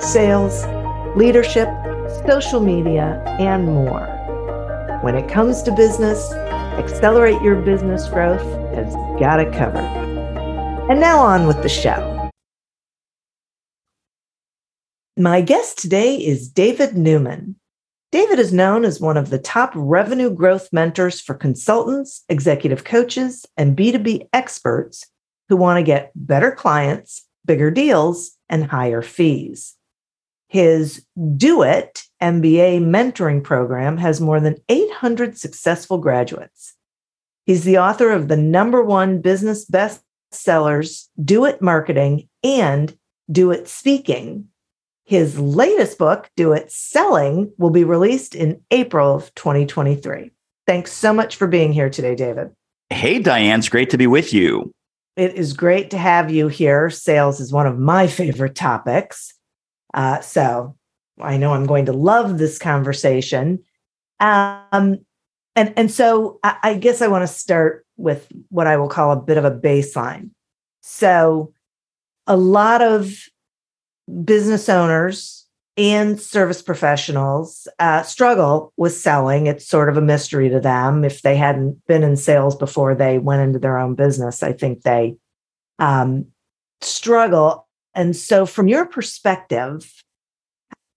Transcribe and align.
sales, 0.00 0.64
leadership, 1.16 1.68
social 2.26 2.60
media, 2.60 3.22
and 3.38 3.66
more. 3.66 4.06
When 5.02 5.14
it 5.14 5.28
comes 5.28 5.62
to 5.62 5.72
business, 5.72 6.32
Accelerate 6.78 7.42
Your 7.42 7.56
Business 7.56 8.08
Growth 8.08 8.42
has 8.74 8.94
got 9.18 9.40
it 9.40 9.52
covered. 9.52 9.80
And 10.90 11.00
now 11.00 11.18
on 11.18 11.46
with 11.46 11.62
the 11.62 11.68
show. 11.68 12.30
My 15.16 15.40
guest 15.40 15.78
today 15.78 16.14
is 16.14 16.48
David 16.48 16.96
Newman. 16.96 17.56
David 18.12 18.38
is 18.38 18.52
known 18.52 18.84
as 18.84 19.00
one 19.00 19.16
of 19.16 19.30
the 19.30 19.38
top 19.38 19.72
revenue 19.74 20.30
growth 20.30 20.68
mentors 20.72 21.20
for 21.20 21.34
consultants, 21.34 22.24
executive 22.28 22.84
coaches, 22.84 23.44
and 23.56 23.76
B2B 23.76 24.28
experts 24.32 25.04
who 25.48 25.56
want 25.56 25.78
to 25.78 25.82
get 25.82 26.12
better 26.14 26.52
clients, 26.52 27.26
bigger 27.44 27.70
deals, 27.70 28.36
and 28.48 28.64
higher 28.64 29.02
fees. 29.02 29.74
His 30.48 31.04
Do 31.36 31.62
It 31.62 32.04
MBA 32.22 32.80
mentoring 32.82 33.44
program 33.44 33.98
has 33.98 34.20
more 34.20 34.40
than 34.40 34.56
800 34.68 35.38
successful 35.38 35.98
graduates. 35.98 36.74
He's 37.44 37.64
the 37.64 37.78
author 37.78 38.10
of 38.10 38.28
the 38.28 38.36
number 38.36 38.82
one 38.82 39.20
business 39.20 39.64
bestsellers, 39.64 41.08
Do 41.22 41.44
It 41.44 41.62
Marketing 41.62 42.28
and 42.42 42.96
Do 43.30 43.50
It 43.50 43.68
Speaking. 43.68 44.48
His 45.04 45.38
latest 45.38 45.96
book, 45.96 46.30
Do 46.36 46.52
It 46.52 46.70
Selling, 46.70 47.52
will 47.56 47.70
be 47.70 47.84
released 47.84 48.34
in 48.34 48.60
April 48.70 49.14
of 49.14 49.34
2023. 49.34 50.30
Thanks 50.66 50.92
so 50.92 51.14
much 51.14 51.36
for 51.36 51.46
being 51.46 51.72
here 51.72 51.88
today, 51.88 52.14
David. 52.14 52.50
Hey, 52.90 53.18
Diane, 53.18 53.58
it's 53.58 53.68
great 53.68 53.90
to 53.90 53.98
be 53.98 54.06
with 54.06 54.34
you. 54.34 54.70
It 55.16 55.34
is 55.34 55.52
great 55.52 55.90
to 55.90 55.98
have 55.98 56.30
you 56.30 56.48
here. 56.48 56.90
Sales 56.90 57.40
is 57.40 57.52
one 57.52 57.66
of 57.66 57.78
my 57.78 58.06
favorite 58.06 58.54
topics. 58.54 59.32
Uh, 59.98 60.20
so 60.20 60.76
I 61.20 61.38
know 61.38 61.52
I'm 61.52 61.66
going 61.66 61.86
to 61.86 61.92
love 61.92 62.38
this 62.38 62.56
conversation. 62.56 63.64
Um, 64.20 64.98
and, 65.56 65.74
and 65.76 65.90
so 65.90 66.38
I, 66.44 66.56
I 66.62 66.74
guess 66.74 67.02
I 67.02 67.08
want 67.08 67.24
to 67.24 67.34
start 67.34 67.84
with 67.96 68.28
what 68.48 68.68
I 68.68 68.76
will 68.76 68.88
call 68.88 69.10
a 69.10 69.20
bit 69.20 69.38
of 69.38 69.44
a 69.44 69.50
baseline. 69.50 70.30
So 70.82 71.52
a 72.28 72.36
lot 72.36 72.80
of 72.80 73.12
business 74.22 74.68
owners 74.68 75.46
and 75.76 76.20
service 76.20 76.62
professionals 76.62 77.66
uh, 77.80 78.02
struggle 78.02 78.72
with 78.76 78.94
selling. 78.94 79.48
It's 79.48 79.66
sort 79.66 79.88
of 79.88 79.96
a 79.96 80.00
mystery 80.00 80.48
to 80.48 80.60
them. 80.60 81.04
If 81.04 81.22
they 81.22 81.36
hadn't 81.36 81.84
been 81.88 82.04
in 82.04 82.14
sales 82.14 82.54
before 82.54 82.94
they 82.94 83.18
went 83.18 83.42
into 83.42 83.58
their 83.58 83.78
own 83.78 83.96
business, 83.96 84.44
I 84.44 84.52
think 84.52 84.82
they 84.82 85.16
um, 85.80 86.26
struggle 86.82 87.67
and 87.98 88.14
so, 88.14 88.46
from 88.46 88.68
your 88.68 88.86
perspective, 88.86 89.92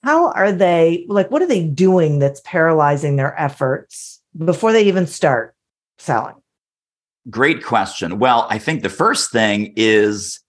how 0.03 0.31
are 0.33 0.51
they 0.51 1.03
like, 1.09 1.31
what 1.31 1.41
are 1.41 1.47
they 1.47 1.63
doing 1.63 2.19
that's 2.19 2.41
paralyzing 2.45 3.15
their 3.15 3.37
efforts 3.41 4.21
before 4.37 4.71
they 4.71 4.83
even 4.83 5.07
start 5.07 5.55
selling? 5.97 6.35
Great 7.27 7.63
question. 7.63 8.19
Well, 8.19 8.45
I 8.51 8.59
think 8.59 8.83
the 8.83 8.89
first 8.89 9.31
thing 9.31 9.73
is 9.75 10.41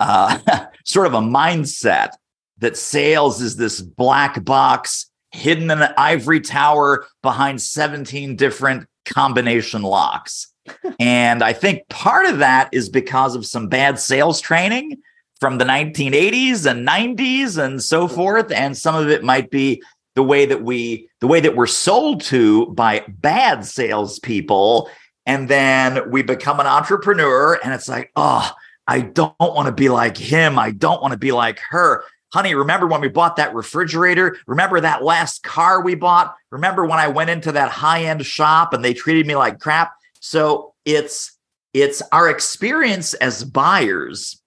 uh, 0.00 0.38
sort 0.86 1.08
of 1.08 1.12
a 1.12 1.20
mindset 1.20 2.12
that 2.56 2.78
sales 2.78 3.42
is 3.42 3.56
this 3.56 3.82
black 3.82 4.42
box 4.46 5.10
hidden 5.30 5.70
in 5.70 5.82
an 5.82 5.92
ivory 5.98 6.40
tower 6.40 7.06
behind 7.22 7.60
17 7.60 8.36
different 8.36 8.86
combination 9.04 9.82
locks. 9.82 10.54
and 10.98 11.42
I 11.42 11.52
think 11.52 11.86
part 11.90 12.24
of 12.24 12.38
that 12.38 12.70
is 12.72 12.88
because 12.88 13.34
of 13.34 13.44
some 13.44 13.68
bad 13.68 13.98
sales 13.98 14.40
training 14.40 15.02
from 15.42 15.58
the 15.58 15.64
1980s 15.64 16.70
and 16.70 16.86
90s 16.86 17.58
and 17.58 17.82
so 17.82 18.06
forth 18.06 18.52
and 18.52 18.78
some 18.78 18.94
of 18.94 19.08
it 19.10 19.24
might 19.24 19.50
be 19.50 19.82
the 20.14 20.22
way 20.22 20.46
that 20.46 20.62
we 20.62 21.10
the 21.18 21.26
way 21.26 21.40
that 21.40 21.56
we're 21.56 21.66
sold 21.66 22.20
to 22.20 22.66
by 22.66 23.04
bad 23.08 23.66
salespeople 23.66 24.88
and 25.26 25.48
then 25.48 26.08
we 26.12 26.22
become 26.22 26.60
an 26.60 26.66
entrepreneur 26.68 27.58
and 27.64 27.74
it's 27.74 27.88
like 27.88 28.12
oh 28.14 28.52
i 28.86 29.00
don't 29.00 29.34
want 29.40 29.66
to 29.66 29.72
be 29.72 29.88
like 29.88 30.16
him. 30.16 30.60
I 30.60 30.70
don't 30.70 31.02
want 31.02 31.10
to 31.10 31.18
be 31.18 31.32
like 31.32 31.58
her. 31.70 32.04
Honey 32.32 32.54
remember 32.54 32.86
when 32.86 33.00
we 33.00 33.08
bought 33.08 33.34
that 33.34 33.52
refrigerator? 33.52 34.36
Remember 34.46 34.80
that 34.80 35.02
last 35.02 35.42
car 35.42 35.82
we 35.82 35.96
bought? 35.96 36.36
Remember 36.52 36.86
when 36.86 37.00
i 37.00 37.08
went 37.08 37.30
into 37.30 37.50
that 37.50 37.68
high-end 37.68 38.24
shop 38.24 38.72
and 38.72 38.84
they 38.84 38.94
treated 38.94 39.26
me 39.26 39.34
like 39.34 39.58
crap? 39.58 39.90
So 40.20 40.74
it's 40.84 41.36
it's 41.74 42.00
our 42.12 42.30
experience 42.30 43.14
as 43.14 43.42
buyers 43.42 44.38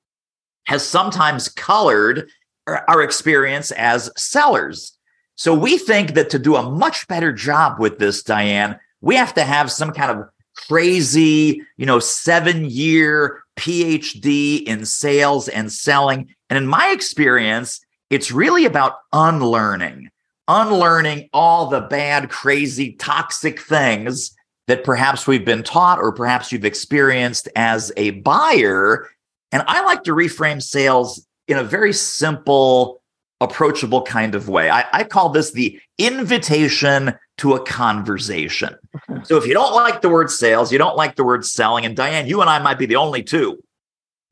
has 0.65 0.85
sometimes 0.85 1.49
colored 1.49 2.29
our 2.67 3.01
experience 3.01 3.71
as 3.71 4.09
sellers. 4.17 4.97
So 5.35 5.53
we 5.53 5.77
think 5.77 6.13
that 6.13 6.29
to 6.31 6.39
do 6.39 6.55
a 6.55 6.69
much 6.69 7.07
better 7.07 7.31
job 7.31 7.79
with 7.79 7.99
this, 7.99 8.23
Diane, 8.23 8.79
we 9.01 9.15
have 9.15 9.33
to 9.35 9.43
have 9.43 9.71
some 9.71 9.91
kind 9.91 10.11
of 10.11 10.27
crazy, 10.55 11.61
you 11.77 11.85
know, 11.85 11.99
seven 11.99 12.65
year 12.65 13.43
PhD 13.57 14.63
in 14.63 14.85
sales 14.85 15.47
and 15.47 15.71
selling. 15.71 16.33
And 16.49 16.57
in 16.57 16.65
my 16.65 16.89
experience, 16.89 17.81
it's 18.09 18.31
really 18.31 18.65
about 18.65 18.97
unlearning, 19.13 20.09
unlearning 20.47 21.29
all 21.33 21.67
the 21.67 21.81
bad, 21.81 22.29
crazy, 22.29 22.93
toxic 22.93 23.59
things 23.59 24.35
that 24.67 24.83
perhaps 24.83 25.27
we've 25.27 25.45
been 25.45 25.63
taught 25.63 25.99
or 25.99 26.11
perhaps 26.11 26.51
you've 26.51 26.65
experienced 26.65 27.47
as 27.55 27.91
a 27.97 28.11
buyer 28.11 29.09
and 29.55 29.63
I 29.67 29.85
like 29.85 30.03
to 30.03 30.11
reframe 30.11 30.61
sales 30.61 31.25
in 31.47 31.57
a 31.57 31.63
very 31.63 31.93
simple, 31.93 33.01
approachable 33.39 34.01
kind 34.01 34.35
of 34.35 34.49
way. 34.49 34.69
I, 34.69 34.83
I 34.91 35.05
call 35.05 35.29
this 35.29 35.51
the 35.51 35.79
invitation 35.97 37.13
to 37.37 37.53
a 37.53 37.63
conversation. 37.63 38.75
so 39.23 39.37
if 39.37 39.47
you 39.47 39.53
don't 39.53 39.73
like 39.73 40.01
the 40.01 40.09
word 40.09 40.29
sales, 40.29 40.73
you 40.73 40.77
don't 40.77 40.97
like 40.97 41.15
the 41.15 41.23
word 41.23 41.45
selling, 41.45 41.85
and 41.85 41.95
Diane, 41.95 42.27
you 42.27 42.41
and 42.41 42.49
I 42.49 42.59
might 42.59 42.77
be 42.77 42.85
the 42.85 42.97
only 42.97 43.23
two 43.23 43.57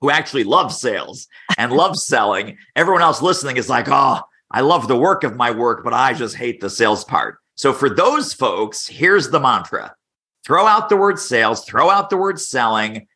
who 0.01 0.09
actually 0.09 0.43
love 0.43 0.73
sales 0.73 1.29
and 1.57 1.71
love 1.83 1.97
selling. 1.97 2.57
Everyone 2.75 3.01
else 3.01 3.21
listening 3.21 3.55
is 3.55 3.69
like, 3.69 3.87
oh, 3.87 4.19
I 4.51 4.59
love 4.59 4.89
the 4.89 4.97
work 4.97 5.23
of 5.23 5.37
my 5.37 5.51
work, 5.51 5.85
but 5.85 5.93
I 5.93 6.13
just 6.13 6.35
hate 6.35 6.59
the 6.59 6.69
sales 6.69 7.05
part. 7.05 7.37
So 7.55 7.71
for 7.71 7.89
those 7.89 8.33
folks, 8.33 8.87
here's 8.87 9.29
the 9.29 9.39
mantra 9.39 9.95
throw 10.45 10.67
out 10.67 10.89
the 10.89 10.97
word 10.97 11.17
sales, 11.17 11.63
throw 11.63 11.89
out 11.89 12.09
the 12.09 12.17
word 12.17 12.41
selling, 12.41 13.07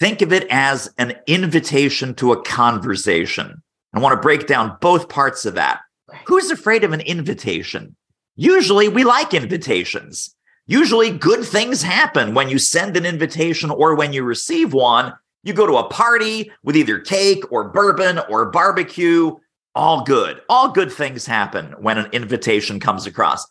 Think 0.00 0.22
of 0.22 0.32
it 0.32 0.46
as 0.50 0.92
an 0.98 1.14
invitation 1.26 2.14
to 2.16 2.32
a 2.32 2.42
conversation. 2.42 3.62
I 3.92 4.00
want 4.00 4.12
to 4.12 4.22
break 4.22 4.46
down 4.46 4.76
both 4.80 5.08
parts 5.08 5.44
of 5.44 5.54
that. 5.54 5.80
Who's 6.26 6.50
afraid 6.50 6.84
of 6.84 6.92
an 6.92 7.00
invitation? 7.00 7.96
Usually 8.36 8.88
we 8.88 9.02
like 9.02 9.34
invitations. 9.34 10.34
Usually 10.66 11.10
good 11.10 11.44
things 11.44 11.82
happen 11.82 12.34
when 12.34 12.48
you 12.48 12.58
send 12.58 12.96
an 12.96 13.06
invitation 13.06 13.70
or 13.70 13.94
when 13.94 14.12
you 14.12 14.22
receive 14.22 14.72
one. 14.72 15.14
You 15.42 15.52
go 15.52 15.66
to 15.66 15.78
a 15.78 15.88
party 15.88 16.52
with 16.62 16.76
either 16.76 17.00
cake 17.00 17.42
or 17.50 17.70
bourbon 17.70 18.20
or 18.28 18.50
barbecue. 18.50 19.34
All 19.74 20.04
good. 20.04 20.42
All 20.48 20.70
good 20.70 20.92
things 20.92 21.26
happen 21.26 21.74
when 21.78 21.98
an 21.98 22.10
invitation 22.12 22.78
comes 22.78 23.06
across. 23.06 23.46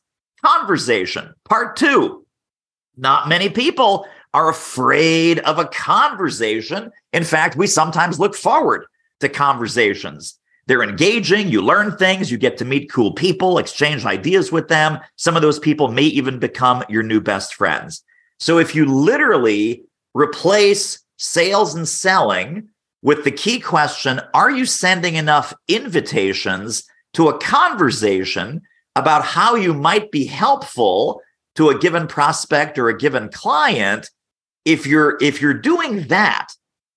Conversation, 0.45 1.33
part 1.43 1.75
two. 1.75 2.25
Not 2.95 3.27
many 3.27 3.49
people 3.49 4.07
are 4.37 4.49
afraid 4.49 5.39
of 5.39 5.57
a 5.57 5.65
conversation. 5.65 6.91
In 7.11 7.23
fact, 7.23 7.55
we 7.55 7.65
sometimes 7.65 8.19
look 8.19 8.35
forward 8.35 8.85
to 9.19 9.27
conversations. 9.27 10.37
They're 10.67 10.83
engaging, 10.83 11.47
you 11.47 11.63
learn 11.63 11.97
things, 11.97 12.29
you 12.29 12.37
get 12.37 12.55
to 12.57 12.65
meet 12.65 12.91
cool 12.91 13.13
people, 13.13 13.57
exchange 13.57 14.05
ideas 14.05 14.51
with 14.51 14.67
them. 14.67 14.99
Some 15.15 15.35
of 15.35 15.41
those 15.41 15.57
people 15.57 15.87
may 15.87 16.03
even 16.03 16.37
become 16.37 16.83
your 16.87 17.01
new 17.01 17.19
best 17.19 17.55
friends. 17.55 18.03
So 18.39 18.59
if 18.59 18.75
you 18.75 18.85
literally 18.85 19.81
replace 20.13 20.99
sales 21.17 21.73
and 21.73 21.89
selling 21.89 22.69
with 23.01 23.23
the 23.23 23.31
key 23.31 23.59
question 23.59 24.21
Are 24.35 24.51
you 24.51 24.67
sending 24.67 25.15
enough 25.15 25.51
invitations 25.67 26.83
to 27.13 27.29
a 27.29 27.39
conversation 27.39 28.61
about 28.95 29.25
how 29.25 29.55
you 29.55 29.73
might 29.73 30.11
be 30.11 30.25
helpful 30.25 31.23
to 31.55 31.69
a 31.69 31.79
given 31.79 32.05
prospect 32.05 32.77
or 32.77 32.87
a 32.87 32.97
given 32.99 33.29
client? 33.29 34.11
If 34.67 34.85
you're 34.85 35.17
if 35.21 35.41
you're 35.41 35.53
doing 35.53 36.03
that 36.07 36.49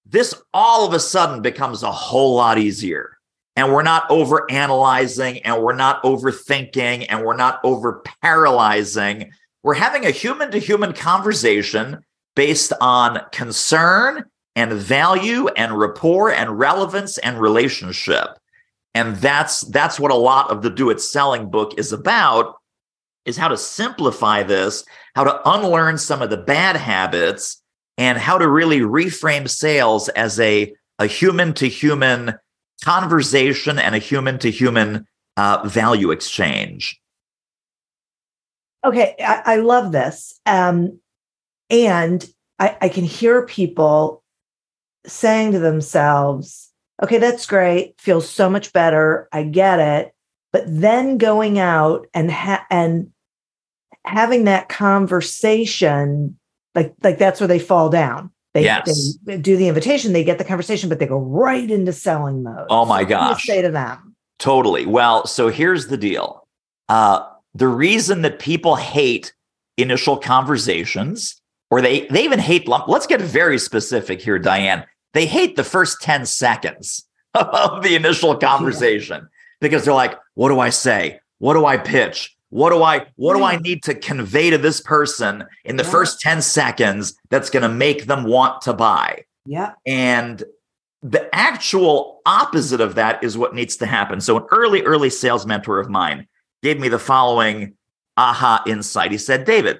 this 0.05 0.34
all 0.52 0.87
of 0.87 0.93
a 0.93 1.00
sudden 1.00 1.40
becomes 1.40 1.82
a 1.82 1.93
whole 1.93 2.34
lot 2.34 2.58
easier 2.58 3.17
and 3.55 3.72
we're 3.72 3.82
not 3.82 4.11
over 4.11 4.50
analyzing 4.50 5.38
and 5.43 5.62
we're 5.62 5.75
not 5.75 6.02
overthinking 6.02 7.06
and 7.08 7.25
we're 7.25 7.37
not 7.37 7.61
over 7.62 8.02
paralyzing. 8.22 9.31
We're 9.62 9.75
having 9.75 10.05
a 10.05 10.11
human 10.11 10.50
to 10.50 10.58
human 10.58 10.93
conversation 10.93 12.05
based 12.34 12.72
on 12.81 13.20
concern 13.32 14.25
and 14.56 14.73
value 14.73 15.49
and 15.49 15.78
rapport 15.78 16.32
and 16.32 16.58
relevance 16.58 17.19
and 17.19 17.38
relationship. 17.38 18.28
And 18.94 19.16
that's 19.16 19.61
that's 19.62 20.00
what 20.00 20.11
a 20.11 20.16
lot 20.16 20.50
of 20.50 20.62
the 20.62 20.70
do 20.70 20.90
it 20.90 21.00
selling 21.00 21.50
book 21.50 21.78
is 21.78 21.93
about 21.93 22.56
is 23.26 23.37
how 23.37 23.49
to 23.49 23.56
simplify 23.56 24.43
this, 24.43 24.84
how 25.14 25.25
to 25.25 25.49
unlearn 25.49 25.99
some 25.99 26.23
of 26.23 26.31
the 26.31 26.37
bad 26.37 26.76
habits 26.76 27.60
and 28.00 28.17
how 28.17 28.38
to 28.38 28.49
really 28.49 28.81
reframe 28.81 29.49
sales 29.49 30.08
as 30.08 30.41
a 30.41 30.75
a 30.99 31.06
human 31.06 31.52
to 31.55 31.69
human 31.69 32.35
conversation 32.82 33.79
and 33.79 33.94
a 33.94 33.99
human 33.99 34.38
to 34.38 34.50
human 34.50 35.06
value 35.67 36.11
exchange. 36.11 36.99
Okay, 38.85 39.14
I, 39.20 39.43
I 39.44 39.56
love 39.56 39.93
this. 39.93 40.41
Um, 40.47 40.99
and 41.69 42.26
I, 42.58 42.76
I 42.81 42.88
can 42.88 43.05
hear 43.05 43.44
people 43.44 44.23
saying 45.06 45.52
to 45.52 45.58
themselves, 45.58 46.70
okay, 47.02 47.19
that's 47.19 47.47
great, 47.47 48.00
feels 48.00 48.29
so 48.29 48.49
much 48.49 48.73
better, 48.73 49.29
I 49.32 49.43
get 49.43 49.79
it. 49.79 50.14
But 50.52 50.64
then 50.67 51.19
going 51.19 51.58
out 51.58 52.06
and 52.14 52.31
ha- 52.31 52.67
and 52.70 53.11
having 54.05 54.44
that 54.44 54.69
conversation, 54.69 56.39
like 56.75 56.94
like 57.02 57.19
that's 57.19 57.40
where 57.40 57.49
they 57.49 57.58
fall 57.58 57.88
down. 57.88 58.31
They, 58.52 58.64
yes. 58.64 59.17
they 59.22 59.38
do 59.38 59.56
the 59.56 59.69
invitation, 59.69 60.12
they 60.12 60.25
get 60.25 60.38
the 60.38 60.44
conversation, 60.44 60.88
but 60.88 60.99
they 60.99 61.06
go 61.06 61.19
right 61.19 61.70
into 61.70 61.93
selling 61.93 62.43
mode. 62.43 62.67
Oh 62.69 62.84
my 62.84 63.05
gosh. 63.05 63.44
say 63.44 63.62
to 63.62 63.70
them? 63.70 64.17
Totally. 64.40 64.87
Well, 64.87 65.25
so 65.26 65.49
here's 65.49 65.87
the 65.87 65.96
deal. 65.96 66.49
Uh, 66.88 67.25
the 67.55 67.69
reason 67.69 68.22
that 68.22 68.40
people 68.40 68.75
hate 68.75 69.32
initial 69.76 70.17
conversations, 70.17 71.40
or 71.70 71.81
they 71.81 72.06
they 72.08 72.25
even 72.25 72.38
hate. 72.38 72.67
Let's 72.67 73.06
get 73.06 73.20
very 73.20 73.58
specific 73.58 74.20
here, 74.20 74.38
Diane. 74.38 74.84
They 75.14 75.26
hate 75.26 75.56
the 75.56 75.64
first 75.64 76.00
ten 76.00 76.26
seconds 76.26 77.06
of 77.34 77.82
the 77.82 77.94
initial 77.94 78.37
conversation 78.37 79.20
yeah. 79.23 79.28
because 79.61 79.84
they're 79.84 79.94
like, 79.94 80.19
"What 80.34 80.49
do 80.49 80.58
I 80.58 80.70
say? 80.70 81.20
What 81.38 81.55
do 81.55 81.66
I 81.66 81.76
pitch? 81.76 82.37
What 82.50 82.70
do 82.70 82.82
I 82.82 83.06
what 83.17 83.37
do 83.37 83.44
I 83.44 83.56
need 83.56 83.82
to 83.85 83.94
convey 83.94 84.50
to 84.50 84.58
this 84.58 84.81
person 84.81 85.44
in 85.64 85.76
the 85.76 85.85
yeah. 85.85 85.91
first 85.91 86.20
10 86.20 86.43
seconds 86.43 87.14
that's 87.31 87.49
going 87.49 87.62
to 87.62 87.69
make 87.69 88.06
them 88.06 88.25
want 88.25 88.61
to 88.62 88.73
buy? 88.73 89.25
Yeah. 89.47 89.73
And 89.87 90.43
the 91.02 91.32
actual 91.35 92.20
opposite 92.26 92.81
of 92.81 92.97
that 92.97 93.23
is 93.25 93.38
what 93.38 93.55
needs 93.55 93.76
to 93.79 93.87
happen. 93.87 94.20
So 94.20 94.37
an 94.37 94.47
early 94.50 94.82
early 94.82 95.11
sales 95.11 95.47
mentor 95.47 95.79
of 95.79 95.88
mine 95.88 96.26
gave 96.62 96.79
me 96.79 96.88
the 96.88 96.99
following 96.99 97.75
aha 98.17 98.62
insight. 98.67 99.12
He 99.12 99.19
said, 99.19 99.44
"David, 99.44 99.79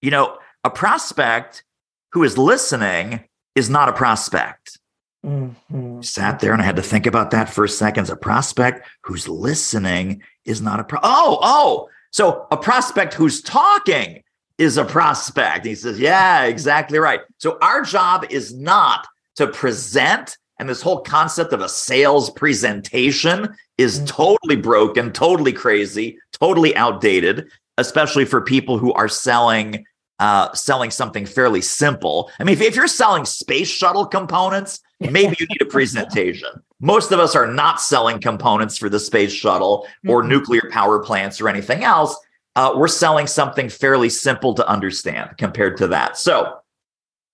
you 0.00 0.10
know, 0.10 0.38
a 0.64 0.70
prospect 0.70 1.64
who 2.12 2.24
is 2.24 2.36
listening 2.38 3.24
is 3.54 3.70
not 3.70 3.88
a 3.88 3.92
prospect." 3.92 4.78
Mm-hmm. 5.24 6.00
Sat 6.00 6.40
there 6.40 6.52
and 6.52 6.62
I 6.62 6.64
had 6.64 6.76
to 6.76 6.82
think 6.82 7.06
about 7.06 7.30
that 7.32 7.50
for 7.50 7.64
a 7.64 7.68
second. 7.68 8.08
A 8.08 8.16
prospect 8.16 8.88
who's 9.02 9.28
listening 9.28 10.22
is 10.48 10.60
not 10.60 10.80
a 10.80 10.84
pro. 10.84 10.98
Oh, 11.02 11.38
oh, 11.42 11.88
so 12.10 12.46
a 12.50 12.56
prospect 12.56 13.14
who's 13.14 13.42
talking 13.42 14.22
is 14.56 14.76
a 14.76 14.84
prospect. 14.84 15.64
He 15.64 15.74
says, 15.74 16.00
Yeah, 16.00 16.44
exactly 16.44 16.98
right. 16.98 17.20
So 17.38 17.58
our 17.62 17.82
job 17.82 18.26
is 18.30 18.54
not 18.54 19.06
to 19.36 19.46
present, 19.46 20.36
and 20.58 20.68
this 20.68 20.82
whole 20.82 21.00
concept 21.00 21.52
of 21.52 21.60
a 21.60 21.68
sales 21.68 22.30
presentation 22.30 23.54
is 23.76 23.96
mm-hmm. 23.96 24.06
totally 24.06 24.56
broken, 24.56 25.12
totally 25.12 25.52
crazy, 25.52 26.18
totally 26.32 26.74
outdated, 26.76 27.48
especially 27.76 28.24
for 28.24 28.40
people 28.40 28.78
who 28.78 28.92
are 28.94 29.08
selling 29.08 29.84
uh, 30.18 30.52
selling 30.52 30.90
something 30.90 31.24
fairly 31.24 31.60
simple. 31.60 32.28
I 32.40 32.44
mean, 32.44 32.54
if, 32.54 32.60
if 32.60 32.74
you're 32.74 32.88
selling 32.88 33.24
space 33.24 33.68
shuttle 33.68 34.04
components, 34.04 34.80
maybe 35.00 35.36
you 35.38 35.46
need 35.46 35.62
a 35.62 35.66
presentation. 35.66 36.48
Most 36.80 37.12
of 37.12 37.20
us 37.20 37.34
are 37.34 37.46
not 37.46 37.80
selling 37.80 38.20
components 38.20 38.78
for 38.78 38.88
the 38.88 39.00
space 39.00 39.32
shuttle 39.32 39.86
or 40.06 40.20
mm-hmm. 40.20 40.30
nuclear 40.30 40.70
power 40.70 40.98
plants 41.00 41.40
or 41.40 41.48
anything 41.48 41.84
else. 41.84 42.16
Uh, 42.56 42.72
we're 42.76 42.88
selling 42.88 43.26
something 43.26 43.68
fairly 43.68 44.08
simple 44.08 44.54
to 44.54 44.68
understand 44.68 45.30
compared 45.38 45.76
to 45.76 45.86
that. 45.88 46.16
So 46.16 46.58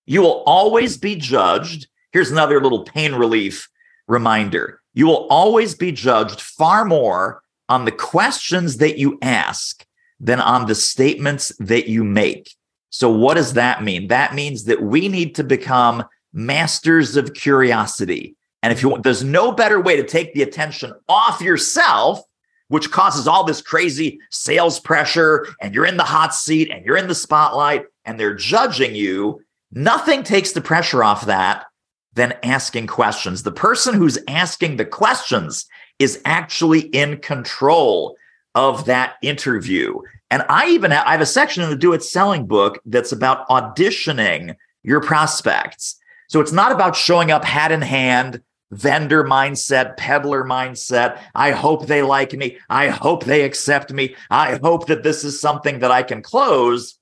you 0.07 0.21
will 0.21 0.43
always 0.47 0.97
be 0.97 1.17
judged. 1.17 1.89
Here's 2.13 2.31
another 2.31 2.61
little 2.61 2.85
pain 2.85 3.15
relief 3.15 3.69
reminder 4.07 4.81
you 4.93 5.07
will 5.07 5.27
always 5.29 5.75
be 5.75 5.91
judged 5.91 6.41
far 6.41 6.85
more 6.85 7.43
on 7.69 7.85
the 7.85 7.93
questions 7.93 8.77
that 8.77 8.99
you 8.99 9.19
ask 9.23 9.85
than 10.21 10.41
on 10.41 10.67
the 10.67 10.75
statements 10.75 11.53
that 11.59 11.89
you 11.89 12.05
make. 12.05 12.55
So, 12.91 13.11
what 13.11 13.35
does 13.35 13.55
that 13.55 13.83
mean? 13.83 14.09
That 14.09 14.35
means 14.35 14.65
that 14.65 14.83
we 14.83 15.09
need 15.09 15.35
to 15.37 15.45
become 15.45 16.05
masters 16.35 17.17
of 17.17 17.33
curiosity. 17.33 18.37
And 18.63 18.73
if 18.73 18.83
you 18.83 18.89
want, 18.89 19.03
there's 19.03 19.25
no 19.25 19.53
better 19.53 19.81
way 19.81 19.97
to 19.97 20.05
take 20.05 20.35
the 20.35 20.43
attention 20.43 20.93
off 21.09 21.41
yourself, 21.41 22.21
which 22.69 22.91
causes 22.91 23.27
all 23.27 23.45
this 23.45 23.63
crazy 23.63 24.19
sales 24.31 24.81
pressure, 24.81 25.47
and 25.61 25.75
you're 25.75 25.87
in 25.87 25.97
the 25.97 26.03
hot 26.03 26.35
seat 26.35 26.71
and 26.71 26.85
you're 26.85 26.97
in 26.97 27.09
the 27.09 27.15
spotlight 27.15 27.87
and 28.05 28.19
they're 28.19 28.35
judging 28.35 28.95
you. 28.95 29.41
Nothing 29.71 30.23
takes 30.23 30.53
the 30.53 30.61
pressure 30.61 31.05
off 31.05 31.27
that 31.27 31.67
than 32.15 32.35
asking 32.43 32.87
questions. 32.87 33.43
The 33.43 33.53
person 33.53 33.95
who's 33.95 34.19
asking 34.29 34.77
the 34.77 34.85
questions 34.85 35.67
is 35.99 36.21
actually 36.25 36.81
in 36.81 37.19
control 37.19 38.17
of 38.55 38.87
that 38.87 39.15
interview. 39.23 39.99
And 40.31 40.45
I 40.49 40.69
even 40.69 40.91
have, 40.91 41.07
I 41.07 41.13
have 41.13 41.21
a 41.21 41.27
section 41.27 41.63
in 41.63 41.71
the 41.71 41.77
Do 41.77 41.93
It 41.93 42.03
Selling 42.03 42.47
book 42.47 42.81
that's 42.87 43.13
about 43.13 43.49
auditioning 43.49 44.57
your 44.83 45.01
prospects. 45.01 45.97
So 46.29 46.41
it's 46.41 46.53
not 46.53 46.73
about 46.73 46.97
showing 46.97 47.31
up 47.31 47.45
hat 47.45 47.73
in 47.73 47.83
hand, 47.83 48.43
vendor 48.71 49.25
mindset, 49.25 49.97
peddler 49.97 50.45
mindset. 50.45 51.21
I 51.35 51.53
hope 51.53 51.87
they 51.87 52.03
like 52.03 52.33
me. 52.33 52.59
I 52.69 52.89
hope 52.89 53.25
they 53.25 53.43
accept 53.43 53.93
me. 53.93 54.15
I 54.31 54.59
hope 54.63 54.87
that 54.87 55.03
this 55.03 55.25
is 55.25 55.41
something 55.41 55.79
that 55.81 55.91
I 55.91 56.03
can 56.03 56.23
close. 56.23 56.99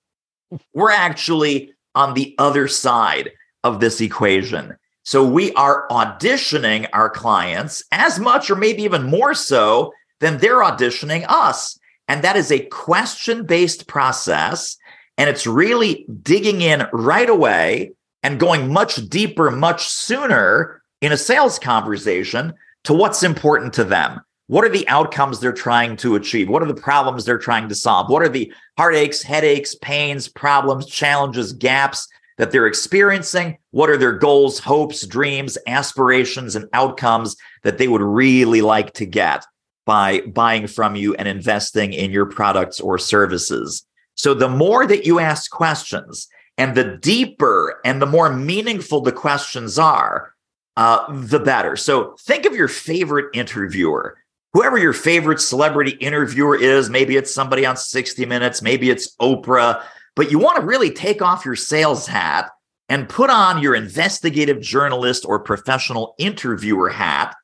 We're 0.75 0.91
actually 0.91 1.73
on 1.95 2.15
the 2.15 2.35
other 2.39 2.69
side 2.69 3.31
of 3.65 3.81
this 3.81 4.01
equation. 4.01 4.77
So 5.05 5.25
we 5.25 5.53
are 5.55 5.87
auditioning 5.89 6.89
our 6.93 7.11
clients 7.11 7.83
as 7.91 8.21
much 8.21 8.51
or 8.51 8.57
maybe 8.57 8.83
even 8.83 9.05
more 9.05 9.35
so 9.35 9.93
than 10.21 10.39
they're 10.39 10.63
auditioning 10.63 11.25
us. 11.29 11.79
And 12.07 12.23
that 12.23 12.37
is 12.37 12.53
a 12.53 12.67
question 12.67 13.47
based 13.47 13.87
process. 13.87 14.77
And 15.19 15.29
it's 15.29 15.47
really 15.47 16.07
digging 16.23 16.61
in 16.61 16.87
right 16.93 17.29
away 17.29 17.93
and 18.23 18.41
going 18.41 18.73
much 18.73 18.97
deeper, 19.09 19.51
much 19.51 19.89
sooner 19.89 20.83
in 21.01 21.13
a 21.13 21.17
sales 21.17 21.59
conversation 21.59 22.55
to 22.85 22.93
what's 22.93 23.23
important 23.23 23.73
to 23.75 23.85
them. 23.85 24.21
What 24.47 24.65
are 24.65 24.69
the 24.69 24.87
outcomes 24.89 25.41
they're 25.41 25.53
trying 25.53 25.97
to 25.99 26.15
achieve? 26.15 26.49
What 26.49 26.63
are 26.63 26.67
the 26.67 26.75
problems 26.75 27.25
they're 27.25 27.39
trying 27.39 27.69
to 27.69 27.75
solve? 27.75 28.11
What 28.11 28.23
are 28.23 28.29
the 28.29 28.53
heartaches, 28.77 29.23
headaches, 29.23 29.75
pains, 29.77 30.29
problems, 30.29 30.87
challenges, 30.87 31.53
gaps 31.53 32.09
that 32.39 32.51
they're 32.51 32.67
experiencing? 32.67 33.59
What 33.71 33.89
are 33.89 33.97
their 33.97 34.13
goals, 34.13 34.59
hopes, 34.59 35.07
dreams, 35.07 35.57
aspirations, 35.67 36.55
and 36.55 36.69
outcomes 36.73 37.37
that 37.63 37.79
they 37.79 37.89
would 37.89 38.03
really 38.03 38.61
like 38.61 38.93
to 38.95 39.07
get? 39.07 39.45
by 39.85 40.21
buying 40.21 40.67
from 40.67 40.95
you 40.95 41.15
and 41.15 41.27
investing 41.27 41.93
in 41.93 42.11
your 42.11 42.27
products 42.27 42.81
or 42.81 42.99
services. 42.99 43.85
So 44.15 44.35
the 44.35 44.49
more 44.49 44.87
that 44.87 45.07
you 45.07 45.19
ask 45.19 45.51
questions 45.51 46.29
and 46.59 46.75
the 46.75 46.97
deeper 46.97 47.81
and 47.85 48.01
the 48.01 48.07
more 48.07 48.33
meaningful 48.33 49.01
the 49.01 49.13
questions 49.13 49.79
are, 49.79 50.35
uh, 50.77 51.05
the 51.11 51.41
better. 51.41 51.77
So 51.77 52.17
think 52.21 52.47
of 52.47 52.55
your 52.55 52.69
favorite 52.69 53.35
interviewer, 53.35 54.19
whoever 54.53 54.79
your 54.79 54.93
favorite 54.93 55.41
celebrity 55.41 55.93
interviewer 55.93 56.57
is. 56.57 56.91
Maybe 56.91 57.17
it's 57.17 57.35
somebody 57.35 57.67
on 57.67 57.77
60 57.77 58.25
Minutes, 58.27 58.63
maybe 58.63 58.91
it's 58.91 59.15
Oprah, 59.17 59.83
but 60.15 60.31
you 60.31 60.39
want 60.39 60.59
to 60.59 60.67
really 60.67 60.91
take 60.91 61.23
off 61.23 61.45
your 61.45 61.57
sales 61.57 62.07
hat 62.07 62.51
and 62.89 63.09
put 63.09 63.31
on 63.31 63.63
your 63.63 63.75
investigative 63.75 64.61
journalist 64.61 65.25
or 65.27 65.39
professional 65.39 66.15
interviewer 66.19 66.91
hat. 66.91 67.35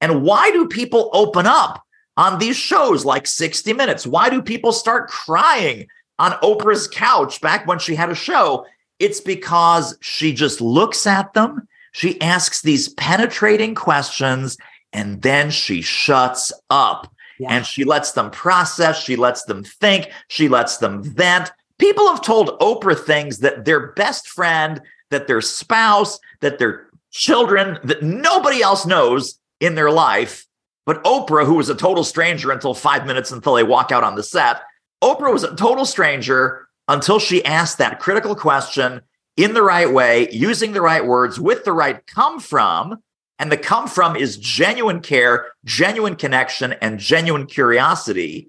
And 0.00 0.22
why 0.22 0.50
do 0.50 0.66
people 0.66 1.10
open 1.12 1.46
up 1.46 1.82
on 2.16 2.38
these 2.38 2.56
shows 2.56 3.04
like 3.04 3.26
60 3.26 3.72
Minutes? 3.72 4.06
Why 4.06 4.30
do 4.30 4.42
people 4.42 4.72
start 4.72 5.08
crying 5.08 5.86
on 6.18 6.32
Oprah's 6.42 6.88
couch 6.88 7.40
back 7.40 7.66
when 7.66 7.78
she 7.78 7.94
had 7.94 8.10
a 8.10 8.14
show? 8.14 8.66
It's 8.98 9.20
because 9.20 9.96
she 10.00 10.32
just 10.32 10.60
looks 10.60 11.06
at 11.06 11.34
them, 11.34 11.68
she 11.92 12.20
asks 12.20 12.62
these 12.62 12.88
penetrating 12.90 13.74
questions, 13.74 14.56
and 14.92 15.22
then 15.22 15.50
she 15.50 15.82
shuts 15.82 16.52
up. 16.70 17.12
Yeah. 17.38 17.52
And 17.52 17.66
she 17.66 17.84
lets 17.84 18.12
them 18.12 18.30
process, 18.30 19.02
she 19.02 19.16
lets 19.16 19.44
them 19.44 19.62
think, 19.62 20.10
she 20.28 20.48
lets 20.48 20.78
them 20.78 21.02
vent. 21.02 21.52
People 21.78 22.08
have 22.08 22.22
told 22.22 22.58
Oprah 22.60 22.98
things 22.98 23.38
that 23.38 23.66
their 23.66 23.92
best 23.92 24.28
friend, 24.28 24.80
that 25.10 25.26
their 25.26 25.42
spouse, 25.42 26.18
that 26.40 26.58
their 26.58 26.88
children, 27.10 27.78
that 27.84 28.02
nobody 28.02 28.62
else 28.62 28.86
knows 28.86 29.38
in 29.60 29.74
their 29.74 29.90
life. 29.90 30.46
But 30.86 31.02
Oprah, 31.04 31.44
who 31.44 31.54
was 31.54 31.68
a 31.68 31.74
total 31.74 32.04
stranger 32.04 32.50
until 32.50 32.72
five 32.72 33.06
minutes 33.06 33.32
until 33.32 33.54
they 33.54 33.62
walk 33.64 33.92
out 33.92 34.04
on 34.04 34.14
the 34.14 34.22
set, 34.22 34.62
Oprah 35.02 35.32
was 35.32 35.44
a 35.44 35.54
total 35.54 35.84
stranger 35.84 36.68
until 36.88 37.18
she 37.18 37.44
asked 37.44 37.78
that 37.78 38.00
critical 38.00 38.34
question 38.34 39.02
in 39.36 39.54
the 39.54 39.62
right 39.62 39.92
way, 39.92 40.30
using 40.30 40.72
the 40.72 40.80
right 40.80 41.04
words 41.04 41.38
with 41.38 41.64
the 41.64 41.72
right 41.72 42.04
come 42.06 42.40
from. 42.40 43.02
And 43.38 43.52
the 43.52 43.58
come 43.58 43.86
from 43.86 44.16
is 44.16 44.38
genuine 44.38 45.00
care, 45.00 45.48
genuine 45.64 46.16
connection, 46.16 46.72
and 46.74 46.98
genuine 46.98 47.46
curiosity. 47.46 48.48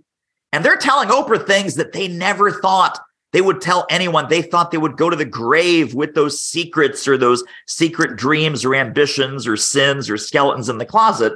And 0.54 0.63
they're 0.63 0.77
telling 0.77 1.10
Oprah 1.10 1.46
things 1.46 1.75
that 1.75 1.92
they 1.92 2.08
never 2.08 2.51
thought 2.51 2.98
they 3.34 3.42
would 3.42 3.60
tell 3.60 3.86
anyone. 3.89 4.30
They 4.30 4.42
thought 4.42 4.72
they 4.72 4.77
would 4.77 4.96
go 4.96 5.10
to 5.10 5.16
the 5.16 5.25
grave 5.25 5.94
with 5.94 6.16
those 6.16 6.42
secrets 6.42 7.06
or 7.06 7.18
those 7.18 7.44
secret 7.68 8.16
dreams 8.16 8.63
or 8.63 8.75
ambitions 8.75 9.46
or 9.46 9.58
sins 9.58 10.10
or 10.10 10.18
skeletons 10.18 10.70
in 10.70 10.77
the 10.77 10.86
closet. 10.86 11.34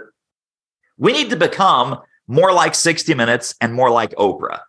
We 0.98 1.12
need 1.12 1.30
to 1.32 1.36
become 1.36 2.00
more 2.28 2.54
like 2.54 2.74
60 2.74 3.14
Minutes 3.14 3.54
and 3.60 3.74
more 3.74 3.90
like 3.90 4.12
Oprah. 4.16 4.62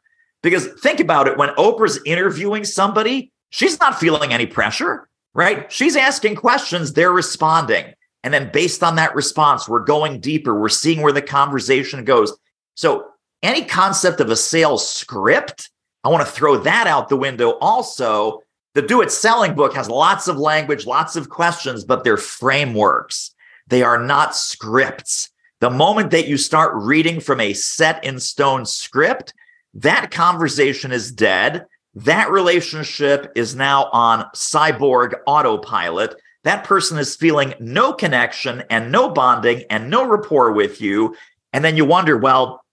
Because 0.43 0.67
think 0.81 1.01
about 1.01 1.29
it 1.29 1.37
when 1.37 1.51
Oprah's 1.51 2.01
interviewing 2.05 2.65
somebody, 2.65 3.31
she's 3.51 3.79
not 3.81 3.99
feeling 3.99 4.33
any 4.33 4.47
pressure, 4.47 5.09
right? 5.35 5.71
She's 5.71 5.97
asking 5.97 6.37
questions, 6.37 6.93
they're 6.93 7.13
responding. 7.13 7.95
And 8.25 8.33
then 8.33 8.51
based 8.53 8.83
on 8.83 8.97
that 8.97 9.15
response, 9.15 9.69
we're 9.69 9.85
going 9.85 10.21
deeper, 10.21 10.59
we're 10.59 10.69
seeing 10.69 11.03
where 11.03 11.13
the 11.13 11.23
conversation 11.23 12.05
goes. 12.05 12.37
So, 12.75 13.09
any 13.43 13.65
concept 13.65 14.21
of 14.21 14.31
a 14.31 14.37
sales 14.37 14.89
script, 14.89 15.69
I 16.05 16.09
want 16.09 16.25
to 16.25 16.33
throw 16.33 16.59
that 16.59 16.87
out 16.87 17.09
the 17.09 17.17
window 17.17 17.59
also. 17.61 18.41
The 18.75 18.83
Do 18.83 19.03
It 19.03 19.11
Selling 19.11 19.55
book 19.55 19.75
has 19.75 19.89
lots 19.91 20.29
of 20.29 20.39
language, 20.39 20.87
lots 20.87 21.17
of 21.17 21.29
questions, 21.29 21.85
but 21.85 22.05
they're 22.05 22.17
frameworks. 22.17 23.35
They 23.67 23.83
are 23.83 23.99
not 23.99 24.37
scripts. 24.37 25.29
The 25.61 25.71
moment 25.71 26.13
that 26.13 26.29
you 26.29 26.37
start 26.37 26.75
reading 26.75 27.21
from 27.21 27.41
a 27.41 27.53
set 27.53 28.03
in 28.05 28.19
stone 28.21 28.65
script, 28.65 29.35
that 29.75 30.11
conversation 30.11 30.93
is 30.93 31.13
dead. 31.13 31.67
That 31.95 32.31
relationship 32.31 33.33
is 33.35 33.55
now 33.55 33.89
on 33.93 34.25
cyborg 34.35 35.15
autopilot. 35.27 36.15
That 36.45 36.65
person 36.65 36.99
is 36.99 37.17
feeling 37.17 37.55
no 37.61 37.93
connection 37.93 38.65
and 38.71 38.91
no 38.91 39.11
bonding 39.11 39.65
and 39.71 39.91
no 39.91 40.07
rapport 40.07 40.53
with 40.53 40.81
you. 40.81 41.15
And 41.53 41.65
then 41.65 41.77
you 41.77 41.85
wonder, 41.85 42.17
well, 42.17 42.65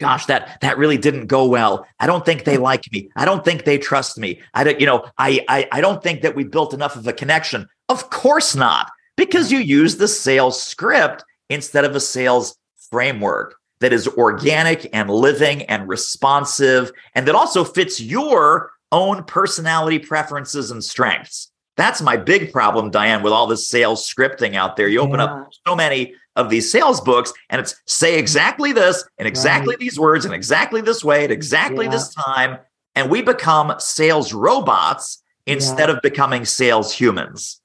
gosh, 0.00 0.26
that 0.26 0.60
that 0.60 0.78
really 0.78 0.96
didn't 0.96 1.26
go 1.26 1.46
well. 1.46 1.86
I 2.00 2.06
don't 2.06 2.24
think 2.24 2.44
they 2.44 2.56
like 2.56 2.90
me. 2.90 3.10
I 3.16 3.24
don't 3.24 3.44
think 3.44 3.64
they 3.64 3.78
trust 3.78 4.18
me. 4.18 4.40
I 4.54 4.64
don't, 4.64 4.80
you 4.80 4.86
know, 4.86 5.04
I 5.18 5.44
I, 5.48 5.68
I 5.70 5.80
don't 5.80 6.02
think 6.02 6.22
that 6.22 6.34
we 6.34 6.44
built 6.44 6.74
enough 6.74 6.96
of 6.96 7.06
a 7.06 7.12
connection. 7.12 7.68
Of 7.88 8.10
course 8.10 8.56
not, 8.56 8.90
because 9.16 9.52
you 9.52 9.58
use 9.58 9.96
the 9.96 10.08
sales 10.08 10.60
script 10.60 11.22
instead 11.48 11.84
of 11.84 11.94
a 11.94 12.00
sales 12.00 12.56
framework 12.90 13.56
that 13.84 13.92
is 13.92 14.08
organic 14.08 14.88
and 14.94 15.10
living 15.10 15.62
and 15.64 15.86
responsive, 15.86 16.90
and 17.14 17.28
that 17.28 17.34
also 17.34 17.62
fits 17.62 18.00
your 18.00 18.72
own 18.92 19.22
personality 19.24 19.98
preferences 19.98 20.70
and 20.70 20.82
strengths. 20.82 21.52
That's 21.76 22.00
my 22.00 22.16
big 22.16 22.50
problem, 22.50 22.90
Diane, 22.90 23.22
with 23.22 23.34
all 23.34 23.46
this 23.46 23.68
sales 23.68 24.10
scripting 24.10 24.54
out 24.54 24.76
there. 24.76 24.88
You 24.88 25.00
open 25.00 25.20
yeah. 25.20 25.26
up 25.26 25.50
so 25.68 25.76
many 25.76 26.14
of 26.34 26.48
these 26.48 26.72
sales 26.72 26.98
books 27.02 27.30
and 27.50 27.60
it's 27.60 27.78
say 27.86 28.18
exactly 28.18 28.72
this 28.72 29.04
in 29.18 29.26
exactly 29.26 29.74
right. 29.74 29.80
these 29.80 30.00
words 30.00 30.24
in 30.24 30.32
exactly 30.32 30.80
this 30.80 31.04
way 31.04 31.24
at 31.24 31.30
exactly 31.30 31.84
yeah. 31.84 31.90
this 31.90 32.08
time. 32.14 32.56
And 32.94 33.10
we 33.10 33.20
become 33.20 33.74
sales 33.78 34.32
robots 34.32 35.22
instead 35.46 35.90
yeah. 35.90 35.96
of 35.96 36.00
becoming 36.00 36.46
sales 36.46 36.90
humans. 36.90 37.60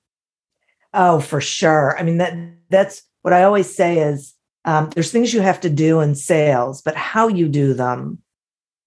Oh, 0.94 1.22
for 1.22 1.40
sure. 1.40 1.98
I 1.98 2.04
mean, 2.04 2.18
that 2.18 2.34
that's 2.70 3.04
what 3.22 3.34
I 3.34 3.44
always 3.44 3.74
say 3.74 4.00
is 4.00 4.36
um, 4.66 4.90
there's 4.92 5.12
things 5.12 5.34
you 5.34 5.42
have 5.42 5.62
to 5.62 5.70
do 5.70 6.00
in 6.00 6.16
sales, 6.16 6.82
but 6.82 6.96
how 6.96 7.28
you 7.28 7.48
do 7.48 7.74
them 7.74 8.20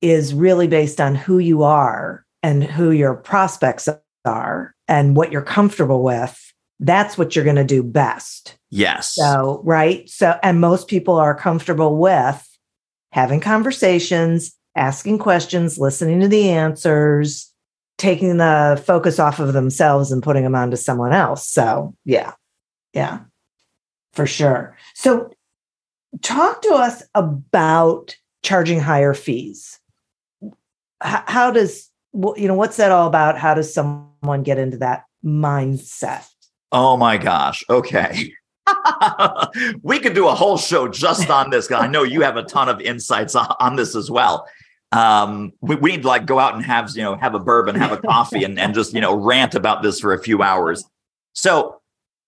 is 0.01 0.35
really 0.35 0.67
based 0.67 1.01
on 1.01 1.15
who 1.15 1.39
you 1.39 1.63
are 1.63 2.25
and 2.43 2.65
who 2.65 2.91
your 2.91 3.15
prospects 3.15 3.89
are 4.25 4.75
and 4.89 5.17
what 5.17 5.33
you're 5.33 5.43
comfortable 5.43 6.03
with. 6.03 6.39
That's 6.81 7.17
what 7.17 7.35
you're 7.35 7.45
going 7.45 7.57
to 7.57 7.65
do 7.65 7.83
best. 7.83 8.57
Yes. 8.71 9.15
So, 9.15 9.61
right. 9.65 10.09
So, 10.09 10.39
and 10.43 10.61
most 10.61 10.89
people 10.89 11.15
are 11.15 11.35
comfortable 11.35 11.99
with 11.99 12.49
having 13.13 13.41
conversations, 13.41 14.53
asking 14.77 15.19
questions, 15.19 15.79
listening 15.79 16.21
to 16.21 16.29
the 16.29 16.51
answers, 16.51 17.53
taking 17.99 18.39
the 18.39 18.83
focus 18.85 19.21
off 19.21 19.39
of 19.39 19.53
themselves 19.53 20.11
and 20.11 20.23
putting 20.23 20.43
them 20.43 20.57
onto 20.57 20.77
someone 20.77 21.13
else. 21.13 21.47
So, 21.47 21.95
yeah. 22.05 22.33
Yeah. 22.93 23.21
For 24.13 24.27
sure. 24.27 24.77
So, 24.95 25.31
talk 26.21 26.63
to 26.63 26.75
us 26.75 27.03
about 27.15 28.17
charging 28.43 28.81
higher 28.81 29.15
fees. 29.15 29.81
How, 31.01 31.25
how 31.27 31.51
does 31.51 31.89
you 32.15 32.47
know 32.47 32.55
what's 32.55 32.77
that 32.77 32.93
all 32.93 33.07
about? 33.07 33.39
How 33.39 33.55
does 33.55 33.73
someone 33.73 34.43
get 34.43 34.59
into 34.59 34.77
that 34.79 35.05
mindset? 35.25 36.27
Oh 36.71 36.97
my 36.97 37.17
gosh. 37.17 37.65
Okay. 37.71 38.33
we 39.83 39.99
could 39.99 40.15
do 40.15 40.29
a 40.29 40.35
whole 40.35 40.57
show 40.57 40.89
just 40.89 41.31
on 41.31 41.51
this. 41.51 41.71
I 41.71 41.87
know 41.87 42.03
you 42.03 42.23
have 42.23 42.37
a 42.37 42.43
ton 42.43 42.69
of 42.69 42.81
insights 42.81 43.35
on, 43.35 43.77
this 43.77 43.97
as 43.97 44.11
well. 44.11 44.47
Um, 44.93 45.53
we, 45.61 45.77
we, 45.77 45.91
need 45.93 46.03
to 46.03 46.09
like 46.09 46.27
go 46.27 46.39
out 46.39 46.55
and 46.55 46.65
have, 46.65 46.91
you 46.95 47.03
know, 47.03 47.17
have 47.17 47.35
a 47.35 47.39
bourbon, 47.39 47.75
have 47.77 47.93
a 47.93 47.97
coffee 47.97 48.45
and, 48.45 48.59
and 48.59 48.75
just, 48.75 48.95
you 48.95 49.01
know, 49.01 49.15
rant 49.15 49.55
about 49.55 49.83
this 49.83 50.01
for 50.01 50.13
a 50.13 50.23
few 50.23 50.43
hours. 50.43 50.85
So 51.33 51.81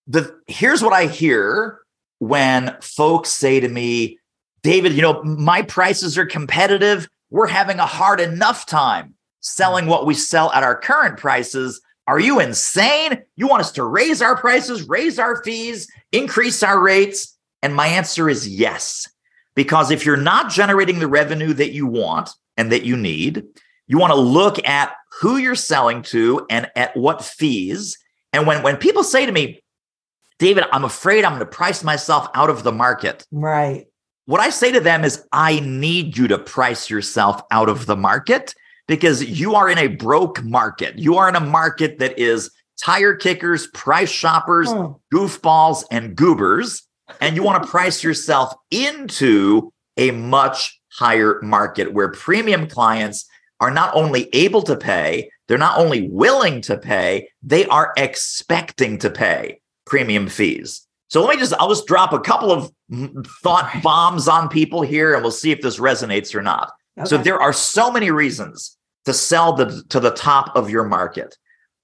the 0.07 0.39
here's 0.47 0.83
what 0.83 0.93
I 0.93 1.07
hear 1.07 1.81
when 2.29 2.77
folks 2.81 3.31
say 3.31 3.61
to 3.61 3.69
me, 3.69 4.19
David, 4.63 4.95
you 4.95 5.03
know, 5.03 5.23
my 5.23 5.63
prices 5.63 6.17
are 6.17 6.27
competitive. 6.27 7.09
We're 7.31 7.47
having 7.47 7.79
a 7.79 7.87
hard 7.87 8.21
enough 8.21 8.67
time 8.67 9.15
selling 9.41 9.87
what 9.87 10.07
we 10.07 10.15
sell 10.15 10.51
at 10.53 10.63
our 10.63 10.77
current 10.77 11.19
prices. 11.19 11.83
Are 12.07 12.19
you 12.19 12.41
insane? 12.41 13.23
You 13.37 13.47
want 13.47 13.61
us 13.61 13.73
to 13.73 13.85
raise 13.85 14.23
our 14.23 14.37
prices, 14.37 14.89
raise 14.89 15.19
our 15.19 15.43
fees, 15.43 15.91
increase 16.13 16.63
our 16.63 16.81
rates? 16.81 17.37
And 17.63 17.75
my 17.75 17.89
answer 17.89 18.29
is 18.29 18.49
yes. 18.49 19.09
Because 19.55 19.91
if 19.91 20.05
you're 20.07 20.17
not 20.17 20.51
generating 20.51 20.99
the 20.99 21.09
revenue 21.09 21.53
that 21.55 21.73
you 21.73 21.87
want 21.87 22.31
and 22.57 22.73
that 22.73 22.85
you 22.85 22.97
need, 22.97 23.45
you 23.87 23.99
want 23.99 24.13
to 24.13 24.19
look 24.19 24.67
at 24.67 24.95
who 25.21 25.37
you're 25.37 25.55
selling 25.55 26.03
to 26.03 26.47
and 26.51 26.71
at 26.75 26.97
what 26.97 27.25
fees. 27.25 27.99
And 28.33 28.47
when, 28.47 28.63
when 28.63 28.77
people 28.77 29.05
say 29.05 29.27
to 29.27 29.33
me, 29.33 29.63
David, 30.45 30.65
I'm 30.73 30.85
afraid 30.85 31.25
I'm 31.25 31.33
going 31.33 31.41
to 31.41 31.47
price 31.47 31.83
myself 31.83 32.29
out 32.35 32.51
of 32.51 32.65
the 32.65 32.71
market. 32.71 33.27
Right. 33.33 33.87
What 34.27 34.43
I 34.43 34.51
say 34.51 34.73
to 34.73 34.81
them 34.81 35.03
is, 35.03 35.27
I 35.33 35.61
need 35.61 36.19
you 36.19 36.29
to 36.29 36.37
price 36.37 36.91
yourself 36.91 37.41
out 37.51 37.71
of 37.71 37.87
the 37.87 37.97
market 37.97 38.55
because 38.87 39.25
you 39.25 39.55
are 39.55 39.71
in 39.71 39.79
a 39.79 39.87
broke 39.87 40.45
market. 40.45 40.99
You 40.99 41.17
are 41.17 41.31
in 41.31 41.35
a 41.35 41.41
market 41.41 41.99
that 42.01 42.19
is 42.19 42.51
tire 42.79 43.17
kickers, 43.17 43.69
price 43.69 44.11
shoppers, 44.11 44.69
oh. 44.69 45.01
goofballs, 45.11 45.83
and 45.91 46.15
goobers. 46.15 46.83
And 47.23 47.37
you 47.37 47.43
want 47.43 47.63
to 47.63 47.69
price 47.77 48.05
yourself 48.05 48.53
into 48.71 49.73
a 49.97 50.11
much 50.11 50.79
higher 50.93 51.41
market 51.41 51.95
where 51.95 52.11
premium 52.11 52.67
clients 52.67 53.25
are 53.61 53.71
not 53.71 53.95
only 53.95 54.29
able 54.35 54.61
to 54.65 54.77
pay, 54.77 55.31
they're 55.49 55.57
not 55.57 55.79
only 55.79 56.07
willing 56.11 56.61
to 56.61 56.77
pay, 56.77 57.31
they 57.43 57.65
are 57.69 57.95
expecting 57.97 58.99
to 58.99 59.09
pay 59.09 59.59
premium 59.95 60.27
fees. 60.27 60.85
So 61.07 61.25
let 61.25 61.37
me 61.37 61.41
just, 61.41 61.55
I'll 61.61 61.69
just 61.69 61.87
drop 61.87 62.13
a 62.13 62.19
couple 62.19 62.51
of 62.51 62.69
thought 63.45 63.81
bombs 63.81 64.27
on 64.27 64.49
people 64.49 64.83
here 64.83 65.15
and 65.15 65.23
we'll 65.23 65.31
see 65.31 65.53
if 65.53 65.61
this 65.61 65.79
resonates 65.79 66.35
or 66.35 66.43
not. 66.43 66.73
Okay. 66.99 67.09
So 67.09 67.17
there 67.17 67.41
are 67.41 67.53
so 67.53 67.93
many 67.93 68.11
reasons 68.11 68.77
to 69.05 69.15
sell 69.15 69.53
the, 69.53 69.85
to 69.91 70.01
the 70.01 70.11
top 70.11 70.57
of 70.57 70.69
your 70.69 70.83
market. 70.83 71.39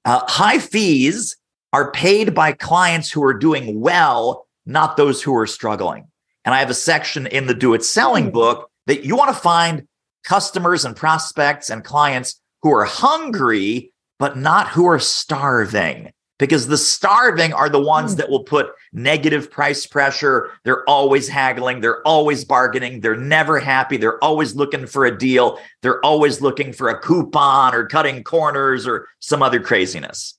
Uh, 0.05 0.23
high 0.27 0.59
fees 0.59 1.37
are 1.73 1.93
paid 1.93 2.35
by 2.35 2.51
clients 2.51 3.13
who 3.13 3.23
are 3.23 3.33
doing 3.33 3.81
well, 3.81 4.49
not 4.67 4.97
those 4.97 5.23
who 5.23 5.33
are 5.37 5.47
struggling. 5.47 6.09
And 6.45 6.53
I 6.53 6.59
have 6.59 6.71
a 6.71 6.75
section 6.75 7.29
in 7.29 7.47
the 7.47 7.55
Do 7.55 7.75
It 7.75 7.85
Selling 7.85 8.25
hmm. 8.25 8.31
book 8.31 8.73
that 8.89 9.05
you 9.05 9.15
want 9.15 9.33
to 9.33 9.41
find 9.41 9.87
customers 10.25 10.85
and 10.85 10.97
prospects 10.97 11.71
and 11.71 11.85
clients 11.85 12.41
who 12.63 12.73
are 12.73 12.87
hungry, 12.87 13.93
but 14.19 14.37
not 14.37 14.67
who 14.71 14.87
are 14.87 14.99
starving 14.99 16.11
because 16.41 16.67
the 16.67 16.79
starving 16.79 17.53
are 17.53 17.69
the 17.69 17.81
ones 17.81 18.13
hmm. 18.13 18.17
that 18.17 18.31
will 18.31 18.43
put 18.43 18.73
negative 18.93 19.51
price 19.51 19.87
pressure. 19.87 20.51
They're 20.65 20.89
always 20.89 21.29
haggling, 21.29 21.81
they're 21.81 22.03
always 22.07 22.45
bargaining, 22.45 23.01
they're 23.01 23.15
never 23.15 23.61
happy, 23.61 23.99
they're 23.99 24.23
always 24.25 24.57
looking 24.57 24.87
for 24.87 25.05
a 25.05 25.17
deal, 25.17 25.61
they're 25.83 26.05
always 26.05 26.41
looking 26.41 26.73
for 26.73 26.89
a 26.89 26.99
coupon 26.99 27.75
or 27.75 27.87
cutting 27.87 28.25
corners 28.25 28.89
or 28.89 29.07
some 29.21 29.43
other 29.43 29.61
craziness. 29.61 30.39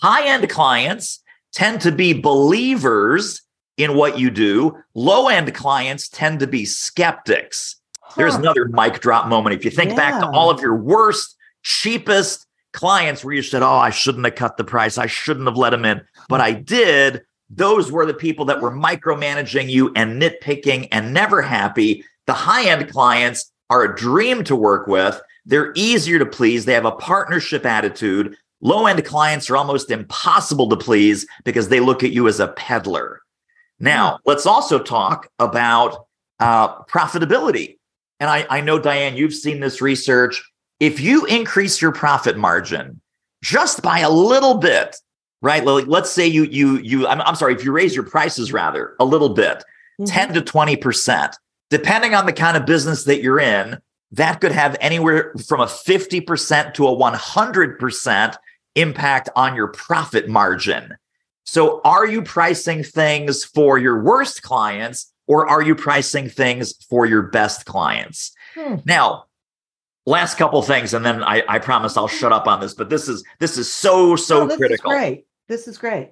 High 0.00 0.26
end 0.26 0.48
clients 0.48 1.22
tend 1.52 1.82
to 1.82 1.92
be 1.92 2.14
believers 2.14 3.42
in 3.76 3.94
what 3.96 4.18
you 4.18 4.30
do, 4.30 4.78
low 4.94 5.28
end 5.28 5.52
clients 5.54 6.08
tend 6.08 6.40
to 6.40 6.46
be 6.46 6.64
skeptics. 6.64 7.76
Huh. 8.00 8.14
There's 8.16 8.36
another 8.36 8.66
mic 8.68 9.00
drop 9.00 9.28
moment. 9.28 9.54
If 9.54 9.64
you 9.64 9.70
think 9.70 9.90
yeah. 9.90 9.96
back 9.96 10.20
to 10.20 10.28
all 10.30 10.48
of 10.48 10.60
your 10.60 10.76
worst, 10.76 11.36
cheapest, 11.62 12.46
clients 12.74 13.24
where 13.24 13.34
you 13.34 13.42
said, 13.42 13.62
Oh, 13.62 13.76
I 13.76 13.90
shouldn't 13.90 14.26
have 14.26 14.34
cut 14.34 14.58
the 14.58 14.64
price. 14.64 14.98
I 14.98 15.06
shouldn't 15.06 15.46
have 15.46 15.56
let 15.56 15.70
them 15.70 15.86
in, 15.86 16.02
but 16.28 16.40
I 16.40 16.52
did. 16.52 17.22
those 17.48 17.92
were 17.92 18.04
the 18.04 18.14
people 18.14 18.44
that 18.46 18.60
were 18.60 18.72
micromanaging 18.72 19.70
you 19.70 19.92
and 19.94 20.20
nitpicking 20.20 20.88
and 20.90 21.14
never 21.14 21.40
happy. 21.40 22.04
The 22.26 22.32
high 22.32 22.68
end 22.68 22.90
clients 22.90 23.52
are 23.70 23.84
a 23.84 23.96
dream 23.96 24.44
to 24.44 24.56
work 24.56 24.86
with. 24.86 25.20
They're 25.46 25.72
easier 25.74 26.18
to 26.18 26.26
please. 26.26 26.64
They 26.64 26.72
have 26.74 26.84
a 26.84 26.92
partnership 26.92 27.64
attitude. 27.64 28.36
Low 28.60 28.86
end 28.86 29.04
clients 29.04 29.50
are 29.50 29.56
almost 29.56 29.90
impossible 29.90 30.68
to 30.70 30.76
please 30.76 31.26
because 31.44 31.68
they 31.68 31.80
look 31.80 32.02
at 32.02 32.12
you 32.12 32.28
as 32.28 32.40
a 32.40 32.48
peddler. 32.48 33.20
Now, 33.78 34.18
let's 34.24 34.46
also 34.46 34.78
talk 34.78 35.28
about 35.38 36.06
uh, 36.40 36.82
profitability. 36.84 37.76
And 38.20 38.30
I, 38.30 38.46
I 38.48 38.60
know, 38.62 38.78
Diane, 38.78 39.16
you've 39.16 39.34
seen 39.34 39.60
this 39.60 39.82
research. 39.82 40.42
If 40.84 41.00
you 41.00 41.24
increase 41.24 41.80
your 41.80 41.92
profit 41.92 42.36
margin 42.36 43.00
just 43.42 43.80
by 43.80 44.00
a 44.00 44.10
little 44.10 44.56
bit, 44.56 44.96
right? 45.40 45.64
Like, 45.64 45.86
let's 45.86 46.10
say 46.10 46.26
you, 46.26 46.44
you, 46.44 46.76
you, 46.76 47.06
I'm, 47.06 47.22
I'm 47.22 47.36
sorry, 47.36 47.54
if 47.54 47.64
you 47.64 47.72
raise 47.72 47.94
your 47.94 48.04
prices 48.04 48.52
rather 48.52 48.94
a 49.00 49.04
little 49.06 49.30
bit, 49.30 49.64
mm-hmm. 49.98 50.04
10 50.04 50.34
to 50.34 50.42
20%, 50.42 51.34
depending 51.70 52.14
on 52.14 52.26
the 52.26 52.34
kind 52.34 52.58
of 52.58 52.66
business 52.66 53.04
that 53.04 53.22
you're 53.22 53.40
in, 53.40 53.78
that 54.12 54.42
could 54.42 54.52
have 54.52 54.76
anywhere 54.78 55.32
from 55.48 55.60
a 55.60 55.66
50% 55.66 56.74
to 56.74 56.86
a 56.86 56.94
100% 56.94 58.36
impact 58.74 59.30
on 59.34 59.56
your 59.56 59.68
profit 59.68 60.28
margin. 60.28 60.96
So, 61.46 61.80
are 61.82 62.06
you 62.06 62.20
pricing 62.20 62.82
things 62.82 63.42
for 63.42 63.78
your 63.78 64.02
worst 64.02 64.42
clients 64.42 65.12
or 65.26 65.48
are 65.48 65.62
you 65.62 65.74
pricing 65.74 66.28
things 66.28 66.74
for 66.90 67.06
your 67.06 67.22
best 67.22 67.64
clients? 67.64 68.32
Hmm. 68.54 68.76
Now, 68.84 69.24
last 70.06 70.36
couple 70.36 70.60
things, 70.62 70.94
and 70.94 71.04
then 71.04 71.22
I, 71.22 71.42
I, 71.48 71.58
promise 71.58 71.96
I'll 71.96 72.08
shut 72.08 72.32
up 72.32 72.46
on 72.46 72.60
this. 72.60 72.74
But 72.74 72.90
this 72.90 73.08
is 73.08 73.24
this 73.38 73.56
is 73.56 73.72
so 73.72 74.16
so 74.16 74.42
oh, 74.42 74.46
this 74.46 74.56
critical. 74.56 74.90
Is 74.90 74.96
great. 74.96 75.26
This 75.48 75.68
is 75.68 75.78
great. 75.78 76.10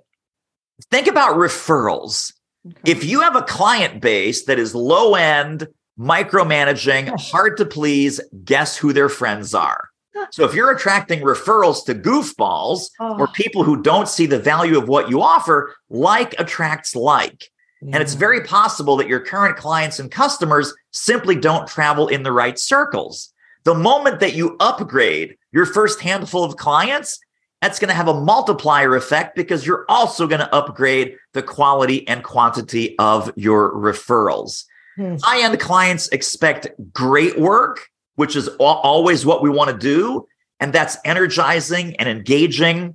Think 0.91 1.07
about 1.07 1.37
referrals. 1.37 2.33
Okay. 2.67 2.93
If 2.93 3.05
you 3.05 3.21
have 3.21 3.37
a 3.37 3.43
client 3.43 4.01
base 4.01 4.45
that 4.45 4.59
is 4.59 4.75
low 4.75 5.15
end, 5.15 5.67
micromanaging, 5.99 7.19
hard 7.21 7.57
to 7.59 7.65
please, 7.65 8.21
guess 8.45 8.77
who 8.77 8.93
their 8.93 9.09
friends 9.09 9.55
are. 9.55 9.91
So 10.31 10.45
if 10.45 10.55
you're 10.55 10.71
attracting 10.71 11.21
referrals 11.21 11.85
to 11.87 11.95
goofballs 11.95 12.91
oh. 13.01 13.19
or 13.19 13.29
ah. 13.29 13.33
people 13.33 13.65
who 13.65 13.83
don't 13.83 14.09
see 14.09 14.27
the 14.27 14.39
value 14.39 14.79
of 14.79 14.89
what 14.89 15.11
you 15.11 15.21
offer, 15.23 15.75
like 15.91 16.35
attracts 16.39 16.95
like. 16.95 17.51
Yeah. 17.81 17.95
And 17.95 18.03
it's 18.03 18.15
very 18.15 18.43
possible 18.43 18.97
that 18.97 19.09
your 19.09 19.21
current 19.21 19.57
clients 19.57 19.99
and 19.99 20.11
customers 20.11 20.73
simply 20.93 21.35
don't 21.35 21.67
travel 21.67 22.09
in 22.09 22.23
the 22.23 22.31
right 22.31 22.59
circles. 22.59 23.32
The 23.65 23.75
moment 23.75 24.21
that 24.21 24.35
you 24.35 24.57
upgrade 24.61 25.37
your 25.53 25.67
first 25.67 26.01
handful 26.01 26.45
of 26.45 26.57
clients, 26.57 27.21
that's 27.61 27.79
going 27.79 27.91
to 27.91 27.95
have 27.95 28.09
a 28.09 28.21
multiplier 28.21 28.97
effect 28.97 29.37
because 29.37 29.65
you're 29.67 29.85
also 29.89 30.27
going 30.27 30.41
to 30.41 30.55
upgrade 30.55 31.17
the 31.33 31.43
quality 31.43 32.07
and 32.09 32.25
quantity 32.25 32.99
of 32.99 33.33
your 33.37 33.73
referrals. 33.73 34.65
Hmm. 34.97 35.17
High 35.23 35.45
end 35.45 35.59
clients 35.61 36.09
expect 36.09 36.69
great 36.93 37.39
work 37.39 37.89
which 38.17 38.37
is 38.37 38.49
always 38.59 39.25
what 39.25 39.43
we 39.43 39.51
want 39.51 39.71
to 39.71 39.77
do. 39.77 40.27
And 40.61 40.73
that's 40.73 40.97
energizing 41.05 41.97
and 41.97 42.09
engaging. 42.09 42.95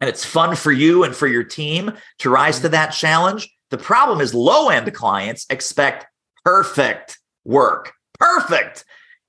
And 0.00 0.08
it's 0.08 0.24
fun 0.24 0.56
for 0.56 0.72
you 0.72 1.04
and 1.04 1.14
for 1.14 1.26
your 1.26 1.44
team 1.44 1.92
to 2.18 2.30
rise 2.30 2.60
to 2.60 2.68
that 2.70 2.88
challenge. 2.88 3.50
The 3.70 3.78
problem 3.78 4.20
is 4.20 4.34
low 4.34 4.68
end 4.68 4.92
clients 4.94 5.46
expect 5.50 6.06
perfect 6.44 7.18
work, 7.44 7.92
perfect. 8.18 8.84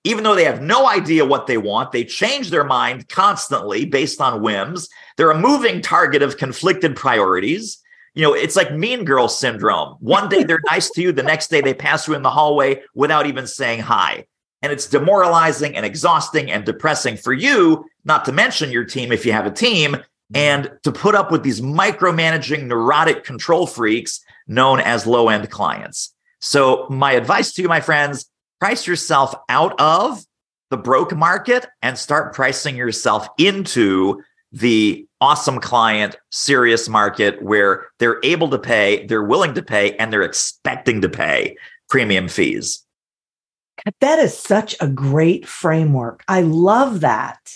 Even 0.07 0.23
though 0.23 0.35
they 0.35 0.45
have 0.45 0.61
no 0.61 0.87
idea 0.87 1.25
what 1.25 1.47
they 1.47 1.57
want, 1.57 1.91
they 1.91 2.05
change 2.05 2.49
their 2.49 2.63
mind 2.63 3.09
constantly 3.09 3.83
based 3.83 4.21
on 4.21 4.41
whims. 4.41 4.87
They're 5.17 5.31
a 5.31 5.37
moving 5.37 5.81
target 5.81 6.21
of 6.21 6.37
conflicted 6.37 6.95
priorities. 6.95 7.79
You 8.13 8.21
know, 8.21 8.33
it's 8.33 8.55
like 8.55 8.71
mean 8.73 9.03
girl 9.03 9.27
syndrome. 9.27 9.97
One 9.99 10.29
day 10.29 10.43
they're 10.43 10.61
nice 10.71 10.89
to 10.91 11.01
you, 11.01 11.11
the 11.11 11.23
next 11.23 11.49
day 11.49 11.59
they 11.59 11.73
pass 11.73 12.07
you 12.07 12.13
in 12.13 12.21
the 12.21 12.29
hallway 12.29 12.83
without 12.95 13.25
even 13.25 13.47
saying 13.47 13.81
hi. 13.81 14.23
And 14.61 14.71
it's 14.71 14.87
demoralizing 14.87 15.75
and 15.75 15.85
exhausting 15.85 16.49
and 16.49 16.63
depressing 16.63 17.17
for 17.17 17.33
you, 17.33 17.83
not 18.05 18.23
to 18.25 18.31
mention 18.31 18.71
your 18.71 18.85
team 18.85 19.11
if 19.11 19.25
you 19.25 19.33
have 19.33 19.45
a 19.45 19.51
team, 19.51 19.97
and 20.33 20.71
to 20.83 20.91
put 20.93 21.15
up 21.15 21.33
with 21.33 21.43
these 21.43 21.59
micromanaging 21.59 22.63
neurotic 22.63 23.25
control 23.25 23.67
freaks 23.67 24.21
known 24.47 24.79
as 24.79 25.05
low 25.05 25.27
end 25.27 25.49
clients. 25.49 26.13
So, 26.39 26.87
my 26.89 27.11
advice 27.11 27.51
to 27.53 27.61
you, 27.61 27.67
my 27.67 27.81
friends, 27.81 28.29
price 28.59 28.87
yourself 28.87 29.33
out 29.49 29.79
of 29.79 30.23
the 30.69 30.77
broke 30.77 31.15
market 31.15 31.65
and 31.81 31.97
start 31.97 32.33
pricing 32.33 32.75
yourself 32.75 33.27
into 33.37 34.21
the 34.51 35.05
awesome 35.21 35.59
client, 35.59 36.15
serious 36.31 36.87
market 36.87 37.41
where 37.41 37.87
they're 37.99 38.19
able 38.23 38.49
to 38.49 38.59
pay, 38.59 39.05
they're 39.07 39.23
willing 39.23 39.53
to 39.53 39.61
pay, 39.61 39.95
and 39.97 40.11
they're 40.11 40.23
expecting 40.23 41.01
to 41.01 41.09
pay 41.09 41.55
premium 41.89 42.27
fees. 42.27 42.83
That 44.01 44.19
is 44.19 44.37
such 44.37 44.75
a 44.79 44.87
great 44.87 45.47
framework. 45.47 46.23
I 46.27 46.41
love 46.41 47.01
that. 47.01 47.53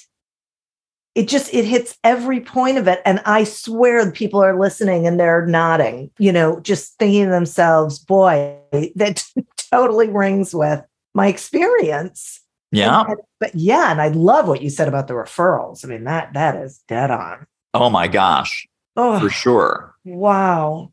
It 1.14 1.28
just 1.28 1.54
it 1.54 1.66
hits 1.66 1.98
every 2.06 2.40
point 2.40 2.78
of 2.78 2.88
it 2.88 3.02
and 3.06 3.20
I 3.26 3.44
swear 3.44 4.10
people 4.12 4.42
are 4.42 4.58
listening 4.58 5.06
and 5.06 5.20
they're 5.20 5.46
nodding, 5.46 6.10
you 6.18 6.32
know, 6.32 6.62
just 6.62 6.98
thinking 7.00 7.26
to 7.26 7.32
themselves, 7.32 8.00
boy, 8.00 8.56
that 8.96 9.26
totally 9.72 10.08
rings 10.08 10.56
with 10.56 10.82
my 11.14 11.28
experience. 11.28 12.42
Yeah. 12.72 13.04
And, 13.08 13.18
but 13.40 13.54
yeah, 13.54 13.92
and 13.92 14.02
I 14.02 14.10
love 14.10 14.48
what 14.48 14.62
you 14.62 14.70
said 14.70 14.88
about 14.88 15.08
the 15.08 15.14
referrals. 15.14 15.84
I 15.84 15.90
mean, 15.90 16.06
that 16.06 16.34
that 16.34 16.56
is 16.56 16.82
dead 16.88 17.12
on. 17.12 17.46
Oh 17.74 17.90
my 17.90 18.08
gosh. 18.08 18.68
Oh, 18.96 19.20
for 19.20 19.30
sure. 19.30 19.96
Wow. 20.06 20.92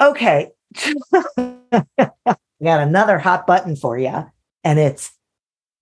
Okay. 0.00 0.50
got 1.36 2.80
another 2.80 3.18
hot 3.18 3.46
button 3.46 3.76
for 3.76 3.98
you, 3.98 4.30
and 4.64 4.78
it's 4.78 5.12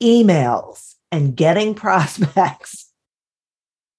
emails 0.02 0.94
and 1.10 1.36
getting 1.36 1.74
prospects 1.76 2.90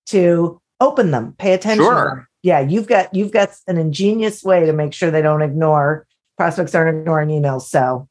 to 0.08 0.62
open 0.80 1.12
them, 1.12 1.34
pay 1.38 1.54
attention. 1.54 1.86
Sure. 1.86 2.28
Yeah, 2.44 2.60
you've 2.60 2.88
got 2.88 3.14
you've 3.16 3.32
got 3.32 3.52
an 3.68 3.78
ingenious 3.78 4.44
way 4.44 4.66
to 4.66 4.74
make 4.74 4.94
sure 4.94 5.10
they 5.10 5.22
don't 5.22 5.42
ignore 5.42 6.06
prospects 6.38 6.76
aren't 6.76 6.98
ignoring 6.98 7.30
emails. 7.30 7.64
So 7.64 8.08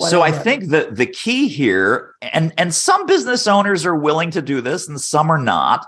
so 0.00 0.22
I 0.22 0.30
think 0.30 0.66
that 0.70 0.96
the 0.96 1.06
key 1.06 1.48
here, 1.48 2.14
and 2.20 2.52
and 2.58 2.74
some 2.74 3.06
business 3.06 3.46
owners 3.46 3.86
are 3.86 3.96
willing 3.96 4.30
to 4.32 4.42
do 4.42 4.60
this, 4.60 4.88
and 4.88 5.00
some 5.00 5.30
are 5.30 5.38
not. 5.38 5.86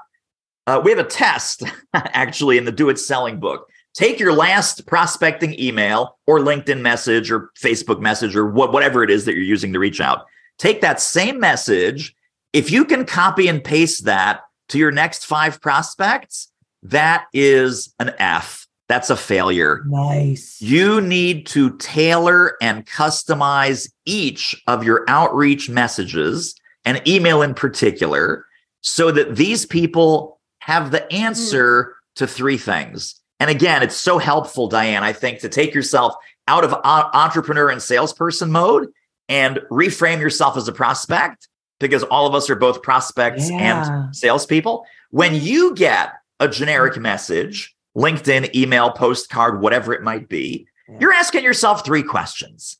Uh, 0.66 0.80
we 0.82 0.90
have 0.90 0.98
a 0.98 1.04
test 1.04 1.62
actually 1.94 2.58
in 2.58 2.64
the 2.64 2.72
Do 2.72 2.88
It 2.88 2.98
Selling 2.98 3.40
book 3.40 3.68
take 3.98 4.20
your 4.20 4.32
last 4.32 4.86
prospecting 4.86 5.58
email 5.58 6.16
or 6.28 6.38
LinkedIn 6.38 6.80
message 6.80 7.32
or 7.32 7.50
Facebook 7.60 7.98
message 7.98 8.36
or 8.36 8.46
what, 8.46 8.72
whatever 8.72 9.02
it 9.02 9.10
is 9.10 9.24
that 9.24 9.34
you're 9.34 9.42
using 9.42 9.72
to 9.72 9.80
reach 9.80 10.00
out. 10.00 10.24
Take 10.56 10.80
that 10.82 11.00
same 11.00 11.40
message. 11.40 12.14
If 12.52 12.70
you 12.70 12.84
can 12.84 13.04
copy 13.04 13.48
and 13.48 13.62
paste 13.62 14.04
that 14.04 14.42
to 14.68 14.78
your 14.78 14.92
next 14.92 15.26
five 15.26 15.60
prospects, 15.60 16.52
that 16.84 17.26
is 17.32 17.92
an 17.98 18.12
F. 18.20 18.67
That's 18.88 19.10
a 19.10 19.16
failure. 19.16 19.82
Nice. 19.86 20.60
You 20.60 21.00
need 21.00 21.46
to 21.48 21.76
tailor 21.76 22.56
and 22.62 22.86
customize 22.86 23.90
each 24.06 24.60
of 24.66 24.82
your 24.82 25.04
outreach 25.08 25.68
messages 25.68 26.54
and 26.84 27.06
email 27.06 27.42
in 27.42 27.54
particular 27.54 28.46
so 28.80 29.10
that 29.10 29.36
these 29.36 29.66
people 29.66 30.40
have 30.60 30.90
the 30.90 31.10
answer 31.12 31.84
mm. 31.84 32.14
to 32.16 32.26
three 32.26 32.56
things 32.56 33.18
and 33.40 33.50
again, 33.50 33.82
it's 33.82 33.96
so 33.96 34.18
helpful, 34.18 34.68
Diane, 34.68 35.04
I 35.04 35.12
think, 35.12 35.40
to 35.40 35.48
take 35.48 35.74
yourself 35.74 36.14
out 36.48 36.64
of 36.64 36.72
entrepreneur 36.84 37.70
and 37.70 37.82
salesperson 37.82 38.50
mode 38.50 38.88
and 39.28 39.60
reframe 39.70 40.20
yourself 40.20 40.56
as 40.56 40.66
a 40.66 40.72
prospect 40.72 41.48
because 41.78 42.02
all 42.04 42.26
of 42.26 42.34
us 42.34 42.50
are 42.50 42.56
both 42.56 42.82
prospects 42.82 43.50
yeah. 43.50 44.00
and 44.00 44.16
salespeople. 44.16 44.84
When 45.10 45.34
you 45.34 45.74
get 45.74 46.14
a 46.40 46.48
generic 46.48 46.96
message, 46.96 47.76
LinkedIn, 47.98 48.54
email, 48.54 48.90
postcard, 48.92 49.60
whatever 49.60 49.92
it 49.92 50.02
might 50.02 50.28
be, 50.28 50.66
yeah. 50.88 50.98
you're 51.00 51.12
asking 51.12 51.42
yourself 51.42 51.84
three 51.84 52.02
questions 52.02 52.78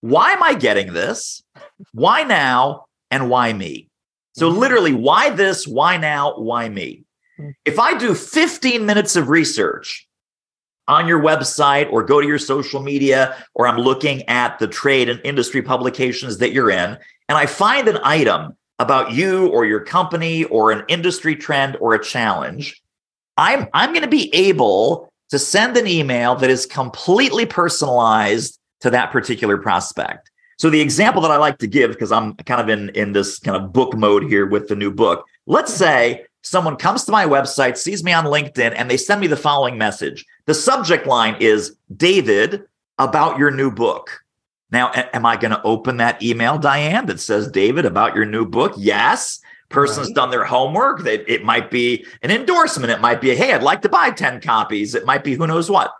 Why 0.00 0.30
am 0.32 0.42
I 0.42 0.54
getting 0.54 0.92
this? 0.92 1.42
Why 1.92 2.22
now? 2.22 2.86
And 3.10 3.28
why 3.28 3.52
me? 3.52 3.88
So, 4.34 4.48
mm-hmm. 4.48 4.60
literally, 4.60 4.94
why 4.94 5.30
this? 5.30 5.66
Why 5.66 5.98
now? 5.98 6.38
Why 6.38 6.68
me? 6.68 7.04
If 7.64 7.78
I 7.78 7.98
do 7.98 8.14
15 8.14 8.86
minutes 8.86 9.16
of 9.16 9.28
research 9.28 10.08
on 10.88 11.08
your 11.08 11.20
website 11.20 11.90
or 11.92 12.02
go 12.02 12.20
to 12.20 12.26
your 12.26 12.38
social 12.38 12.80
media, 12.82 13.36
or 13.54 13.66
I'm 13.66 13.78
looking 13.78 14.22
at 14.28 14.58
the 14.58 14.68
trade 14.68 15.08
and 15.08 15.20
industry 15.24 15.60
publications 15.60 16.38
that 16.38 16.52
you're 16.52 16.70
in, 16.70 16.98
and 17.28 17.38
I 17.38 17.46
find 17.46 17.88
an 17.88 17.98
item 18.02 18.56
about 18.78 19.12
you 19.12 19.48
or 19.48 19.64
your 19.64 19.80
company 19.80 20.44
or 20.44 20.70
an 20.72 20.84
industry 20.88 21.36
trend 21.36 21.76
or 21.80 21.94
a 21.94 22.02
challenge, 22.02 22.82
I'm, 23.36 23.68
I'm 23.72 23.90
going 23.90 24.02
to 24.02 24.08
be 24.08 24.34
able 24.34 25.10
to 25.30 25.38
send 25.38 25.76
an 25.76 25.86
email 25.86 26.34
that 26.36 26.50
is 26.50 26.66
completely 26.66 27.46
personalized 27.46 28.58
to 28.80 28.90
that 28.90 29.10
particular 29.10 29.56
prospect. 29.56 30.30
So 30.58 30.70
the 30.70 30.80
example 30.80 31.22
that 31.22 31.30
I 31.30 31.38
like 31.38 31.58
to 31.58 31.66
give, 31.66 31.90
because 31.92 32.12
I'm 32.12 32.34
kind 32.34 32.60
of 32.60 32.68
in, 32.68 32.90
in 32.90 33.12
this 33.12 33.38
kind 33.38 33.56
of 33.56 33.72
book 33.72 33.96
mode 33.96 34.24
here 34.24 34.46
with 34.46 34.68
the 34.68 34.76
new 34.76 34.92
book, 34.92 35.26
let's 35.46 35.72
say 35.72 36.24
someone 36.42 36.76
comes 36.76 37.04
to 37.04 37.12
my 37.12 37.24
website, 37.24 37.76
sees 37.76 38.04
me 38.04 38.12
on 38.12 38.24
LinkedIn, 38.26 38.74
and 38.76 38.90
they 38.90 38.96
send 38.96 39.20
me 39.20 39.26
the 39.26 39.36
following 39.36 39.78
message. 39.78 40.24
The 40.46 40.54
subject 40.54 41.06
line 41.06 41.36
is 41.40 41.76
David 41.96 42.62
about 42.98 43.38
your 43.38 43.50
new 43.50 43.70
book. 43.70 44.22
Now, 44.70 44.90
am 44.94 45.26
I 45.26 45.36
going 45.36 45.50
to 45.50 45.62
open 45.62 45.98
that 45.98 46.22
email, 46.22 46.58
Diane, 46.58 47.06
that 47.06 47.20
says 47.20 47.50
David 47.50 47.84
about 47.84 48.14
your 48.14 48.24
new 48.24 48.46
book? 48.46 48.72
Yes. 48.76 49.40
Person's 49.72 50.08
Right. 50.08 50.14
done 50.14 50.30
their 50.30 50.44
homework. 50.44 51.02
They, 51.02 51.20
it 51.26 51.44
might 51.44 51.70
be 51.70 52.04
an 52.22 52.30
endorsement. 52.30 52.90
It 52.92 53.00
might 53.00 53.20
be, 53.20 53.34
hey, 53.34 53.52
I'd 53.52 53.62
like 53.62 53.82
to 53.82 53.88
buy 53.88 54.10
10 54.10 54.40
copies. 54.40 54.94
It 54.94 55.04
might 55.06 55.24
be 55.24 55.34
who 55.34 55.46
knows 55.46 55.70
what. 55.70 55.92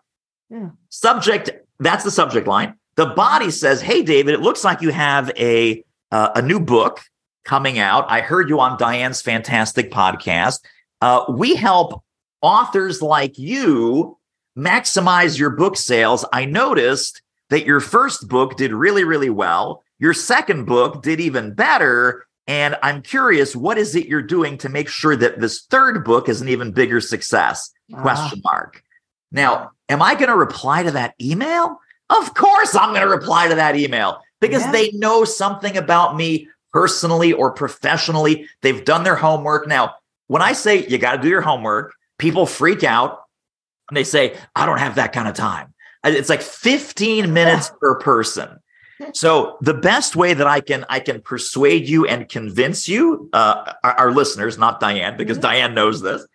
Yeah. 0.51 0.69
Subject, 0.91 1.51
that's 1.81 2.05
the 2.05 2.11
subject 2.11 2.47
line. 2.47 2.75
The 2.97 3.07
body 3.07 3.51
says, 3.51 3.81
hey, 3.81 4.03
David, 4.03 4.35
it 4.35 4.41
looks 4.41 4.63
like 4.65 4.83
you 4.83 4.91
have 4.91 5.31
a, 5.39 5.83
uh, 6.11 6.31
a 6.37 6.43
new 6.43 6.61
book 6.61 7.01
coming 7.45 7.79
out. 7.79 8.05
I 8.09 8.21
heard 8.21 8.49
you 8.49 8.61
on 8.61 8.79
Diane's 8.79 9.23
fantastic 9.23 9.91
podcast. 9.91 10.61
Uh, 11.01 11.25
we 11.31 11.57
help 11.57 12.03
authors 12.43 13.01
like 13.03 13.39
you 13.39 14.19
maximize 14.57 15.39
your 15.39 15.51
book 15.51 15.77
sales. 15.77 16.25
I 16.33 16.45
noticed 16.45 17.23
that 17.49 17.67
your 17.67 17.81
first 17.81 18.29
book 18.29 18.57
did 18.57 18.73
really, 18.73 19.05
really 19.05 19.31
well. 19.31 19.83
Your 19.99 20.15
second 20.15 20.65
book 20.67 21.03
did 21.03 21.21
even 21.21 21.55
better. 21.55 22.27
And 22.47 22.77
I'm 22.83 23.03
curious, 23.03 23.55
what 23.55 23.79
is 23.79 23.95
it 23.95 24.07
you're 24.07 24.23
doing 24.23 24.59
to 24.59 24.69
make 24.69 24.89
sure 24.89 25.15
that 25.17 25.41
this 25.41 25.63
third 25.63 26.05
book 26.05 26.29
is 26.29 26.41
an 26.41 26.49
even 26.49 26.73
bigger 26.73 27.01
success? 27.01 27.71
Ah. 27.95 28.03
Question 28.03 28.41
mark. 28.45 28.83
Now, 29.31 29.71
am 29.89 30.03
I 30.03 30.15
going 30.15 30.29
to 30.29 30.37
reply 30.37 30.83
to 30.83 30.91
that 30.93 31.15
email? 31.21 31.79
Of 32.11 32.35
course, 32.35 32.75
I'm 32.75 32.91
going 32.91 33.03
to 33.03 33.09
reply 33.09 33.49
to 33.49 33.55
that 33.55 33.77
email 33.77 34.21
because 34.41 34.63
Yeah. 34.63 34.73
they 34.73 34.91
know 34.93 35.25
something 35.25 35.77
about 35.77 36.17
me 36.17 36.49
personally 36.73 37.33
or 37.33 37.53
professionally. 37.53 38.49
They've 38.61 38.85
done 38.85 39.05
their 39.05 39.17
homework. 39.17 39.67
Now, 39.69 39.95
when 40.27 40.43
I 40.43 40.53
say 40.53 40.87
you 40.87 40.99
got 40.99 41.17
to 41.17 41.23
do 41.23 41.29
your 41.29 41.41
homework, 41.43 41.95
people 42.19 42.45
freak 42.47 42.83
out 42.85 43.21
and 43.89 43.97
they 43.97 44.05
say, 44.05 44.37
I 44.57 44.67
don't 44.67 44.79
have 44.79 44.97
that 44.97 45.13
kind 45.13 45.29
of 45.29 45.35
time. 45.35 45.73
It's 46.05 46.29
like 46.29 46.43
15 46.43 47.33
minutes 47.33 47.71
per 47.81 47.99
person. 48.01 48.59
So 49.13 49.57
the 49.61 49.75
best 49.75 50.17
way 50.17 50.35
that 50.35 50.47
I 50.47 50.61
can 50.61 50.85
I 50.89 51.01
can 51.01 51.21
persuade 51.21 51.89
you 51.89 52.07
and 52.07 52.29
convince 52.29 52.89
you, 52.89 53.29
uh, 53.33 53.73
our, 53.85 53.93
our 53.93 54.13
listeners, 54.13 54.59
not 54.59 54.81
Diane, 54.81 55.17
because 55.17 55.39
Mhm. 55.39 55.43
Diane 55.43 55.75
knows 55.75 56.01
this. 56.03 56.27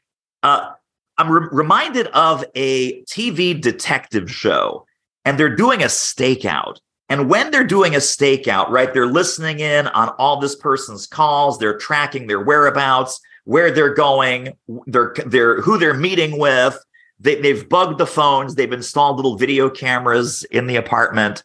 Uh, 0.43 0.71
I'm 1.17 1.31
re- 1.31 1.49
reminded 1.51 2.07
of 2.07 2.45
a 2.55 3.01
TV 3.03 3.59
detective 3.59 4.29
show, 4.31 4.85
and 5.25 5.39
they're 5.39 5.55
doing 5.55 5.81
a 5.81 5.87
stakeout. 5.87 6.77
And 7.09 7.29
when 7.29 7.51
they're 7.51 7.63
doing 7.63 7.95
a 7.95 7.99
stakeout, 7.99 8.69
right, 8.69 8.93
they're 8.93 9.07
listening 9.07 9.59
in 9.61 9.87
on 9.87 10.09
all 10.19 10.39
this 10.39 10.55
person's 10.55 11.07
calls, 11.07 11.57
they're 11.57 11.77
tracking 11.77 12.27
their 12.27 12.41
whereabouts, 12.41 13.19
where 13.45 13.71
they're 13.71 13.93
going, 13.93 14.53
they're, 14.87 15.15
they're 15.25 15.61
who 15.61 15.77
they're 15.77 15.93
meeting 15.93 16.37
with. 16.37 16.77
They, 17.19 17.41
they've 17.41 17.67
bugged 17.67 17.97
the 17.97 18.05
phones, 18.05 18.55
they've 18.55 18.71
installed 18.71 19.15
little 19.15 19.37
video 19.37 19.69
cameras 19.69 20.43
in 20.51 20.67
the 20.67 20.75
apartment. 20.75 21.43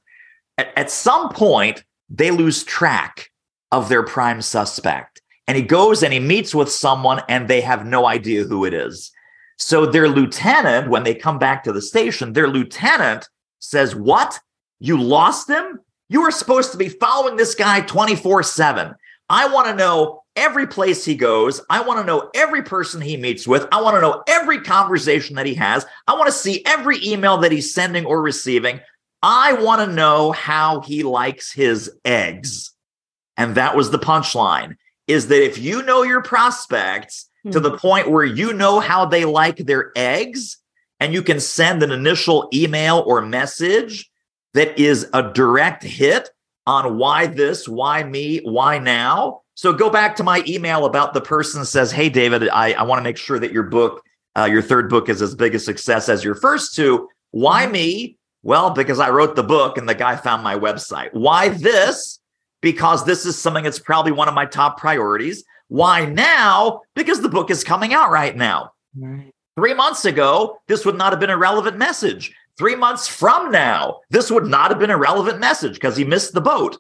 At, 0.62 0.79
at 0.79 0.90
some 0.90 1.29
point, 1.31 1.85
they 2.09 2.31
lose 2.31 2.62
track 2.62 3.31
of 3.72 3.88
their 3.88 4.05
prime 4.05 4.42
suspect. 4.42 5.20
And 5.48 5.57
he 5.57 5.62
goes 5.62 6.03
and 6.03 6.12
he 6.12 6.20
meets 6.20 6.55
with 6.55 6.70
someone, 6.70 7.20
and 7.29 7.48
they 7.48 7.61
have 7.61 7.85
no 7.85 8.07
idea 8.07 8.44
who 8.44 8.64
it 8.64 8.72
is. 8.72 9.11
So 9.59 9.87
their 9.87 10.09
lieutenant, 10.09 10.88
when 10.88 11.03
they 11.03 11.14
come 11.14 11.38
back 11.38 11.64
to 11.64 11.72
the 11.72 11.83
station, 11.83 12.33
their 12.33 12.48
lieutenant 12.48 13.29
says, 13.59 13.94
What? 13.94 14.38
You 14.79 15.01
lost 15.01 15.48
him? 15.48 15.81
You 16.09 16.22
were 16.22 16.31
supposed 16.31 16.72
to 16.72 16.79
be 16.79 16.88
following 16.88 17.37
this 17.37 17.55
guy 17.55 17.81
24 17.81 18.42
7. 18.44 18.94
I 19.29 19.48
want 19.48 19.66
to 19.66 19.75
know 19.75 20.22
every 20.37 20.66
place 20.66 21.05
he 21.05 21.14
goes. 21.14 21.61
I 21.70 21.83
want 21.83 22.01
to 22.01 22.07
know 22.07 22.31
every 22.35 22.62
person 22.62 23.01
he 23.01 23.16
meets 23.16 23.46
with. 23.46 23.66
I 23.72 23.81
want 23.81 23.96
to 23.96 24.01
know 24.01 24.22
every 24.29 24.61
conversation 24.61 25.37
that 25.37 25.46
he 25.46 25.55
has. 25.55 25.87
I 26.07 26.14
want 26.14 26.27
to 26.27 26.33
see 26.33 26.62
every 26.66 27.05
email 27.05 27.38
that 27.38 27.53
he's 27.53 27.72
sending 27.72 28.05
or 28.05 28.22
receiving. 28.22 28.81
I 29.22 29.52
want 29.54 29.80
to 29.88 29.94
know 29.94 30.32
how 30.32 30.80
he 30.80 31.02
likes 31.02 31.52
his 31.52 31.90
eggs. 32.04 32.72
And 33.37 33.54
that 33.54 33.76
was 33.76 33.90
the 33.90 33.98
punchline 33.98 34.76
is 35.06 35.28
that 35.28 35.44
if 35.44 35.58
you 35.58 35.82
know 35.82 36.02
your 36.02 36.22
prospects 36.22 37.28
to 37.50 37.58
the 37.58 37.76
point 37.76 38.11
where 38.11 38.24
you 38.24 38.52
know 38.52 38.78
how 38.78 39.04
they 39.04 39.24
like 39.24 39.56
their 39.56 39.90
eggs 39.96 40.58
and 41.00 41.12
you 41.12 41.22
can 41.22 41.40
send 41.40 41.82
an 41.82 41.90
initial 41.90 42.48
email 42.54 43.02
or 43.06 43.20
message 43.20 44.08
that 44.54 44.78
is 44.78 45.08
a 45.12 45.32
direct 45.32 45.82
hit 45.82 46.30
on 46.66 46.98
why 46.98 47.26
this, 47.26 47.68
why 47.68 48.04
me, 48.04 48.38
why 48.44 48.78
now. 48.78 49.40
So 49.54 49.72
go 49.72 49.90
back 49.90 50.14
to 50.16 50.22
my 50.22 50.44
email 50.46 50.85
about 50.85 51.14
the 51.14 51.20
person 51.20 51.64
says, 51.64 51.90
Hey, 51.90 52.08
David, 52.08 52.48
I, 52.48 52.72
I 52.72 52.82
want 52.82 53.00
to 53.00 53.02
make 53.02 53.16
sure 53.16 53.40
that 53.40 53.52
your 53.52 53.64
book, 53.64 54.02
uh, 54.37 54.44
your 54.44 54.62
third 54.62 54.88
book 54.88 55.08
is 55.08 55.20
as 55.20 55.35
big 55.35 55.54
a 55.54 55.58
success 55.58 56.08
as 56.08 56.22
your 56.22 56.37
first 56.37 56.76
two. 56.76 57.08
Why 57.32 57.66
me? 57.66 58.18
Well, 58.42 58.70
because 58.70 58.98
I 58.98 59.11
wrote 59.11 59.37
the 59.37 59.42
book 59.42 59.78
and 59.78 59.88
the 59.88 59.94
guy 59.94 60.16
found 60.16 60.42
my 60.42 60.57
website. 60.59 61.12
Why 61.12 61.48
this? 61.48 62.18
Because 62.61 63.05
this 63.05 63.24
is 63.26 63.38
something 63.38 63.64
that's 63.64 63.78
probably 63.78 64.12
one 64.12 64.28
of 64.28 64.35
my 64.35 64.46
top 64.46 64.78
priorities. 64.78 65.44
Why 65.68 66.05
now? 66.05 66.83
Because 66.94 67.20
the 67.20 67.28
book 67.28 67.50
is 67.50 67.64
coming 67.64 67.94
out 67.94 68.11
right 68.11 68.37
now. 68.37 68.72
Right. 68.96 69.33
Three 69.57 69.74
months 69.74 70.05
ago, 70.05 70.59
this 70.66 70.85
would 70.85 70.96
not 70.96 71.12
have 71.12 71.20
been 71.20 71.31
a 71.31 71.37
relevant 71.37 71.76
message. 71.76 72.35
Three 72.59 72.74
months 72.74 73.07
from 73.07 73.50
now, 73.50 74.00
this 74.11 74.31
would 74.31 74.46
not 74.46 74.70
have 74.70 74.78
been 74.78 74.90
a 74.90 74.96
relevant 74.96 75.40
message 75.40 75.74
because 75.74 75.96
he 75.96 76.05
missed 76.05 76.33
the 76.33 76.40
boat. 76.40 76.78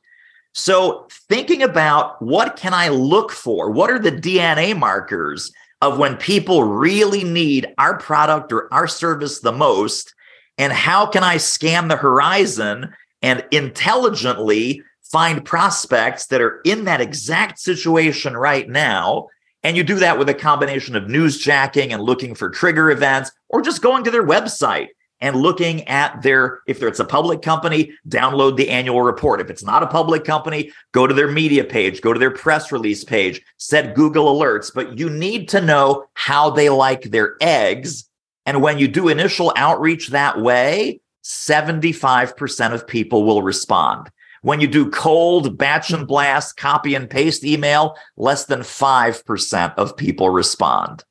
So, 0.54 1.06
thinking 1.28 1.62
about 1.62 2.20
what 2.20 2.56
can 2.56 2.74
I 2.74 2.88
look 2.88 3.30
for? 3.30 3.70
What 3.70 3.90
are 3.90 3.98
the 3.98 4.12
DNA 4.12 4.78
markers 4.78 5.50
of 5.80 5.98
when 5.98 6.16
people 6.16 6.64
really 6.64 7.24
need 7.24 7.72
our 7.78 7.98
product 7.98 8.52
or 8.52 8.72
our 8.72 8.86
service 8.86 9.40
the 9.40 9.52
most? 9.52 10.14
And 10.58 10.72
how 10.72 11.06
can 11.06 11.24
I 11.24 11.38
scan 11.38 11.88
the 11.88 11.96
horizon 11.96 12.94
and 13.22 13.44
intelligently 13.50 14.82
find 15.02 15.44
prospects 15.44 16.26
that 16.26 16.40
are 16.40 16.60
in 16.64 16.84
that 16.84 17.00
exact 17.00 17.58
situation 17.58 18.36
right 18.36 18.68
now? 18.68 19.28
And 19.62 19.76
you 19.76 19.84
do 19.84 19.96
that 19.96 20.18
with 20.18 20.28
a 20.28 20.34
combination 20.34 20.96
of 20.96 21.04
newsjacking 21.04 21.92
and 21.92 22.02
looking 22.02 22.34
for 22.34 22.50
trigger 22.50 22.90
events 22.90 23.30
or 23.48 23.62
just 23.62 23.82
going 23.82 24.04
to 24.04 24.10
their 24.10 24.26
website 24.26 24.88
and 25.22 25.36
looking 25.36 25.86
at 25.86 26.20
their, 26.22 26.60
if 26.66 26.82
it's 26.82 26.98
a 26.98 27.04
public 27.04 27.42
company, 27.42 27.92
download 28.08 28.56
the 28.56 28.68
annual 28.68 29.02
report. 29.02 29.40
If 29.40 29.50
it's 29.50 29.62
not 29.62 29.84
a 29.84 29.86
public 29.86 30.24
company, 30.24 30.72
go 30.90 31.06
to 31.06 31.14
their 31.14 31.30
media 31.30 31.62
page, 31.62 32.00
go 32.00 32.12
to 32.12 32.18
their 32.18 32.32
press 32.32 32.72
release 32.72 33.04
page, 33.04 33.40
set 33.56 33.94
Google 33.94 34.34
alerts. 34.36 34.72
But 34.74 34.98
you 34.98 35.08
need 35.08 35.48
to 35.50 35.60
know 35.60 36.06
how 36.14 36.50
they 36.50 36.68
like 36.68 37.02
their 37.02 37.36
eggs. 37.40 38.10
And 38.46 38.62
when 38.62 38.78
you 38.78 38.88
do 38.88 39.08
initial 39.08 39.52
outreach 39.56 40.08
that 40.08 40.40
way, 40.40 41.00
75% 41.24 42.72
of 42.72 42.86
people 42.86 43.24
will 43.24 43.42
respond. 43.42 44.10
When 44.42 44.60
you 44.60 44.66
do 44.66 44.90
cold 44.90 45.56
batch 45.56 45.92
and 45.92 46.06
blast, 46.06 46.56
copy 46.56 46.96
and 46.96 47.08
paste 47.08 47.44
email, 47.44 47.96
less 48.16 48.46
than 48.46 48.60
5% 48.60 49.74
of 49.76 49.96
people 49.96 50.30
respond. 50.30 51.04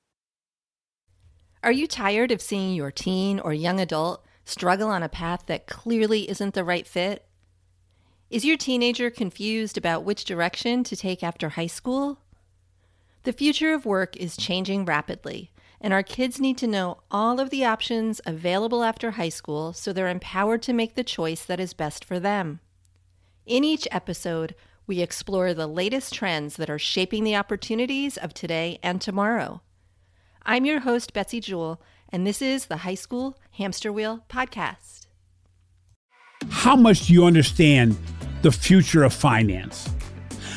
Are 1.63 1.71
you 1.71 1.87
tired 1.87 2.31
of 2.31 2.41
seeing 2.41 2.75
your 2.75 2.91
teen 2.91 3.39
or 3.39 3.53
young 3.53 3.79
adult 3.79 4.25
struggle 4.43 4.89
on 4.89 5.03
a 5.03 5.09
path 5.09 5.45
that 5.45 5.67
clearly 5.67 6.29
isn't 6.29 6.53
the 6.53 6.65
right 6.65 6.85
fit? 6.85 7.25
Is 8.29 8.43
your 8.43 8.57
teenager 8.57 9.09
confused 9.09 9.77
about 9.77 10.03
which 10.03 10.25
direction 10.25 10.83
to 10.85 10.95
take 10.95 11.23
after 11.23 11.49
high 11.49 11.67
school? 11.67 12.19
The 13.23 13.33
future 13.33 13.73
of 13.73 13.85
work 13.85 14.17
is 14.17 14.35
changing 14.35 14.85
rapidly, 14.85 15.51
and 15.81 15.91
our 15.91 16.03
kids 16.03 16.39
need 16.39 16.57
to 16.59 16.67
know 16.67 16.99
all 17.09 17.39
of 17.39 17.49
the 17.49 17.65
options 17.65 18.21
available 18.25 18.83
after 18.83 19.11
high 19.11 19.29
school 19.29 19.73
so 19.73 19.91
they're 19.91 20.07
empowered 20.07 20.61
to 20.61 20.73
make 20.73 20.93
the 20.93 21.03
choice 21.03 21.43
that 21.43 21.59
is 21.59 21.73
best 21.73 22.05
for 22.05 22.19
them. 22.19 22.59
In 23.47 23.63
each 23.63 23.87
episode, 23.91 24.55
we 24.85 25.01
explore 25.01 25.53
the 25.53 25.67
latest 25.67 26.13
trends 26.13 26.55
that 26.57 26.69
are 26.69 26.79
shaping 26.79 27.23
the 27.23 27.35
opportunities 27.35 28.15
of 28.15 28.33
today 28.33 28.79
and 28.83 29.01
tomorrow. 29.01 29.61
I'm 30.43 30.65
your 30.65 30.81
host, 30.81 31.13
Betsy 31.13 31.39
Jewell, 31.39 31.81
and 32.09 32.25
this 32.25 32.41
is 32.41 32.67
the 32.67 32.77
High 32.77 32.95
School 32.95 33.37
Hamster 33.51 33.91
Wheel 33.91 34.23
Podcast. 34.29 35.07
How 36.49 36.75
much 36.75 37.07
do 37.07 37.13
you 37.13 37.25
understand 37.25 37.97
the 38.41 38.51
future 38.51 39.03
of 39.03 39.13
finance? 39.13 39.89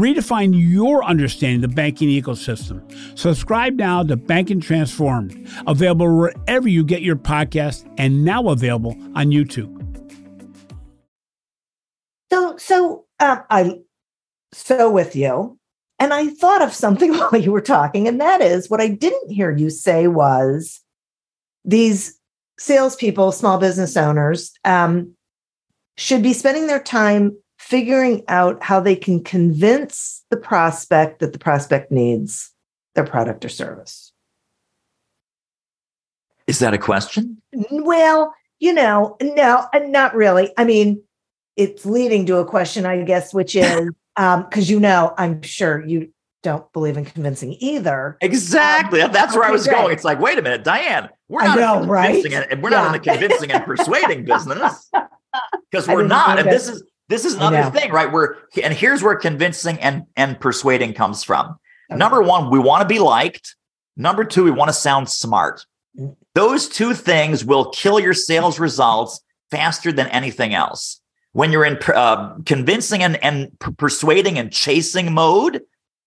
Redefine 0.00 0.54
your 0.54 1.04
understanding 1.04 1.62
of 1.62 1.70
the 1.70 1.76
banking 1.76 2.08
ecosystem. 2.08 2.80
Subscribe 3.18 3.74
now 3.74 4.02
to 4.02 4.16
Banking 4.16 4.58
Transformed, 4.58 5.46
available 5.66 6.16
wherever 6.16 6.66
you 6.66 6.82
get 6.84 7.02
your 7.02 7.16
podcast 7.16 7.86
and 7.98 8.24
now 8.24 8.48
available 8.48 8.96
on 9.14 9.26
YouTube. 9.26 9.76
so 12.60 13.04
uh, 13.18 13.38
I 13.50 13.80
so 14.52 14.90
with 14.90 15.16
you, 15.16 15.58
and 15.98 16.12
I 16.12 16.28
thought 16.28 16.62
of 16.62 16.72
something 16.72 17.12
while 17.16 17.36
you 17.36 17.52
were 17.52 17.60
talking, 17.60 18.08
and 18.08 18.20
that 18.20 18.40
is 18.40 18.70
what 18.70 18.80
I 18.80 18.88
didn't 18.88 19.30
hear 19.30 19.50
you 19.50 19.70
say 19.70 20.06
was 20.06 20.80
these 21.64 22.18
salespeople, 22.58 23.32
small 23.32 23.58
business 23.58 23.96
owners, 23.96 24.52
um, 24.64 25.14
should 25.96 26.22
be 26.22 26.32
spending 26.32 26.66
their 26.66 26.82
time 26.82 27.36
figuring 27.70 28.24
out 28.26 28.60
how 28.62 28.80
they 28.80 28.96
can 28.96 29.22
convince 29.22 30.24
the 30.28 30.36
prospect 30.36 31.20
that 31.20 31.32
the 31.32 31.38
prospect 31.38 31.92
needs 31.92 32.50
their 32.96 33.06
product 33.06 33.44
or 33.44 33.48
service. 33.48 34.12
Is 36.48 36.58
that 36.58 36.74
a 36.74 36.78
question? 36.78 37.40
Well, 37.70 38.34
you 38.58 38.72
know, 38.72 39.16
no, 39.22 39.66
not 39.72 40.16
really. 40.16 40.52
I 40.58 40.64
mean, 40.64 41.00
it's 41.54 41.86
leading 41.86 42.26
to 42.26 42.38
a 42.38 42.44
question, 42.44 42.86
I 42.86 43.02
guess, 43.04 43.32
which 43.32 43.54
is 43.56 43.88
because 44.16 44.36
um, 44.36 44.48
you 44.54 44.80
know, 44.80 45.14
I'm 45.16 45.40
sure 45.42 45.86
you 45.86 46.12
don't 46.42 46.70
believe 46.72 46.96
in 46.96 47.04
convincing 47.04 47.54
either. 47.60 48.18
Exactly. 48.20 49.00
Um, 49.00 49.12
That's 49.12 49.36
where 49.36 49.44
I 49.44 49.50
was 49.52 49.66
great. 49.66 49.76
going. 49.76 49.92
It's 49.92 50.04
like, 50.04 50.18
wait 50.18 50.38
a 50.38 50.42
minute, 50.42 50.64
Diane, 50.64 51.08
we're 51.28 51.44
not 51.44 51.56
know, 51.56 51.86
right? 51.86 52.24
and 52.24 52.62
we're 52.62 52.70
yeah. 52.70 52.82
not 52.82 52.86
in 52.86 52.92
the 52.92 52.98
convincing 52.98 53.52
and 53.52 53.64
persuading 53.64 54.24
business 54.24 54.90
because 55.70 55.86
we're 55.86 56.06
not. 56.06 56.40
And 56.40 56.48
this 56.48 56.68
is 56.68 56.82
this 57.10 57.24
is 57.24 57.34
another 57.34 57.70
thing, 57.76 57.90
right? 57.90 58.10
We're 58.10 58.36
and 58.62 58.72
here's 58.72 59.02
where 59.02 59.16
convincing 59.16 59.80
and 59.80 60.04
and 60.16 60.38
persuading 60.40 60.94
comes 60.94 61.24
from. 61.24 61.56
Okay. 61.90 61.98
Number 61.98 62.22
one, 62.22 62.50
we 62.50 62.60
want 62.60 62.82
to 62.82 62.88
be 62.88 63.00
liked. 63.00 63.56
Number 63.96 64.24
two, 64.24 64.44
we 64.44 64.52
want 64.52 64.68
to 64.68 64.72
sound 64.72 65.10
smart. 65.10 65.66
Mm. 65.98 66.16
Those 66.36 66.68
two 66.68 66.94
things 66.94 67.44
will 67.44 67.70
kill 67.70 67.98
your 67.98 68.14
sales 68.14 68.60
results 68.60 69.20
faster 69.50 69.90
than 69.90 70.06
anything 70.06 70.54
else. 70.54 71.00
When 71.32 71.50
you're 71.50 71.64
in 71.64 71.78
uh, 71.88 72.36
convincing 72.46 73.02
and, 73.02 73.22
and 73.24 73.58
persuading 73.58 74.38
and 74.38 74.52
chasing 74.52 75.12
mode, 75.12 75.62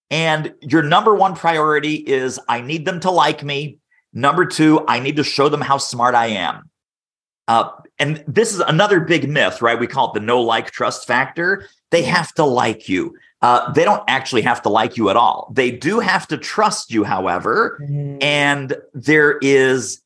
and 0.10 0.54
your 0.62 0.84
number 0.84 1.14
one 1.14 1.36
priority 1.36 1.96
is 1.96 2.40
I 2.48 2.62
need 2.62 2.86
them 2.86 3.02
to 3.02 3.12
like 3.12 3.44
me. 3.44 3.80
Number 4.14 4.46
two, 4.46 4.86
I 4.88 5.00
need 5.00 5.18
to 5.18 5.24
show 5.24 5.50
them 5.50 5.62
how 5.62 5.80
smart 5.80 6.16
I 6.16 6.28
am. 6.28 6.70
Uh, 7.48 7.70
and 8.00 8.24
this 8.28 8.54
is 8.54 8.60
another 8.62 9.00
big 9.00 9.30
myth, 9.30 9.62
right? 9.62 9.80
We 9.80 9.88
call 9.88 10.12
it 10.12 10.14
the 10.14 10.20
no 10.20 10.42
like 10.42 10.72
trust 10.72 11.08
factor. 11.08 11.68
They 11.92 12.04
have 12.04 12.34
to 12.36 12.46
like 12.46 12.88
you. 12.88 13.16
Uh, 13.42 13.72
they 13.74 13.84
don't 13.84 14.04
actually 14.08 14.42
have 14.44 14.62
to 14.62 14.70
like 14.70 14.96
you 14.96 15.10
at 15.10 15.18
all. 15.18 15.52
They 15.54 15.70
do 15.70 16.00
have 16.00 16.28
to 16.30 16.38
trust 16.38 16.92
you, 16.92 17.04
however. 17.04 17.78
Mm-hmm. 17.82 18.18
And 18.22 18.78
there 18.94 19.38
is 19.40 20.02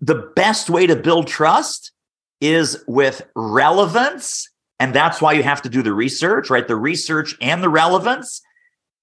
the 0.00 0.32
best 0.34 0.68
way 0.68 0.86
to 0.86 0.96
build 0.96 1.28
trust 1.28 1.92
is 2.40 2.82
with 2.88 3.22
relevance. 3.36 4.48
And 4.80 4.92
that's 4.94 5.20
why 5.20 5.34
you 5.34 5.42
have 5.42 5.62
to 5.62 5.68
do 5.68 5.82
the 5.82 5.92
research, 5.92 6.50
right? 6.50 6.66
The 6.66 6.76
research 6.76 7.36
and 7.40 7.62
the 7.62 7.68
relevance 7.68 8.42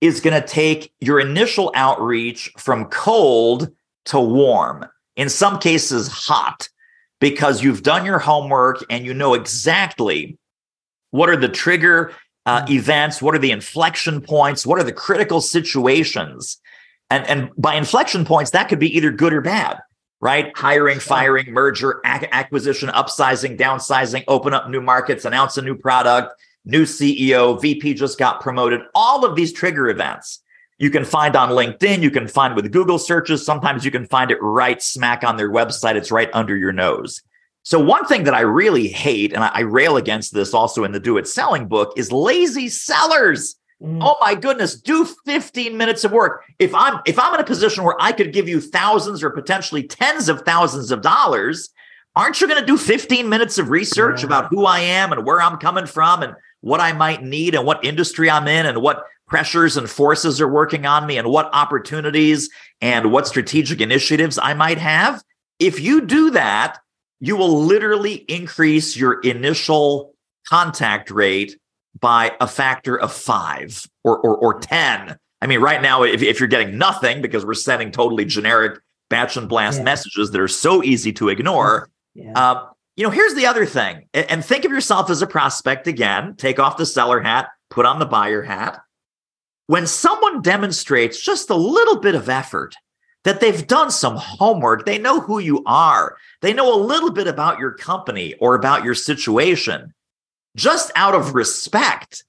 is 0.01 0.19
going 0.19 0.39
to 0.39 0.45
take 0.45 0.91
your 0.99 1.19
initial 1.19 1.71
outreach 1.75 2.51
from 2.57 2.85
cold 2.85 3.71
to 4.05 4.19
warm, 4.19 4.85
in 5.15 5.29
some 5.29 5.59
cases, 5.59 6.07
hot, 6.07 6.69
because 7.19 7.63
you've 7.63 7.83
done 7.83 8.05
your 8.05 8.19
homework 8.19 8.83
and 8.89 9.05
you 9.05 9.13
know 9.13 9.33
exactly 9.33 10.37
what 11.11 11.29
are 11.29 11.37
the 11.37 11.49
trigger 11.49 12.11
uh, 12.45 12.61
mm-hmm. 12.61 12.73
events, 12.73 13.21
what 13.21 13.35
are 13.35 13.39
the 13.39 13.51
inflection 13.51 14.21
points, 14.21 14.65
what 14.65 14.79
are 14.79 14.83
the 14.83 14.93
critical 14.93 15.41
situations. 15.41 16.59
And, 17.09 17.25
and 17.25 17.49
by 17.57 17.75
inflection 17.75 18.25
points, 18.25 18.51
that 18.51 18.69
could 18.69 18.79
be 18.79 18.95
either 18.95 19.11
good 19.11 19.33
or 19.33 19.41
bad, 19.41 19.79
right? 20.19 20.51
Hiring, 20.55 20.99
firing, 20.99 21.51
merger, 21.51 22.01
ac- 22.05 22.27
acquisition, 22.31 22.89
upsizing, 22.89 23.57
downsizing, 23.57 24.23
open 24.27 24.53
up 24.53 24.69
new 24.69 24.81
markets, 24.81 25.25
announce 25.25 25.57
a 25.57 25.61
new 25.61 25.75
product, 25.75 26.33
new 26.65 26.83
CEO, 26.83 27.59
VP 27.61 27.93
just 27.93 28.19
got 28.19 28.41
promoted, 28.41 28.81
all 28.93 29.25
of 29.25 29.35
these 29.35 29.53
trigger 29.53 29.89
events 29.89 30.41
you 30.79 30.91
can 30.91 31.05
find 31.05 31.35
on 31.35 31.49
LinkedIn, 31.49 32.01
you 32.01 32.11
can 32.11 32.27
find 32.27 32.55
with 32.55 32.71
Google 32.71 32.99
searches. 32.99 33.45
Sometimes 33.45 33.83
you 33.83 33.91
can 33.91 34.05
find 34.05 34.29
it 34.29 34.37
right 34.41 34.81
smack 34.81 35.23
on 35.23 35.37
their 35.37 35.51
website. 35.51 35.95
It's 35.95 36.11
right 36.11 36.29
under 36.33 36.55
your 36.55 36.71
nose. 36.71 37.21
So, 37.63 37.79
one 37.79 38.05
thing 38.05 38.23
that 38.23 38.33
I 38.33 38.41
really 38.41 38.87
hate, 38.87 39.33
and 39.33 39.43
I, 39.43 39.61
rail 39.61 39.97
against 39.97 40.33
this 40.33 40.53
also 40.53 40.83
in 40.83 40.93
the 40.93 40.99
Do 40.99 41.17
It 41.17 41.27
Selling 41.27 41.67
book, 41.67 41.93
is 41.97 42.11
lazy 42.11 42.69
sellers. 42.69 43.55
Mm. 43.81 43.99
Oh 44.01 44.15
my 44.21 44.35
goodness, 44.35 44.79
do 44.79 45.05
15 45.25 45.75
minutes 45.75 46.03
of 46.03 46.11
work. 46.11 46.45
If 46.59 46.73
I'm 46.73 47.01
if 47.05 47.19
I'm 47.19 47.33
in 47.33 47.39
a 47.39 47.43
position 47.43 47.83
where 47.83 47.97
I 47.99 48.11
could 48.11 48.31
give 48.31 48.47
you 48.47 48.61
thousands 48.61 49.21
or 49.23 49.31
potentially 49.31 49.83
tens 49.83 50.29
of 50.29 50.43
thousands 50.43 50.91
of 50.91 51.01
dollars, 51.01 51.69
aren't 52.15 52.39
you 52.39 52.47
going 52.47 52.59
to 52.59 52.65
do 52.65 52.77
15 52.77 53.27
minutes 53.27 53.57
of 53.57 53.69
research 53.69 54.21
yeah. 54.21 54.27
about 54.27 54.47
who 54.47 54.65
I 54.65 54.79
am 54.79 55.11
and 55.11 55.25
where 55.25 55.41
I'm 55.41 55.57
coming 55.57 55.87
from 55.87 56.23
and 56.23 56.35
what 56.61 56.79
I 56.79 56.93
might 56.93 57.23
need 57.23 57.53
and 57.53 57.65
what 57.65 57.83
industry 57.83 58.29
I'm 58.29 58.47
in 58.47 58.65
and 58.65 58.81
what 58.81 59.03
pressures 59.27 59.77
and 59.77 59.89
forces 59.89 60.39
are 60.41 60.47
working 60.47 60.85
on 60.85 61.05
me 61.05 61.17
and 61.17 61.29
what 61.29 61.49
opportunities 61.53 62.49
and 62.81 63.11
what 63.11 63.27
strategic 63.27 63.81
initiatives 63.81 64.39
I 64.41 64.53
might 64.53 64.77
have. 64.77 65.23
If 65.59 65.79
you 65.79 66.01
do 66.01 66.31
that, 66.31 66.79
you 67.19 67.35
will 67.35 67.61
literally 67.63 68.15
increase 68.29 68.95
your 68.95 69.19
initial 69.21 70.13
contact 70.47 71.11
rate 71.11 71.57
by 71.99 72.35
a 72.39 72.47
factor 72.47 72.97
of 72.97 73.11
five 73.11 73.85
or, 74.03 74.17
or, 74.19 74.37
or 74.37 74.59
10. 74.59 75.17
I 75.41 75.47
mean, 75.47 75.59
right 75.59 75.81
now, 75.81 76.03
if, 76.03 76.21
if 76.21 76.39
you're 76.39 76.47
getting 76.47 76.77
nothing 76.77 77.21
because 77.21 77.45
we're 77.45 77.53
sending 77.53 77.91
totally 77.91 78.25
generic 78.25 78.79
batch 79.09 79.35
and 79.35 79.49
blast 79.49 79.79
yeah. 79.79 79.83
messages 79.83 80.31
that 80.31 80.39
are 80.39 80.47
so 80.47 80.83
easy 80.83 81.11
to 81.13 81.29
ignore, 81.29 81.89
yeah. 82.13 82.31
uh, 82.35 82.65
you 82.95 83.03
know, 83.03 83.09
here's 83.09 83.33
the 83.33 83.45
other 83.45 83.65
thing. 83.65 84.07
And 84.13 84.43
think 84.43 84.63
of 84.63 84.71
yourself 84.71 85.09
as 85.09 85.21
a 85.21 85.27
prospect 85.27 85.87
again, 85.87 86.35
take 86.35 86.59
off 86.59 86.77
the 86.77 86.85
seller 86.85 87.19
hat, 87.19 87.49
put 87.69 87.85
on 87.85 87.99
the 87.99 88.05
buyer 88.05 88.41
hat 88.41 88.79
when 89.67 89.85
someone 89.85 90.41
demonstrates 90.41 91.21
just 91.21 91.49
a 91.49 91.55
little 91.55 91.99
bit 91.99 92.15
of 92.15 92.29
effort, 92.29 92.75
that 93.23 93.41
they've 93.41 93.67
done 93.67 93.91
some 93.91 94.15
homework, 94.15 94.85
they 94.85 94.97
know 94.97 95.19
who 95.19 95.39
you 95.39 95.61
are, 95.65 96.15
they 96.41 96.53
know 96.53 96.73
a 96.73 96.79
little 96.81 97.11
bit 97.11 97.27
about 97.27 97.59
your 97.59 97.73
company 97.73 98.33
or 98.35 98.55
about 98.55 98.85
your 98.85 98.95
situation, 98.95 99.93
just 100.55 100.91
out 100.95 101.13
of 101.13 101.35
respect, 101.35 102.23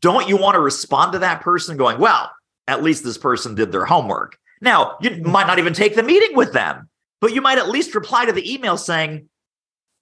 don't 0.00 0.28
you 0.28 0.36
want 0.36 0.54
to 0.54 0.60
respond 0.60 1.12
to 1.12 1.20
that 1.20 1.40
person 1.40 1.76
going, 1.76 1.98
well, 1.98 2.30
at 2.66 2.82
least 2.82 3.04
this 3.04 3.18
person 3.18 3.54
did 3.54 3.70
their 3.70 3.84
homework? 3.84 4.36
Now, 4.60 4.96
you 5.00 5.22
might 5.22 5.46
not 5.46 5.58
even 5.58 5.72
take 5.72 5.94
the 5.94 6.02
meeting 6.02 6.36
with 6.36 6.52
them, 6.52 6.88
but 7.20 7.32
you 7.32 7.40
might 7.40 7.58
at 7.58 7.68
least 7.68 7.94
reply 7.94 8.24
to 8.24 8.32
the 8.32 8.52
email 8.52 8.76
saying, 8.76 9.28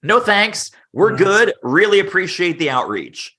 no 0.01 0.19
thanks, 0.19 0.71
we're 0.93 1.11
mm-hmm. 1.11 1.23
good, 1.23 1.53
really 1.61 1.99
appreciate 1.99 2.57
the 2.57 2.69
outreach. 2.69 3.35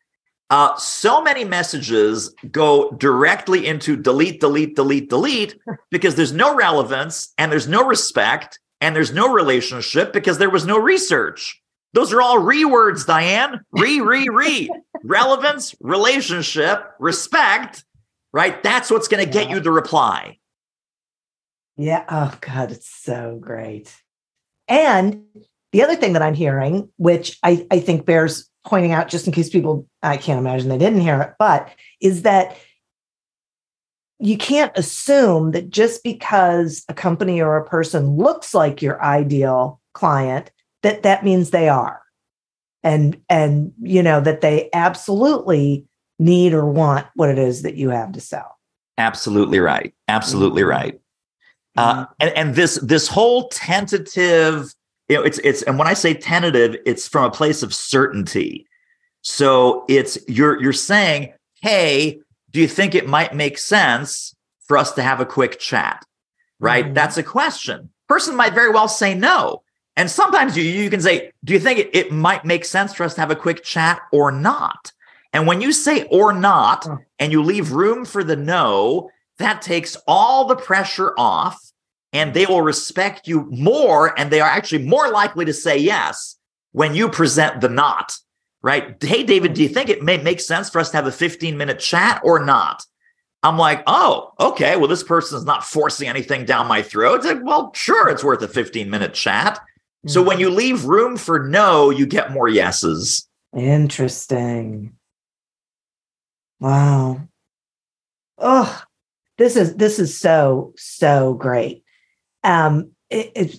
Uh, 0.51 0.77
so 0.77 1.23
many 1.23 1.45
messages 1.45 2.35
go 2.51 2.91
directly 2.93 3.67
into 3.67 3.97
delete, 3.97 4.41
delete, 4.41 4.75
delete, 4.75 5.09
delete 5.09 5.57
because 5.91 6.17
there's 6.17 6.33
no 6.33 6.55
relevance 6.57 7.33
and 7.39 7.53
there's 7.53 7.69
no 7.69 7.87
respect 7.87 8.59
and 8.81 8.97
there's 8.97 9.13
no 9.13 9.33
relationship 9.33 10.13
because 10.13 10.39
there 10.39 10.51
was 10.51 10.67
no 10.67 10.77
research. 10.77 11.63
Those 11.93 12.13
are 12.13 12.21
all 12.21 12.39
re 12.39 12.65
words, 12.65 13.05
Diane. 13.05 13.61
Re, 13.73 14.01
re, 14.01 14.29
re. 14.29 14.71
Relevance, 15.05 15.75
relationship, 15.81 16.85
respect, 16.99 17.85
right? 18.33 18.63
That's 18.63 18.91
what's 18.91 19.09
going 19.09 19.25
to 19.25 19.31
get 19.31 19.49
you 19.49 19.61
the 19.61 19.71
reply. 19.71 20.39
Yeah. 21.77 22.05
Oh, 22.09 22.37
God, 22.41 22.71
it's 22.71 22.89
so 22.89 23.39
great. 23.41 23.95
And 24.69 25.23
the 25.73 25.83
other 25.83 25.97
thing 25.97 26.13
that 26.13 26.23
I'm 26.23 26.35
hearing, 26.35 26.91
which 26.99 27.39
I, 27.43 27.67
I 27.71 27.81
think 27.81 28.05
bears 28.05 28.50
pointing 28.67 28.93
out, 28.93 29.09
just 29.09 29.27
in 29.27 29.33
case 29.33 29.51
people, 29.51 29.87
I 30.03 30.17
can't 30.17 30.39
imagine 30.39 30.69
they 30.69 30.79
didn't 30.79 31.01
hear 31.01 31.21
it, 31.21 31.35
but 31.39 31.69
is 32.01 32.23
that 32.23 32.57
you 34.19 34.37
can't 34.37 34.73
assume 34.77 35.53
that 35.53 35.71
just 35.71 36.05
because 36.05 36.85
a 36.89 36.95
company 36.95 37.41
or 37.41 37.57
a 37.57 37.65
person 37.65 38.17
looks 38.17 38.53
like 38.55 38.83
your 38.83 39.03
ideal 39.03 39.81
client, 39.95 40.51
that 40.83 41.03
that 41.05 41.25
means 41.25 41.51
they 41.51 41.69
are. 41.69 42.03
And, 42.83 43.21
and, 43.29 43.73
you 43.81 44.03
know, 44.03 44.21
that 44.21 44.41
they 44.41 44.71
absolutely 44.73 45.87
need 46.19 46.53
or 46.53 46.67
want 46.67 47.07
what 47.15 47.31
it 47.31 47.39
is 47.39 47.63
that 47.63 47.77
you 47.77 47.89
have 47.91 48.13
to 48.13 48.21
sell. 48.21 48.59
Absolutely 48.99 49.59
right. 49.59 49.95
Absolutely 50.09 50.63
mm-hmm. 50.63 50.71
right. 50.71 51.01
Uh, 51.77 51.95
mm-hmm. 51.95 52.13
and, 52.21 52.37
and 52.37 52.55
this 52.55 52.75
this 52.77 53.07
whole 53.07 53.49
tentative 53.49 54.75
you 55.11 55.17
know, 55.17 55.23
it's 55.23 55.39
it's 55.39 55.63
and 55.63 55.77
when 55.77 55.89
I 55.89 55.95
say 55.95 56.15
tentative, 56.15 56.77
it's 56.87 57.09
from 57.09 57.25
a 57.25 57.31
place 57.31 57.65
of 57.65 57.75
certainty. 57.75 58.67
So 59.23 59.85
it's 59.89 60.17
you're 60.29 60.63
you're 60.63 60.73
saying, 60.73 61.33
hey, 61.61 62.21
do 62.53 62.61
you 62.61 62.69
think 62.69 62.95
it 62.95 63.09
might 63.09 63.35
make 63.35 63.59
sense 63.59 64.37
for 64.69 64.79
us 64.79 64.93
to 64.93 65.03
have 65.03 65.21
a 65.21 65.27
quick 65.27 65.59
chat? 65.59 66.05
Right? 66.61 66.85
Mm-hmm. 66.85 66.95
That's 66.95 67.19
a 67.19 67.25
question. 67.25 67.91
Person 68.09 68.37
might 68.37 68.55
very 68.55 68.71
well 68.71 68.87
say 68.87 69.15
no. 69.15 69.63
And 69.97 70.09
sometimes 70.09 70.57
you, 70.57 70.63
you 70.63 70.89
can 70.89 71.01
say, 71.01 71.33
do 71.43 71.53
you 71.53 71.59
think 71.59 71.81
it, 71.81 71.91
it 71.93 72.13
might 72.13 72.45
make 72.45 72.65
sense 72.65 72.95
for 72.95 73.03
us 73.03 73.15
to 73.15 73.21
have 73.21 73.33
a 73.33 73.37
quick 73.37 73.65
chat 73.65 74.01
or 74.13 74.31
not? 74.31 74.93
And 75.33 75.47
when 75.47 75.61
you 75.61 75.73
say 75.73 76.05
or 76.05 76.33
not, 76.33 76.87
and 77.19 77.33
you 77.33 77.43
leave 77.43 77.73
room 77.73 78.05
for 78.05 78.23
the 78.23 78.37
no, 78.37 79.11
that 79.39 79.61
takes 79.61 79.97
all 80.07 80.47
the 80.47 80.57
pressure 80.57 81.15
off 81.19 81.73
and 82.13 82.35
they 82.35 82.47
will 82.47 82.63
respect 82.63 83.29
you 83.29 83.47
more 83.51 84.19
and 84.19 84.31
they 84.31 84.41
are 84.41 84.49
actually 84.49 84.85
more 84.85 85.11
likely 85.11 85.45
to 85.45 85.53
say 85.53 85.77
yes 85.79 86.37
when 86.73 86.95
you 86.95 87.09
present 87.09 87.61
the 87.61 87.69
not 87.69 88.17
right? 88.63 89.03
Hey, 89.03 89.23
David, 89.23 89.55
do 89.55 89.63
you 89.63 89.69
think 89.69 89.89
it 89.89 90.03
may 90.03 90.19
make 90.19 90.41
sense 90.41 90.69
for 90.69 90.81
us 90.81 90.91
to 90.91 90.97
have 90.97 91.07
a 91.07 91.13
15 91.13 91.57
minute 91.57 91.79
chat 91.79 92.21
or 92.25 92.45
not? 92.45 92.85
I'm 93.43 93.57
like, 93.57 93.83
oh, 93.87 94.33
okay. 94.39 94.77
Well, 94.77 94.89
this 94.89 95.03
person 95.03 95.39
is 95.39 95.45
not 95.45 95.65
forcing 95.65 96.09
anything 96.09 96.45
down 96.45 96.67
my 96.67 96.83
throat. 96.83 97.25
Like, 97.25 97.43
well, 97.43 97.73
sure, 97.75 98.09
it's 98.09 98.25
worth 98.25 98.43
a 98.43 98.49
15 98.49 98.91
minute 98.91 99.15
chat. 99.15 99.61
So 100.07 100.23
when 100.23 100.37
mm-hmm. 100.37 100.41
you 100.41 100.51
leave 100.51 100.85
room 100.85 101.17
for 101.17 101.47
no, 101.47 101.91
you 101.91 102.07
get 102.07 102.33
more 102.33 102.49
yeses. 102.49 103.29
Interesting. 103.55 104.95
Wow. 106.59 107.29
Oh, 108.39 108.83
this 109.37 109.57
is 109.57 109.75
this 109.77 109.99
is 109.99 110.19
so 110.19 110.73
so 110.77 111.35
great. 111.35 111.80
Um, 112.43 112.93
it, 113.11 113.33
it 113.35 113.57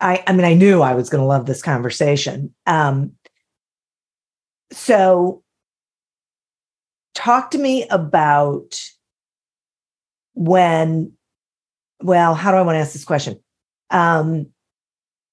I 0.00 0.22
I 0.26 0.32
mean 0.32 0.44
I 0.44 0.54
knew 0.54 0.82
I 0.82 0.94
was 0.94 1.08
going 1.08 1.22
to 1.22 1.26
love 1.26 1.46
this 1.46 1.62
conversation. 1.62 2.54
Um, 2.66 3.12
so 4.72 5.42
talk 7.14 7.50
to 7.50 7.58
me 7.58 7.86
about 7.88 8.80
when 10.34 11.12
well 12.02 12.34
how 12.34 12.50
do 12.50 12.58
i 12.58 12.62
want 12.62 12.76
to 12.76 12.80
ask 12.80 12.92
this 12.92 13.04
question 13.04 13.40
um 13.90 14.46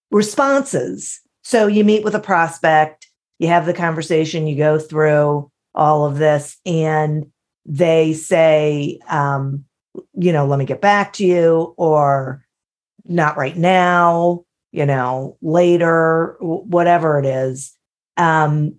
responses 0.10 1.20
so 1.44 1.68
you 1.68 1.84
meet 1.84 2.04
with 2.04 2.16
a 2.16 2.20
prospect 2.20 3.08
you 3.38 3.48
have 3.50 3.66
the 3.66 3.74
conversation 3.74 4.48
you 4.48 4.56
go 4.56 4.80
through 4.80 5.52
all 5.76 6.06
of 6.06 6.18
this 6.18 6.58
and 6.66 7.26
they 7.66 8.14
say 8.14 8.98
um 9.10 9.66
you 10.14 10.32
know 10.32 10.46
let 10.46 10.58
me 10.58 10.66
get 10.66 10.80
back 10.80 11.12
to 11.12 11.26
you 11.26 11.74
or 11.78 12.46
not 13.06 13.38
right 13.38 13.58
now 13.58 14.44
you 14.72 14.86
know 14.86 15.38
later 15.42 16.38
whatever 16.40 17.20
it 17.20 17.26
is 17.26 17.76
um 18.18 18.76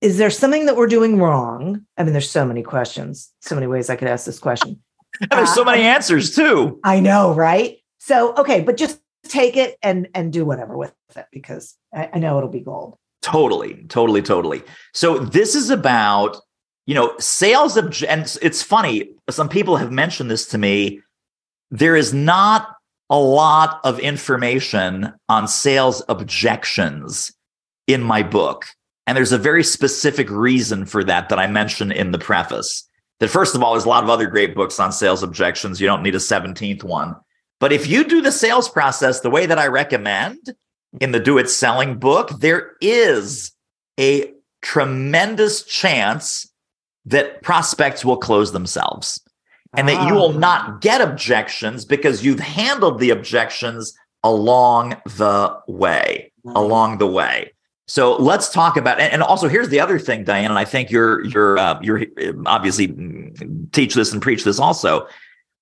is 0.00 0.18
there 0.18 0.30
something 0.30 0.66
that 0.66 0.76
we're 0.76 0.86
doing 0.86 1.18
wrong 1.18 1.84
i 1.96 2.02
mean 2.02 2.12
there's 2.12 2.30
so 2.30 2.44
many 2.44 2.62
questions 2.62 3.32
so 3.40 3.54
many 3.54 3.66
ways 3.66 3.90
i 3.90 3.96
could 3.96 4.08
ask 4.08 4.26
this 4.26 4.38
question 4.38 4.80
and 5.20 5.30
there's 5.30 5.54
so 5.54 5.64
many 5.64 5.82
answers 5.82 6.34
too. 6.34 6.78
I 6.84 7.00
know, 7.00 7.34
right? 7.34 7.78
So, 7.98 8.34
okay, 8.36 8.60
but 8.60 8.76
just 8.76 9.00
take 9.24 9.56
it 9.56 9.76
and 9.82 10.08
and 10.14 10.32
do 10.32 10.44
whatever 10.44 10.76
with 10.76 10.94
it 11.16 11.26
because 11.32 11.74
I, 11.94 12.10
I 12.14 12.18
know 12.18 12.36
it'll 12.36 12.48
be 12.48 12.60
gold. 12.60 12.96
Totally, 13.22 13.84
totally, 13.88 14.22
totally. 14.22 14.62
So 14.94 15.18
this 15.18 15.54
is 15.54 15.70
about 15.70 16.36
you 16.86 16.94
know 16.94 17.16
sales 17.18 17.76
obj- 17.76 18.04
and 18.04 18.36
it's 18.42 18.62
funny. 18.62 19.10
Some 19.30 19.48
people 19.48 19.76
have 19.76 19.90
mentioned 19.90 20.30
this 20.30 20.46
to 20.48 20.58
me. 20.58 21.00
There 21.70 21.96
is 21.96 22.14
not 22.14 22.75
a 23.10 23.18
lot 23.18 23.80
of 23.84 23.98
information 24.00 25.12
on 25.28 25.48
sales 25.48 26.02
objections 26.08 27.32
in 27.86 28.02
my 28.02 28.22
book. 28.22 28.66
And 29.06 29.16
there's 29.16 29.32
a 29.32 29.38
very 29.38 29.62
specific 29.62 30.28
reason 30.30 30.84
for 30.86 31.04
that 31.04 31.28
that 31.28 31.38
I 31.38 31.46
mentioned 31.46 31.92
in 31.92 32.10
the 32.10 32.18
preface 32.18 32.86
that 33.20 33.28
first 33.28 33.54
of 33.54 33.62
all, 33.62 33.72
there's 33.72 33.84
a 33.84 33.88
lot 33.88 34.04
of 34.04 34.10
other 34.10 34.26
great 34.26 34.54
books 34.54 34.78
on 34.78 34.92
sales 34.92 35.22
objections. 35.22 35.80
You 35.80 35.86
don't 35.86 36.02
need 36.02 36.14
a 36.14 36.18
17th 36.18 36.84
one. 36.84 37.16
But 37.60 37.72
if 37.72 37.86
you 37.86 38.04
do 38.04 38.20
the 38.20 38.32
sales 38.32 38.68
process 38.68 39.20
the 39.20 39.30
way 39.30 39.46
that 39.46 39.58
I 39.58 39.66
recommend 39.68 40.54
in 41.00 41.12
the 41.12 41.20
Do 41.20 41.38
It 41.38 41.48
Selling 41.48 41.98
book, 41.98 42.30
there 42.40 42.72
is 42.80 43.52
a 43.98 44.32
tremendous 44.60 45.62
chance 45.62 46.50
that 47.06 47.42
prospects 47.42 48.04
will 48.04 48.18
close 48.18 48.52
themselves 48.52 49.20
and 49.74 49.88
that 49.88 50.06
you 50.06 50.14
will 50.14 50.34
ah. 50.34 50.38
not 50.38 50.80
get 50.80 51.00
objections 51.00 51.84
because 51.84 52.24
you've 52.24 52.40
handled 52.40 52.98
the 52.98 53.10
objections 53.10 53.94
along 54.22 54.96
the 55.04 55.56
way, 55.66 56.32
along 56.54 56.98
the 56.98 57.06
way. 57.06 57.52
So 57.88 58.16
let's 58.16 58.50
talk 58.50 58.76
about 58.76 58.98
and 58.98 59.22
also 59.22 59.48
here's 59.48 59.68
the 59.68 59.78
other 59.78 59.98
thing, 59.98 60.24
Diane, 60.24 60.50
and 60.50 60.58
I 60.58 60.64
think 60.64 60.90
you're 60.90 61.24
you're 61.24 61.56
uh, 61.56 61.78
you're 61.80 62.04
obviously 62.46 62.88
teach 63.72 63.94
this 63.94 64.12
and 64.12 64.20
preach 64.20 64.42
this 64.42 64.58
also. 64.58 65.06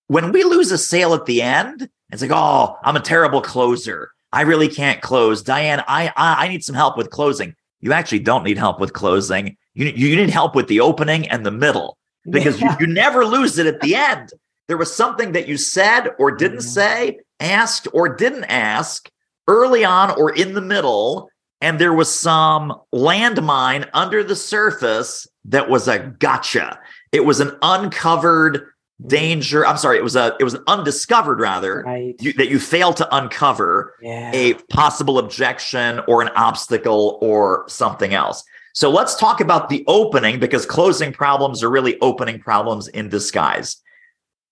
When 0.06 0.32
we 0.32 0.44
lose 0.44 0.70
a 0.70 0.78
sale 0.78 1.14
at 1.14 1.26
the 1.26 1.42
end, 1.42 1.88
it's 2.10 2.22
like, 2.22 2.30
oh, 2.32 2.78
I'm 2.82 2.96
a 2.96 3.00
terrible 3.00 3.42
closer. 3.42 4.10
I 4.32 4.42
really 4.42 4.68
can't 4.68 5.02
close. 5.02 5.42
Diane, 5.42 5.82
I 5.86 6.08
I, 6.16 6.46
I 6.46 6.48
need 6.48 6.64
some 6.64 6.74
help 6.74 6.96
with 6.96 7.10
closing. 7.10 7.54
You 7.80 7.92
actually 7.92 8.20
don't 8.20 8.44
need 8.44 8.56
help 8.56 8.80
with 8.80 8.94
closing. 8.94 9.58
You 9.74 9.92
you 9.94 10.16
need 10.16 10.30
help 10.30 10.54
with 10.54 10.68
the 10.68 10.80
opening 10.80 11.28
and 11.28 11.44
the 11.44 11.50
middle 11.50 11.98
because 12.28 12.60
yeah. 12.60 12.76
you, 12.78 12.86
you 12.86 12.92
never 12.92 13.24
lose 13.24 13.58
it 13.58 13.66
at 13.66 13.80
the 13.80 13.94
end. 13.94 14.30
There 14.68 14.76
was 14.76 14.94
something 14.94 15.32
that 15.32 15.46
you 15.46 15.56
said 15.56 16.10
or 16.18 16.30
didn't 16.30 16.58
mm-hmm. 16.58 16.68
say, 16.68 17.18
asked 17.40 17.88
or 17.92 18.08
didn't 18.08 18.44
ask 18.44 19.10
early 19.46 19.84
on 19.84 20.10
or 20.12 20.34
in 20.34 20.54
the 20.54 20.62
middle 20.62 21.30
and 21.64 21.78
there 21.78 21.94
was 21.94 22.14
some 22.14 22.78
landmine 22.92 23.88
under 23.94 24.22
the 24.22 24.36
surface 24.36 25.26
that 25.46 25.70
was 25.70 25.88
a 25.88 25.98
gotcha. 25.98 26.78
It 27.10 27.24
was 27.24 27.40
an 27.40 27.56
uncovered 27.62 28.66
danger. 29.06 29.66
I'm 29.66 29.78
sorry, 29.78 29.96
it 29.96 30.04
was 30.04 30.14
a 30.14 30.36
it 30.38 30.44
was 30.44 30.52
an 30.52 30.62
undiscovered 30.66 31.40
rather 31.40 31.82
right. 31.82 32.14
you, 32.20 32.34
that 32.34 32.50
you 32.50 32.58
failed 32.58 32.98
to 32.98 33.16
uncover 33.16 33.94
yeah. 34.02 34.30
a 34.34 34.54
possible 34.68 35.18
objection 35.18 36.00
or 36.06 36.20
an 36.20 36.28
obstacle 36.36 37.18
or 37.22 37.64
something 37.66 38.12
else. 38.12 38.44
So 38.74 38.90
let's 38.90 39.14
talk 39.14 39.40
about 39.40 39.68
the 39.68 39.84
opening 39.86 40.40
because 40.40 40.66
closing 40.66 41.12
problems 41.12 41.62
are 41.62 41.70
really 41.70 41.98
opening 42.00 42.40
problems 42.40 42.88
in 42.88 43.08
disguise. 43.08 43.76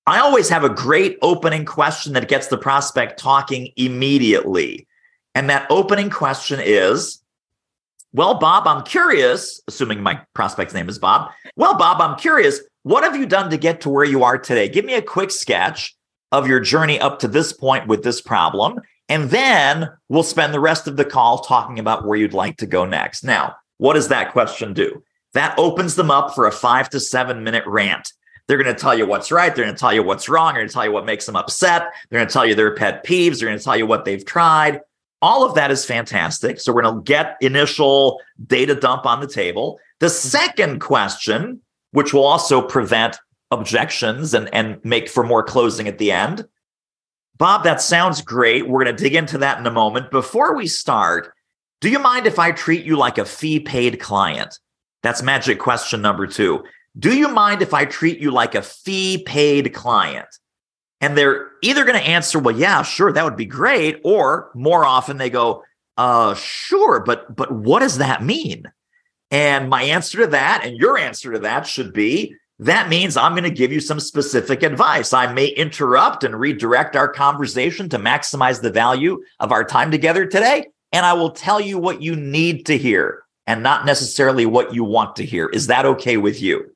I 0.07 0.21
always 0.21 0.49
have 0.49 0.63
a 0.63 0.69
great 0.69 1.19
opening 1.23 1.65
question 1.65 2.13
that 2.13 2.29
gets 2.29 2.47
the 2.47 2.57
prospect 2.57 3.19
talking 3.19 3.73
immediately. 3.77 4.87
And 5.35 5.51
that 5.51 5.67
opening 5.71 6.09
question 6.09 6.61
is 6.63 7.21
Well, 8.13 8.35
Bob, 8.35 8.69
I'm 8.69 8.85
curious, 8.85 9.61
assuming 9.67 10.03
my 10.03 10.21
prospect's 10.35 10.75
name 10.75 10.89
is 10.89 11.01
Bob. 11.01 11.33
Well, 11.57 11.75
Bob, 11.77 12.01
I'm 12.01 12.17
curious, 12.17 12.61
what 12.85 13.03
have 13.03 13.17
you 13.17 13.27
done 13.27 13.51
to 13.51 13.57
get 13.57 13.81
to 13.83 13.91
where 13.91 14.05
you 14.05 14.23
are 14.23 14.39
today? 14.39 14.69
Give 14.69 14.85
me 14.85 14.95
a 14.95 15.03
quick 15.03 15.33
sketch 15.33 15.97
of 16.31 16.47
your 16.47 16.61
journey 16.61 17.01
up 17.01 17.19
to 17.21 17.29
this 17.29 17.53
point 17.53 17.89
with 17.89 18.05
this 18.05 18.21
problem. 18.21 18.81
And 19.09 19.31
then 19.31 19.91
we'll 20.09 20.23
spend 20.23 20.55
the 20.55 20.61
rest 20.61 20.87
of 20.87 20.97
the 20.97 21.05
call 21.05 21.41
talking 21.41 21.81
about 21.81 22.07
where 22.07 22.17
you'd 22.17 22.33
like 22.33 22.59
to 22.59 22.67
go 22.67 22.85
next. 22.85 23.25
Now, 23.25 23.57
what 23.83 23.95
does 23.95 24.07
that 24.07 24.31
question 24.31 24.75
do? 24.75 25.03
That 25.35 25.59
opens 25.59 25.97
them 25.97 26.09
up 26.09 26.37
for 26.37 26.47
a 26.47 26.53
five 26.53 26.89
to 26.91 27.01
seven 27.01 27.43
minute 27.43 27.65
rant. 27.67 28.13
They're 28.47 28.63
going 28.63 28.73
to 28.73 28.81
tell 28.81 28.97
you 28.97 29.07
what's 29.07 29.33
right. 29.33 29.53
They're 29.53 29.65
going 29.65 29.75
to 29.75 29.81
tell 29.81 29.93
you 29.93 30.05
what's 30.05 30.29
wrong. 30.29 30.55
They're 30.55 30.61
going 30.61 30.69
to 30.69 30.73
tell 30.73 30.85
you 30.85 30.93
what 30.93 31.05
makes 31.05 31.27
them 31.27 31.35
upset. 31.35 31.89
They're 32.09 32.21
going 32.21 32.29
to 32.29 32.33
tell 32.33 32.47
you 32.47 32.55
their 32.55 32.77
pet 32.77 33.05
peeves. 33.05 33.41
They're 33.41 33.49
going 33.49 33.59
to 33.59 33.65
tell 33.65 33.77
you 33.77 33.85
what 33.85 34.05
they've 34.05 34.25
tried. 34.25 34.83
All 35.21 35.45
of 35.45 35.57
that 35.57 35.73
is 35.73 35.85
fantastic. 35.85 36.61
So 36.61 36.73
we're 36.73 36.83
going 36.83 36.95
to 36.95 37.03
get 37.03 37.37
initial 37.41 38.21
data 38.47 38.77
dump 38.77 39.05
on 39.05 39.19
the 39.19 39.27
table. 39.27 39.81
The 39.99 40.11
second 40.11 40.79
question, 40.79 41.61
which 41.91 42.15
will 42.15 42.25
also 42.25 42.63
prevent 42.63 43.19
objections 43.51 44.33
and, 44.33 44.49
and 44.55 44.79
make 44.85 45.09
for 45.09 45.25
more 45.25 45.43
closing 45.43 45.89
at 45.89 45.99
the 45.99 46.13
end. 46.13 46.47
Bob, 47.37 47.65
that 47.65 47.81
sounds 47.81 48.23
great. 48.23 48.69
We're 48.69 48.85
going 48.85 48.97
to 48.97 49.03
dig 49.03 49.17
into 49.17 49.39
that 49.39 49.59
in 49.59 49.67
a 49.67 49.73
moment. 49.73 50.13
Before 50.13 50.55
we 50.55 50.69
start, 50.69 51.33
do 51.83 51.91
you 51.91 51.99
mind 51.99 52.29
if 52.29 52.39
I 52.39 52.53
treat 52.53 52.87
you 52.87 52.97
like 52.97 53.19
a 53.19 53.25
fee 53.25 53.59
paid 53.59 53.99
client? 53.99 54.57
That's 55.03 55.21
magic 55.21 55.59
question 55.59 56.01
number 56.01 56.29
two. 56.29 56.63
Do 56.97 57.17
you 57.17 57.27
mind 57.27 57.61
if 57.61 57.75
I 57.75 57.87
treat 57.87 58.21
you 58.21 58.31
like 58.31 58.55
a 58.55 58.63
fee 58.63 59.25
paid 59.27 59.75
client? 59.75 60.29
And 61.01 61.19
they're 61.19 61.51
either 61.61 61.85
going 61.85 61.99
to 61.99 62.09
answer, 62.09 62.39
well, 62.39 62.57
yeah, 62.57 62.83
sure, 62.83 63.13
that 63.13 63.25
would 63.25 63.37
be 63.37 63.47
great. 63.47 64.01
Or 64.05 64.53
more 64.55 64.85
often 64.85 65.17
they 65.17 65.29
go, 65.29 65.65
uh, 65.97 66.35
sure, 66.35 67.01
but 67.01 67.35
but 67.35 67.51
what 67.51 67.81
does 67.81 67.99
that 67.99 68.23
mean? 68.23 68.63
And 69.33 69.69
my 69.69 69.83
answer 69.83 70.19
to 70.19 70.29
that, 70.29 70.63
and 70.65 70.77
your 70.77 70.97
answer 70.97 71.33
to 71.33 71.41
that 71.41 71.67
should 71.67 71.93
be 71.93 72.37
that 72.61 72.89
means 72.89 73.17
I'm 73.17 73.33
going 73.33 73.43
to 73.43 73.51
give 73.51 73.73
you 73.73 73.81
some 73.81 73.99
specific 73.99 74.63
advice. 74.63 75.13
I 75.13 75.33
may 75.33 75.49
interrupt 75.49 76.23
and 76.23 76.39
redirect 76.39 76.95
our 76.95 77.09
conversation 77.09 77.89
to 77.89 77.99
maximize 77.99 78.63
the 78.63 78.71
value 78.71 79.21
of 79.41 79.51
our 79.51 79.65
time 79.65 79.91
together 79.91 80.27
today. 80.27 80.67
And 80.93 81.07
I 81.07 81.15
will 81.15 81.31
tell 81.31 81.61
you 81.61 81.79
what 81.79 82.03
you 82.03 82.15
need 82.17 82.67
to 82.67 82.77
hear 82.77 83.23
and 83.47 83.63
not 83.63 83.87
necessarily 83.87 84.47
what 84.47 84.75
you 84.75 84.85
want 84.85 85.17
to 85.17 85.25
hear. 85.25 85.49
Is 85.49 85.67
that 85.69 85.87
okay 85.87 86.17
with 86.17 86.41
you? 86.41 86.75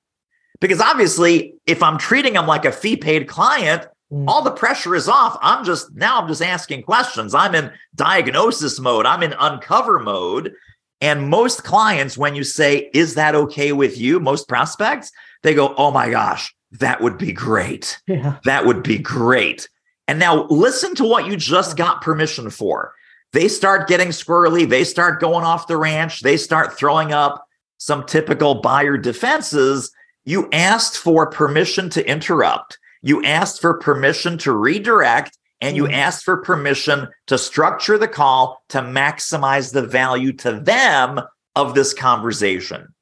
Because 0.60 0.80
obviously, 0.80 1.54
if 1.66 1.82
I'm 1.82 1.98
treating 1.98 2.32
them 2.32 2.46
like 2.46 2.64
a 2.64 2.72
fee 2.72 2.96
paid 2.96 3.28
client, 3.28 3.86
Mm. 4.12 4.28
All 4.28 4.42
the 4.42 4.52
pressure 4.52 4.94
is 4.94 5.08
off. 5.08 5.36
I'm 5.42 5.64
just 5.64 5.94
now 5.94 6.20
I'm 6.20 6.28
just 6.28 6.42
asking 6.42 6.82
questions. 6.82 7.34
I'm 7.34 7.54
in 7.54 7.72
diagnosis 7.94 8.78
mode. 8.78 9.06
I'm 9.06 9.22
in 9.22 9.34
uncover 9.38 9.98
mode. 9.98 10.54
And 11.00 11.28
most 11.28 11.64
clients, 11.64 12.16
when 12.16 12.34
you 12.34 12.44
say, 12.44 12.90
Is 12.94 13.14
that 13.14 13.34
okay 13.34 13.72
with 13.72 13.98
you? 13.98 14.20
Most 14.20 14.48
prospects, 14.48 15.10
they 15.42 15.54
go, 15.54 15.74
Oh 15.76 15.90
my 15.90 16.08
gosh, 16.08 16.54
that 16.72 17.00
would 17.00 17.18
be 17.18 17.32
great. 17.32 18.00
Yeah. 18.06 18.38
That 18.44 18.64
would 18.64 18.82
be 18.82 18.98
great. 18.98 19.68
And 20.08 20.18
now 20.20 20.44
listen 20.44 20.94
to 20.96 21.04
what 21.04 21.26
you 21.26 21.36
just 21.36 21.76
got 21.76 22.00
permission 22.00 22.48
for. 22.48 22.92
They 23.32 23.48
start 23.48 23.88
getting 23.88 24.08
squirrely. 24.08 24.68
They 24.68 24.84
start 24.84 25.20
going 25.20 25.44
off 25.44 25.66
the 25.66 25.76
ranch. 25.76 26.20
They 26.20 26.36
start 26.36 26.78
throwing 26.78 27.12
up 27.12 27.46
some 27.78 28.04
typical 28.04 28.56
buyer 28.56 28.96
defenses. 28.96 29.92
You 30.24 30.48
asked 30.52 30.96
for 30.96 31.26
permission 31.26 31.90
to 31.90 32.08
interrupt. 32.08 32.78
You 33.02 33.24
asked 33.24 33.60
for 33.60 33.78
permission 33.78 34.38
to 34.38 34.52
redirect 34.52 35.38
and 35.60 35.76
you 35.76 35.84
mm-hmm. 35.84 35.94
asked 35.94 36.24
for 36.24 36.38
permission 36.38 37.08
to 37.26 37.38
structure 37.38 37.98
the 37.98 38.08
call 38.08 38.62
to 38.68 38.80
maximize 38.80 39.72
the 39.72 39.82
value 39.86 40.32
to 40.32 40.52
them 40.60 41.20
of 41.54 41.74
this 41.74 41.94
conversation. 41.94 42.92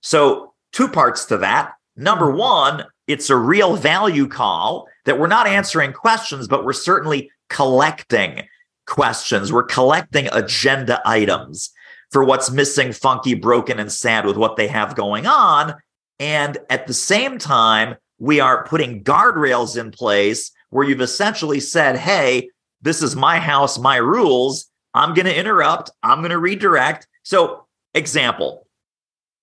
So, 0.00 0.52
two 0.72 0.88
parts 0.88 1.24
to 1.26 1.38
that. 1.38 1.74
Number 1.96 2.30
one, 2.30 2.84
it's 3.06 3.30
a 3.30 3.36
real 3.36 3.76
value 3.76 4.26
call 4.26 4.88
that 5.04 5.18
we're 5.18 5.26
not 5.26 5.46
answering 5.46 5.92
questions, 5.92 6.48
but 6.48 6.64
we're 6.64 6.72
certainly 6.72 7.30
collecting 7.48 8.46
questions. 8.86 9.52
We're 9.52 9.62
collecting 9.62 10.28
agenda 10.32 11.00
items 11.04 11.70
for 12.10 12.22
what's 12.22 12.50
missing, 12.50 12.92
funky, 12.92 13.34
broken, 13.34 13.78
and 13.78 13.90
sad 13.90 14.26
with 14.26 14.36
what 14.36 14.56
they 14.56 14.68
have 14.68 14.94
going 14.94 15.26
on. 15.26 15.74
And 16.18 16.58
at 16.70 16.86
the 16.86 16.94
same 16.94 17.38
time, 17.38 17.96
we 18.18 18.38
are 18.38 18.64
putting 18.64 19.02
guardrails 19.02 19.78
in 19.78 19.90
place 19.90 20.52
where 20.70 20.86
you've 20.86 21.00
essentially 21.00 21.58
said, 21.58 21.96
hey, 21.96 22.50
this 22.82 23.02
is 23.02 23.16
my 23.16 23.38
house, 23.38 23.78
my 23.78 23.96
rules. 23.96 24.68
I'm 24.94 25.14
going 25.14 25.26
to 25.26 25.36
interrupt. 25.36 25.90
I'm 26.02 26.18
going 26.18 26.30
to 26.30 26.38
redirect. 26.38 27.06
So, 27.22 27.66
example, 27.94 28.66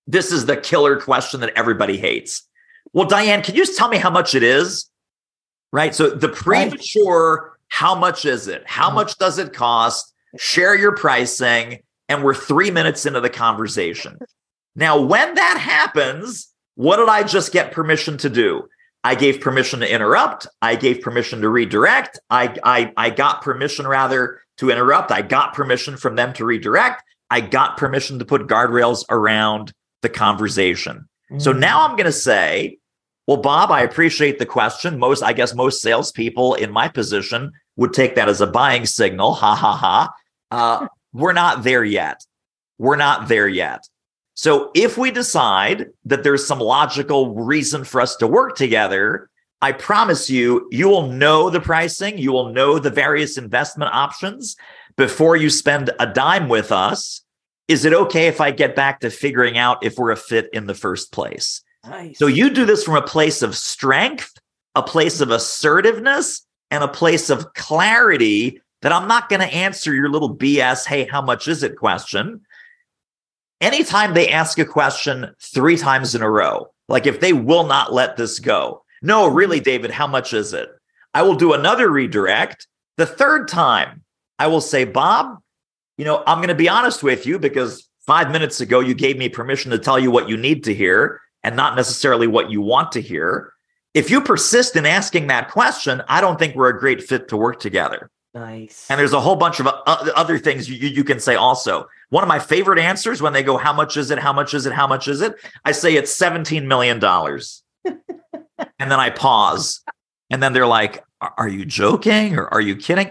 this 0.06 0.32
is 0.32 0.46
the 0.46 0.56
killer 0.56 1.00
question 1.00 1.40
that 1.40 1.52
everybody 1.56 1.96
hates. 1.98 2.46
Well, 2.92 3.06
Diane, 3.06 3.42
can 3.42 3.54
you 3.54 3.64
just 3.64 3.78
tell 3.78 3.88
me 3.88 3.96
how 3.96 4.10
much 4.10 4.34
it 4.34 4.42
is? 4.42 4.88
Right. 5.72 5.94
So, 5.94 6.10
the 6.10 6.28
premature, 6.28 7.49
how 7.70 7.94
much 7.94 8.24
is 8.24 8.46
it? 8.46 8.62
How 8.66 8.86
mm-hmm. 8.86 8.96
much 8.96 9.18
does 9.18 9.38
it 9.38 9.54
cost? 9.54 10.12
Share 10.36 10.76
your 10.76 10.94
pricing. 10.94 11.80
And 12.08 12.22
we're 12.22 12.34
three 12.34 12.70
minutes 12.70 13.06
into 13.06 13.20
the 13.20 13.30
conversation. 13.30 14.18
Now, 14.74 15.00
when 15.00 15.34
that 15.34 15.58
happens, 15.58 16.52
what 16.74 16.96
did 16.96 17.08
I 17.08 17.22
just 17.22 17.52
get 17.52 17.72
permission 17.72 18.18
to 18.18 18.28
do? 18.28 18.68
I 19.02 19.14
gave 19.14 19.40
permission 19.40 19.80
to 19.80 19.90
interrupt. 19.90 20.46
I 20.60 20.74
gave 20.76 21.00
permission 21.00 21.40
to 21.40 21.48
redirect. 21.48 22.18
I, 22.28 22.56
I, 22.64 22.92
I 22.96 23.10
got 23.10 23.42
permission 23.42 23.86
rather 23.86 24.42
to 24.58 24.70
interrupt. 24.70 25.10
I 25.10 25.22
got 25.22 25.54
permission 25.54 25.96
from 25.96 26.16
them 26.16 26.32
to 26.34 26.44
redirect. 26.44 27.02
I 27.30 27.40
got 27.40 27.76
permission 27.76 28.18
to 28.18 28.24
put 28.24 28.46
guardrails 28.46 29.04
around 29.08 29.72
the 30.02 30.08
conversation. 30.08 31.08
Mm. 31.30 31.40
So 31.40 31.52
now 31.52 31.86
I'm 31.86 31.96
going 31.96 32.06
to 32.06 32.12
say, 32.12 32.78
well, 33.30 33.40
Bob, 33.40 33.70
I 33.70 33.82
appreciate 33.82 34.40
the 34.40 34.44
question. 34.44 34.98
Most, 34.98 35.22
I 35.22 35.32
guess, 35.32 35.54
most 35.54 35.82
salespeople 35.82 36.54
in 36.54 36.72
my 36.72 36.88
position 36.88 37.52
would 37.76 37.92
take 37.92 38.16
that 38.16 38.28
as 38.28 38.40
a 38.40 38.46
buying 38.48 38.86
signal. 38.86 39.34
Ha 39.34 39.54
ha 39.54 39.76
ha. 39.76 40.12
Uh, 40.50 40.88
we're 41.12 41.32
not 41.32 41.62
there 41.62 41.84
yet. 41.84 42.24
We're 42.78 42.96
not 42.96 43.28
there 43.28 43.46
yet. 43.46 43.88
So 44.34 44.72
if 44.74 44.98
we 44.98 45.12
decide 45.12 45.90
that 46.06 46.24
there's 46.24 46.44
some 46.44 46.58
logical 46.58 47.32
reason 47.36 47.84
for 47.84 48.00
us 48.00 48.16
to 48.16 48.26
work 48.26 48.56
together, 48.56 49.30
I 49.62 49.70
promise 49.70 50.28
you, 50.28 50.66
you 50.72 50.88
will 50.88 51.06
know 51.06 51.50
the 51.50 51.60
pricing, 51.60 52.18
you 52.18 52.32
will 52.32 52.52
know 52.52 52.80
the 52.80 52.90
various 52.90 53.38
investment 53.38 53.94
options 53.94 54.56
before 54.96 55.36
you 55.36 55.50
spend 55.50 55.92
a 56.00 56.06
dime 56.12 56.48
with 56.48 56.72
us. 56.72 57.22
Is 57.68 57.84
it 57.84 57.94
okay 57.94 58.26
if 58.26 58.40
I 58.40 58.50
get 58.50 58.74
back 58.74 58.98
to 59.02 59.08
figuring 59.08 59.56
out 59.56 59.84
if 59.84 59.98
we're 59.98 60.10
a 60.10 60.16
fit 60.16 60.50
in 60.52 60.66
the 60.66 60.74
first 60.74 61.12
place? 61.12 61.62
Nice. 61.86 62.18
So 62.18 62.26
you 62.26 62.50
do 62.50 62.64
this 62.64 62.84
from 62.84 62.96
a 62.96 63.02
place 63.02 63.42
of 63.42 63.56
strength, 63.56 64.32
a 64.74 64.82
place 64.82 65.20
of 65.20 65.30
assertiveness, 65.30 66.46
and 66.70 66.84
a 66.84 66.88
place 66.88 67.30
of 67.30 67.52
clarity 67.54 68.60
that 68.82 68.92
I'm 68.92 69.08
not 69.08 69.28
going 69.28 69.40
to 69.40 69.54
answer 69.54 69.94
your 69.94 70.08
little 70.08 70.34
BS, 70.34 70.86
hey, 70.86 71.04
how 71.04 71.20
much 71.20 71.48
is 71.48 71.62
it 71.62 71.76
question 71.76 72.40
anytime 73.60 74.14
they 74.14 74.28
ask 74.28 74.58
a 74.58 74.64
question 74.64 75.34
three 75.40 75.76
times 75.76 76.14
in 76.14 76.22
a 76.22 76.30
row, 76.30 76.68
like 76.88 77.06
if 77.06 77.20
they 77.20 77.32
will 77.32 77.66
not 77.66 77.92
let 77.92 78.16
this 78.16 78.38
go, 78.38 78.82
no, 79.02 79.28
really, 79.28 79.58
mm-hmm. 79.58 79.64
David, 79.64 79.90
how 79.90 80.06
much 80.06 80.32
is 80.32 80.52
it? 80.52 80.70
I 81.14 81.22
will 81.22 81.34
do 81.34 81.52
another 81.52 81.90
redirect. 81.90 82.66
The 82.96 83.06
third 83.06 83.48
time, 83.48 84.04
I 84.38 84.46
will 84.46 84.60
say, 84.60 84.84
Bob, 84.84 85.38
you 85.98 86.04
know, 86.04 86.22
I'm 86.26 86.38
going 86.38 86.48
to 86.48 86.54
be 86.54 86.68
honest 86.68 87.02
with 87.02 87.26
you 87.26 87.38
because 87.38 87.88
five 88.06 88.30
minutes 88.30 88.60
ago, 88.60 88.80
you 88.80 88.94
gave 88.94 89.18
me 89.18 89.28
permission 89.28 89.70
to 89.70 89.78
tell 89.78 89.98
you 89.98 90.10
what 90.10 90.28
you 90.28 90.36
need 90.36 90.64
to 90.64 90.74
hear 90.74 91.20
and 91.42 91.56
not 91.56 91.76
necessarily 91.76 92.26
what 92.26 92.50
you 92.50 92.60
want 92.60 92.92
to 92.92 93.00
hear. 93.00 93.52
If 93.94 94.10
you 94.10 94.20
persist 94.20 94.76
in 94.76 94.86
asking 94.86 95.28
that 95.28 95.50
question, 95.50 96.02
I 96.08 96.20
don't 96.20 96.38
think 96.38 96.54
we're 96.54 96.68
a 96.68 96.78
great 96.78 97.02
fit 97.02 97.28
to 97.28 97.36
work 97.36 97.60
together. 97.60 98.10
Nice. 98.32 98.86
And 98.88 99.00
there's 99.00 99.12
a 99.12 99.20
whole 99.20 99.34
bunch 99.34 99.58
of 99.58 99.66
other 99.66 100.38
things 100.38 100.70
you, 100.70 100.88
you 100.88 101.02
can 101.02 101.18
say 101.18 101.34
also. 101.34 101.88
One 102.10 102.22
of 102.22 102.28
my 102.28 102.38
favorite 102.38 102.78
answers 102.78 103.20
when 103.20 103.32
they 103.32 103.42
go, 103.42 103.56
How 103.56 103.72
much 103.72 103.96
is 103.96 104.10
it? 104.12 104.18
How 104.20 104.32
much 104.32 104.54
is 104.54 104.66
it? 104.66 104.72
How 104.72 104.86
much 104.86 105.08
is 105.08 105.20
it? 105.20 105.34
I 105.64 105.72
say 105.72 105.96
it's 105.96 106.16
$17 106.16 106.64
million. 106.66 107.02
and 108.78 108.90
then 108.90 109.00
I 109.00 109.10
pause. 109.10 109.82
And 110.30 110.40
then 110.40 110.52
they're 110.52 110.66
like, 110.66 111.02
Are 111.20 111.48
you 111.48 111.64
joking 111.64 112.36
or 112.36 112.46
are 112.54 112.60
you 112.60 112.76
kidding? 112.76 113.10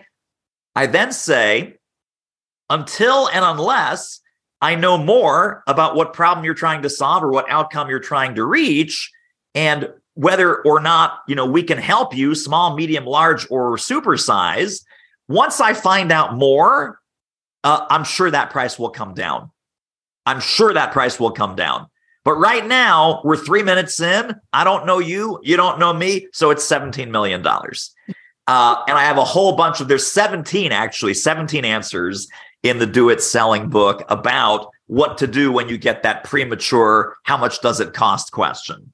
I 0.74 0.86
then 0.86 1.12
say, 1.12 1.76
Until 2.70 3.28
and 3.28 3.44
unless 3.44 4.19
I 4.62 4.76
know 4.76 4.98
more 4.98 5.64
about 5.68 5.96
what 5.96 6.14
problem 6.14 6.46
you're 6.46 6.54
trying 6.54 6.82
to 6.82 6.90
solve 6.90 7.24
or 7.24 7.32
what 7.32 7.50
outcome 7.50 7.90
you're 7.90 8.00
trying 8.00 8.36
to 8.36 8.46
reach, 8.46 9.12
and 9.56 9.90
whether 10.16 10.62
or 10.64 10.80
not 10.80 11.20
you 11.28 11.36
know 11.36 11.46
we 11.46 11.64
can 11.64 11.78
help 11.78 12.16
you 12.16 12.36
small 12.36 12.76
medium 12.76 13.06
large 13.06 13.50
or 13.50 13.78
supersize 13.78 14.84
once 15.30 15.62
I 15.62 15.74
find 15.74 16.12
out 16.12 16.36
more, 16.36 17.00
uh, 17.64 17.86
I'm 17.90 18.04
sure 18.04 18.30
that 18.30 18.50
price 18.50 18.78
will 18.78 18.90
come 18.90 19.14
down. 19.14 19.52
I'm 20.26 20.42
sure 20.42 20.74
that 20.74 20.92
price 20.92 21.20
will 21.20 21.32
come 21.32 21.56
down. 21.56 21.88
But 22.26 22.34
right 22.34 22.66
now, 22.66 23.22
we're 23.24 23.38
three 23.38 23.64
minutes 23.64 24.02
in. 24.02 24.36
I 24.52 24.64
don't 24.64 24.86
know 24.86 25.00
you. 25.00 25.40
You 25.44 25.56
don't 25.56 25.80
know 25.80 25.94
me. 25.94 26.28
So 26.34 26.50
it's 26.50 26.68
$17 26.68 27.10
million. 27.10 27.46
Uh, 27.46 28.84
and 28.88 28.98
I 28.98 29.04
have 29.04 29.18
a 29.18 29.24
whole 29.24 29.56
bunch 29.56 29.80
of, 29.80 29.88
there's 29.88 30.06
17 30.08 30.72
actually, 30.72 31.14
17 31.14 31.64
answers 31.64 32.28
in 32.64 32.80
the 32.80 32.86
Do 32.86 33.10
It 33.10 33.22
Selling 33.22 33.70
book 33.70 34.04
about 34.10 34.68
what 34.88 35.18
to 35.20 35.28
do 35.28 35.52
when 35.52 35.70
you 35.70 35.78
get 35.78 36.04
that 36.04 36.24
premature, 36.24 37.16
how 37.24 37.38
much 37.38 37.62
does 37.62 37.80
it 37.80 37.94
cost 37.94 38.32
question. 38.32 38.92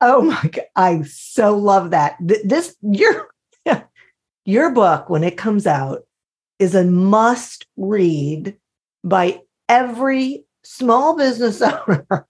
Oh 0.00 0.22
my 0.22 0.42
God. 0.42 0.66
I 0.76 1.02
so 1.02 1.56
love 1.56 1.92
that. 1.92 2.16
This, 2.20 2.76
you're, 2.82 3.30
your 4.44 4.70
book, 4.70 5.08
when 5.08 5.24
it 5.24 5.38
comes 5.38 5.66
out, 5.66 6.02
is 6.58 6.74
a 6.74 6.84
must 6.84 7.66
read 7.78 8.56
by 9.02 9.40
every 9.68 10.44
small 10.62 11.16
business 11.16 11.62
owner 11.88 12.26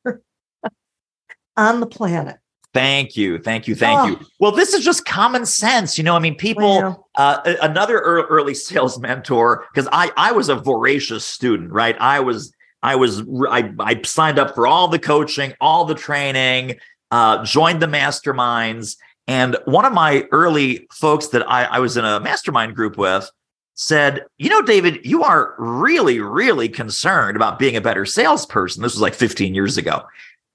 on 1.56 1.80
the 1.80 1.86
planet. 1.86 2.38
Thank 2.74 3.16
you. 3.16 3.38
Thank 3.38 3.68
you. 3.68 3.76
Thank 3.76 4.00
oh. 4.00 4.06
you. 4.08 4.26
Well, 4.40 4.50
this 4.50 4.74
is 4.74 4.84
just 4.84 5.04
common 5.04 5.46
sense. 5.46 5.96
You 5.96 6.02
know, 6.02 6.16
I 6.16 6.18
mean, 6.18 6.34
people, 6.34 7.06
uh, 7.14 7.54
another 7.62 8.00
early 8.00 8.52
sales 8.52 8.98
mentor, 8.98 9.66
because 9.72 9.88
I, 9.92 10.10
I 10.16 10.32
was 10.32 10.48
a 10.48 10.56
voracious 10.56 11.24
student, 11.24 11.70
right? 11.70 11.96
I 12.00 12.18
was, 12.18 12.52
I 12.82 12.96
was, 12.96 13.22
I, 13.48 13.72
I 13.78 14.02
signed 14.02 14.40
up 14.40 14.56
for 14.56 14.66
all 14.66 14.88
the 14.88 14.98
coaching, 14.98 15.54
all 15.60 15.84
the 15.84 15.94
training, 15.94 16.78
uh, 17.12 17.44
joined 17.44 17.80
the 17.80 17.86
masterminds. 17.86 18.96
And 19.28 19.56
one 19.66 19.84
of 19.84 19.92
my 19.92 20.26
early 20.32 20.88
folks 20.92 21.28
that 21.28 21.48
I, 21.48 21.64
I 21.64 21.78
was 21.78 21.96
in 21.96 22.04
a 22.04 22.18
mastermind 22.18 22.74
group 22.74 22.98
with 22.98 23.30
said, 23.74 24.24
You 24.38 24.50
know, 24.50 24.62
David, 24.62 25.06
you 25.06 25.22
are 25.22 25.54
really, 25.58 26.18
really 26.18 26.68
concerned 26.68 27.36
about 27.36 27.60
being 27.60 27.76
a 27.76 27.80
better 27.80 28.04
salesperson. 28.04 28.82
This 28.82 28.94
was 28.94 29.00
like 29.00 29.14
15 29.14 29.54
years 29.54 29.76
ago. 29.76 30.02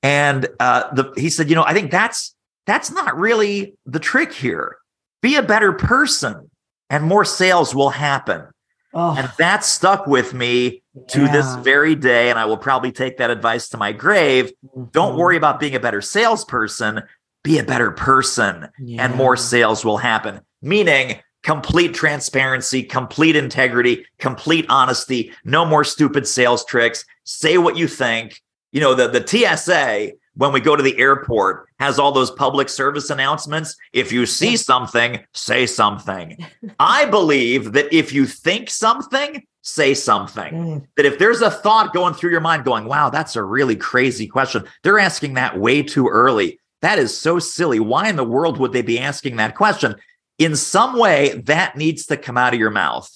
And 0.01 0.47
uh, 0.59 0.93
the, 0.93 1.13
he 1.17 1.29
said, 1.29 1.49
You 1.49 1.55
know, 1.55 1.63
I 1.63 1.73
think 1.73 1.91
that's 1.91 2.35
that's 2.65 2.91
not 2.91 3.17
really 3.17 3.75
the 3.85 3.99
trick 3.99 4.33
here. 4.33 4.77
Be 5.21 5.35
a 5.35 5.43
better 5.43 5.73
person 5.73 6.49
and 6.89 7.03
more 7.03 7.25
sales 7.25 7.75
will 7.75 7.89
happen. 7.89 8.45
Oh. 8.93 9.15
And 9.17 9.29
that 9.37 9.63
stuck 9.63 10.07
with 10.07 10.33
me 10.33 10.81
to 11.09 11.21
yeah. 11.21 11.31
this 11.31 11.55
very 11.57 11.95
day. 11.95 12.29
And 12.29 12.39
I 12.39 12.45
will 12.45 12.57
probably 12.57 12.91
take 12.91 13.17
that 13.17 13.29
advice 13.29 13.69
to 13.69 13.77
my 13.77 13.91
grave. 13.91 14.51
Mm-hmm. 14.65 14.85
Don't 14.91 15.17
worry 15.17 15.37
about 15.37 15.59
being 15.59 15.75
a 15.75 15.79
better 15.79 16.01
salesperson 16.01 17.03
be 17.43 17.57
a 17.57 17.63
better 17.63 17.91
person 17.91 18.67
yeah. 18.79 19.05
and 19.05 19.15
more 19.15 19.37
sales 19.37 19.85
will 19.85 19.97
happen. 19.97 20.41
Meaning, 20.61 21.19
complete 21.43 21.93
transparency, 21.93 22.83
complete 22.83 23.35
integrity, 23.35 24.05
complete 24.17 24.65
honesty, 24.69 25.31
no 25.45 25.65
more 25.65 25.83
stupid 25.83 26.27
sales 26.27 26.65
tricks. 26.65 27.05
Say 27.23 27.57
what 27.57 27.77
you 27.77 27.87
think. 27.87 28.41
You 28.71 28.81
know, 28.81 28.93
the, 28.93 29.07
the 29.07 29.25
TSA, 29.25 30.13
when 30.35 30.51
we 30.51 30.59
go 30.59 30.75
to 30.75 30.83
the 30.83 30.97
airport, 30.99 31.67
has 31.79 31.97
all 31.97 32.11
those 32.11 32.31
public 32.31 32.69
service 32.69 33.09
announcements. 33.09 33.75
If 33.93 34.11
you 34.11 34.25
see 34.25 34.57
something, 34.57 35.19
say 35.33 35.65
something. 35.65 36.45
I 36.79 37.05
believe 37.05 37.73
that 37.73 37.91
if 37.93 38.13
you 38.13 38.25
think 38.25 38.69
something, 38.69 39.43
say 39.61 39.93
something. 39.93 40.53
Mm. 40.53 40.87
That 40.97 41.05
if 41.05 41.19
there's 41.19 41.41
a 41.41 41.51
thought 41.51 41.93
going 41.93 42.13
through 42.13 42.31
your 42.31 42.41
mind 42.41 42.63
going, 42.63 42.85
wow, 42.85 43.09
that's 43.09 43.35
a 43.35 43.43
really 43.43 43.75
crazy 43.75 44.27
question, 44.27 44.63
they're 44.83 44.99
asking 44.99 45.33
that 45.35 45.59
way 45.59 45.83
too 45.83 46.07
early. 46.07 46.59
That 46.81 46.99
is 46.99 47.17
so 47.17 47.39
silly. 47.39 47.79
Why 47.79 48.09
in 48.09 48.15
the 48.15 48.23
world 48.23 48.57
would 48.57 48.71
they 48.71 48.81
be 48.81 48.99
asking 48.99 49.35
that 49.37 49.55
question? 49.55 49.95
In 50.37 50.55
some 50.55 50.97
way, 50.97 51.41
that 51.45 51.75
needs 51.75 52.05
to 52.05 52.17
come 52.17 52.37
out 52.37 52.53
of 52.53 52.59
your 52.59 52.69
mouth. 52.69 53.09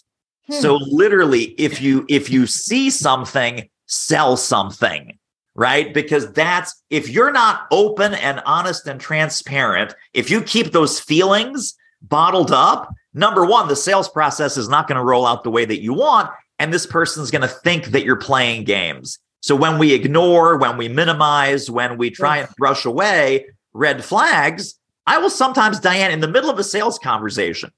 Hmm. 0.47 0.55
So 0.55 0.75
literally, 0.75 1.43
if 1.57 1.81
you 1.81 2.05
if 2.09 2.29
you 2.29 2.45
see 2.47 2.89
something, 2.89 3.69
sell 3.87 4.35
something, 4.35 5.17
right? 5.55 5.93
Because 5.93 6.31
that's 6.33 6.83
if 6.89 7.09
you're 7.09 7.31
not 7.31 7.67
open 7.71 8.13
and 8.13 8.41
honest 8.45 8.87
and 8.87 8.99
transparent, 8.99 9.93
if 10.13 10.29
you 10.29 10.41
keep 10.41 10.71
those 10.71 10.99
feelings 10.99 11.75
bottled 12.01 12.51
up, 12.51 12.93
number 13.13 13.45
one, 13.45 13.67
the 13.67 13.75
sales 13.75 14.09
process 14.09 14.57
is 14.57 14.69
not 14.69 14.87
going 14.87 14.97
to 14.97 15.03
roll 15.03 15.25
out 15.25 15.43
the 15.43 15.51
way 15.51 15.65
that 15.65 15.81
you 15.81 15.93
want. 15.93 16.29
and 16.59 16.71
this 16.71 16.85
person's 16.85 17.31
going 17.31 17.41
to 17.41 17.47
think 17.47 17.87
that 17.87 18.05
you're 18.05 18.15
playing 18.15 18.63
games. 18.63 19.19
So 19.41 19.55
when 19.55 19.77
we 19.77 19.93
ignore, 19.93 20.55
when 20.55 20.77
we 20.77 20.87
minimize, 20.87 21.69
when 21.69 21.97
we 21.97 22.09
try 22.09 22.37
and 22.37 22.47
brush 22.57 22.85
away 22.85 23.47
red 23.73 24.05
flags, 24.05 24.75
I 25.05 25.17
will 25.17 25.29
sometimes, 25.29 25.79
Diane, 25.79 26.11
in 26.11 26.21
the 26.21 26.27
middle 26.27 26.49
of 26.49 26.59
a 26.59 26.63
sales 26.63 26.97
conversation, 26.97 27.71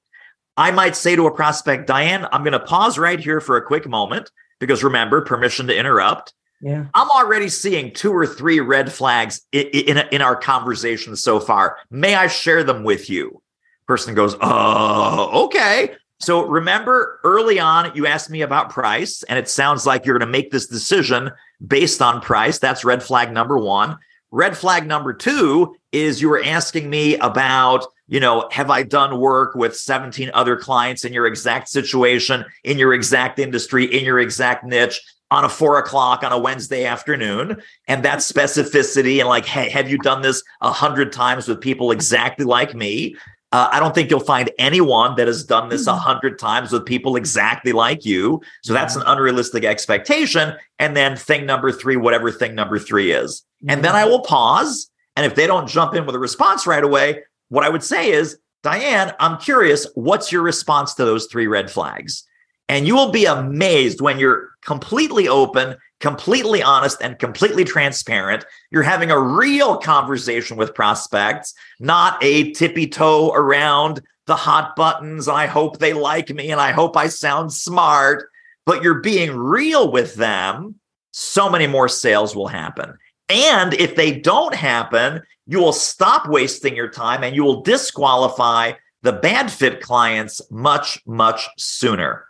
I 0.57 0.71
might 0.71 0.95
say 0.95 1.15
to 1.15 1.25
a 1.25 1.33
prospect, 1.33 1.87
Diane, 1.87 2.27
I'm 2.31 2.43
going 2.43 2.53
to 2.53 2.59
pause 2.59 2.99
right 2.99 3.19
here 3.19 3.41
for 3.41 3.57
a 3.57 3.65
quick 3.65 3.87
moment 3.87 4.29
because 4.59 4.83
remember, 4.83 5.21
permission 5.21 5.67
to 5.67 5.75
interrupt. 5.75 6.33
Yeah. 6.61 6.85
I'm 6.93 7.09
already 7.09 7.49
seeing 7.49 7.93
two 7.93 8.11
or 8.11 8.25
three 8.25 8.59
red 8.59 8.91
flags 8.91 9.41
in, 9.51 9.67
in, 9.67 9.97
in 10.11 10.21
our 10.21 10.35
conversation 10.35 11.15
so 11.15 11.39
far. 11.39 11.77
May 11.89 12.15
I 12.15 12.27
share 12.27 12.63
them 12.63 12.83
with 12.83 13.09
you? 13.09 13.41
Person 13.87 14.15
goes, 14.15 14.35
Oh, 14.41 15.45
okay. 15.45 15.95
So 16.19 16.45
remember 16.47 17.19
early 17.23 17.59
on, 17.59 17.91
you 17.93 18.07
asked 18.07 18.29
me 18.29 18.41
about 18.41 18.69
price, 18.69 19.21
and 19.23 19.37
it 19.37 19.49
sounds 19.49 19.85
like 19.85 20.05
you're 20.05 20.17
going 20.17 20.27
to 20.27 20.31
make 20.31 20.49
this 20.49 20.67
decision 20.67 21.31
based 21.65 22.01
on 22.01 22.21
price. 22.21 22.57
That's 22.57 22.85
red 22.85 23.03
flag 23.03 23.31
number 23.31 23.57
one. 23.57 23.97
Red 24.31 24.57
flag 24.57 24.87
number 24.87 25.13
two 25.13 25.75
is 25.91 26.21
you 26.21 26.29
were 26.29 26.43
asking 26.43 26.89
me 26.89 27.15
about, 27.17 27.85
you 28.07 28.19
know, 28.19 28.47
have 28.51 28.69
I 28.69 28.83
done 28.83 29.19
work 29.19 29.55
with 29.55 29.77
17 29.77 30.31
other 30.33 30.57
clients 30.57 31.05
in 31.05 31.13
your 31.13 31.27
exact 31.27 31.69
situation, 31.69 32.43
in 32.63 32.77
your 32.77 32.93
exact 32.93 33.39
industry, 33.39 33.85
in 33.85 34.03
your 34.03 34.19
exact 34.19 34.63
niche? 34.63 35.01
On 35.31 35.43
a 35.43 35.49
four 35.49 35.77
o'clock 35.77 36.23
on 36.23 36.31
a 36.31 36.37
Wednesday 36.37 36.85
afternoon. 36.85 37.61
And 37.87 38.03
that 38.05 38.19
specificity 38.19 39.19
and 39.19 39.27
like, 39.27 39.45
hey, 39.45 39.69
have 39.69 39.89
you 39.89 39.97
done 39.97 40.21
this 40.21 40.43
a 40.61 40.71
hundred 40.71 41.11
times 41.11 41.47
with 41.47 41.59
people 41.61 41.91
exactly 41.91 42.45
like 42.45 42.75
me? 42.75 43.15
Uh, 43.51 43.69
I 43.71 43.79
don't 43.79 43.95
think 43.95 44.09
you'll 44.09 44.19
find 44.19 44.51
anyone 44.59 45.15
that 45.15 45.27
has 45.27 45.43
done 45.43 45.69
this 45.69 45.87
a 45.87 45.91
mm-hmm. 45.91 45.99
hundred 45.99 46.37
times 46.39 46.71
with 46.71 46.85
people 46.85 47.15
exactly 47.15 47.71
like 47.71 48.05
you. 48.05 48.41
So 48.63 48.73
that's 48.73 48.95
an 48.95 49.03
unrealistic 49.05 49.63
expectation. 49.63 50.53
And 50.77 50.95
then 50.95 51.15
thing 51.15 51.45
number 51.45 51.71
three, 51.71 51.95
whatever 51.95 52.31
thing 52.31 52.53
number 52.53 52.79
three 52.79 53.11
is. 53.11 53.45
And 53.67 53.83
then 53.83 53.95
I 53.95 54.05
will 54.05 54.21
pause. 54.21 54.89
And 55.15 55.25
if 55.25 55.35
they 55.35 55.47
don't 55.47 55.67
jump 55.67 55.95
in 55.95 56.05
with 56.05 56.15
a 56.15 56.19
response 56.19 56.67
right 56.67 56.83
away, 56.83 57.23
what 57.49 57.63
I 57.63 57.69
would 57.69 57.83
say 57.83 58.11
is, 58.11 58.37
Diane, 58.61 59.13
I'm 59.19 59.37
curious, 59.37 59.87
what's 59.95 60.31
your 60.31 60.41
response 60.41 60.93
to 60.95 61.05
those 61.05 61.27
three 61.27 61.47
red 61.47 61.71
flags? 61.71 62.27
And 62.67 62.87
you 62.87 62.95
will 62.95 63.11
be 63.11 63.25
amazed 63.25 64.01
when 64.01 64.17
you're 64.17 64.49
completely 64.61 65.27
open, 65.27 65.75
completely 65.99 66.63
honest, 66.63 66.97
and 67.01 67.19
completely 67.19 67.63
transparent. 67.63 68.43
You're 68.71 68.83
having 68.83 69.11
a 69.11 69.19
real 69.19 69.77
conversation 69.77 70.57
with 70.57 70.73
prospects, 70.73 71.53
not 71.79 72.17
a 72.23 72.51
tippy 72.53 72.87
toe 72.87 73.31
around 73.33 74.01
the 74.25 74.35
hot 74.35 74.75
buttons. 74.75 75.27
I 75.27 75.45
hope 75.45 75.77
they 75.77 75.93
like 75.93 76.33
me 76.33 76.51
and 76.51 76.59
I 76.59 76.71
hope 76.71 76.97
I 76.97 77.07
sound 77.07 77.53
smart, 77.53 78.29
but 78.65 78.81
you're 78.81 79.01
being 79.01 79.35
real 79.35 79.91
with 79.91 80.15
them. 80.15 80.75
So 81.11 81.49
many 81.49 81.67
more 81.67 81.87
sales 81.87 82.35
will 82.35 82.47
happen. 82.47 82.97
And 83.29 83.73
if 83.75 83.95
they 83.95 84.19
don't 84.19 84.53
happen, 84.53 85.21
you 85.47 85.59
will 85.59 85.73
stop 85.73 86.27
wasting 86.27 86.75
your 86.75 86.89
time 86.89 87.23
and 87.23 87.35
you 87.35 87.43
will 87.43 87.61
disqualify 87.61 88.73
the 89.03 89.13
bad 89.13 89.51
fit 89.51 89.81
clients 89.81 90.41
much, 90.51 90.99
much 91.05 91.47
sooner. 91.57 92.25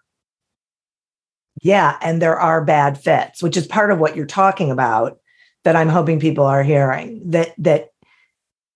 Yeah. 1.66 1.98
And 2.00 2.22
there 2.22 2.40
are 2.40 2.64
bad 2.64 2.96
fits, 2.96 3.42
which 3.42 3.58
is 3.58 3.66
part 3.66 3.90
of 3.90 3.98
what 3.98 4.16
you're 4.16 4.28
talking 4.28 4.70
about 4.70 5.18
that 5.64 5.76
I'm 5.76 5.90
hoping 5.90 6.20
people 6.20 6.46
are 6.46 6.62
hearing 6.62 7.24
that, 7.32 7.56
that, 7.58 7.90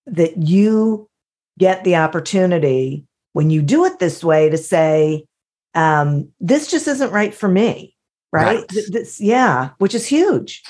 that 0.06 0.36
you 0.36 1.08
get 1.56 1.84
the 1.84 1.94
opportunity 1.94 3.06
when 3.32 3.48
you 3.48 3.62
do 3.62 3.84
it 3.84 4.00
this 4.00 4.24
way 4.24 4.50
to 4.50 4.58
say, 4.58 5.24
um, 5.76 6.32
this 6.40 6.68
just 6.68 6.88
isn't 6.88 7.12
right 7.12 7.32
for 7.32 7.48
me. 7.48 7.94
Right. 8.32 8.56
right. 8.56 8.68
This, 8.88 9.20
yeah. 9.20 9.70
Which 9.78 9.94
is 9.94 10.04
huge. 10.04 10.64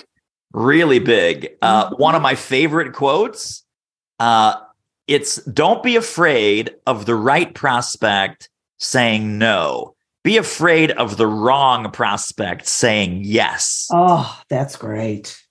Really 0.52 0.98
big. 0.98 1.56
Uh, 1.62 1.86
mm-hmm. 1.86 2.02
One 2.02 2.14
of 2.14 2.20
my 2.20 2.34
favorite 2.34 2.92
quotes. 2.92 3.64
Uh, 4.18 4.56
it's 5.06 5.36
don't 5.44 5.82
be 5.82 5.96
afraid 5.96 6.74
of 6.86 7.06
the 7.06 7.14
right 7.14 7.54
prospect 7.54 8.50
saying 8.76 9.38
no 9.38 9.94
be 10.22 10.36
afraid 10.36 10.90
of 10.92 11.16
the 11.16 11.26
wrong 11.26 11.90
prospect 11.90 12.66
saying 12.66 13.22
yes. 13.24 13.88
Oh, 13.90 14.40
that's 14.48 14.76
great. 14.76 15.42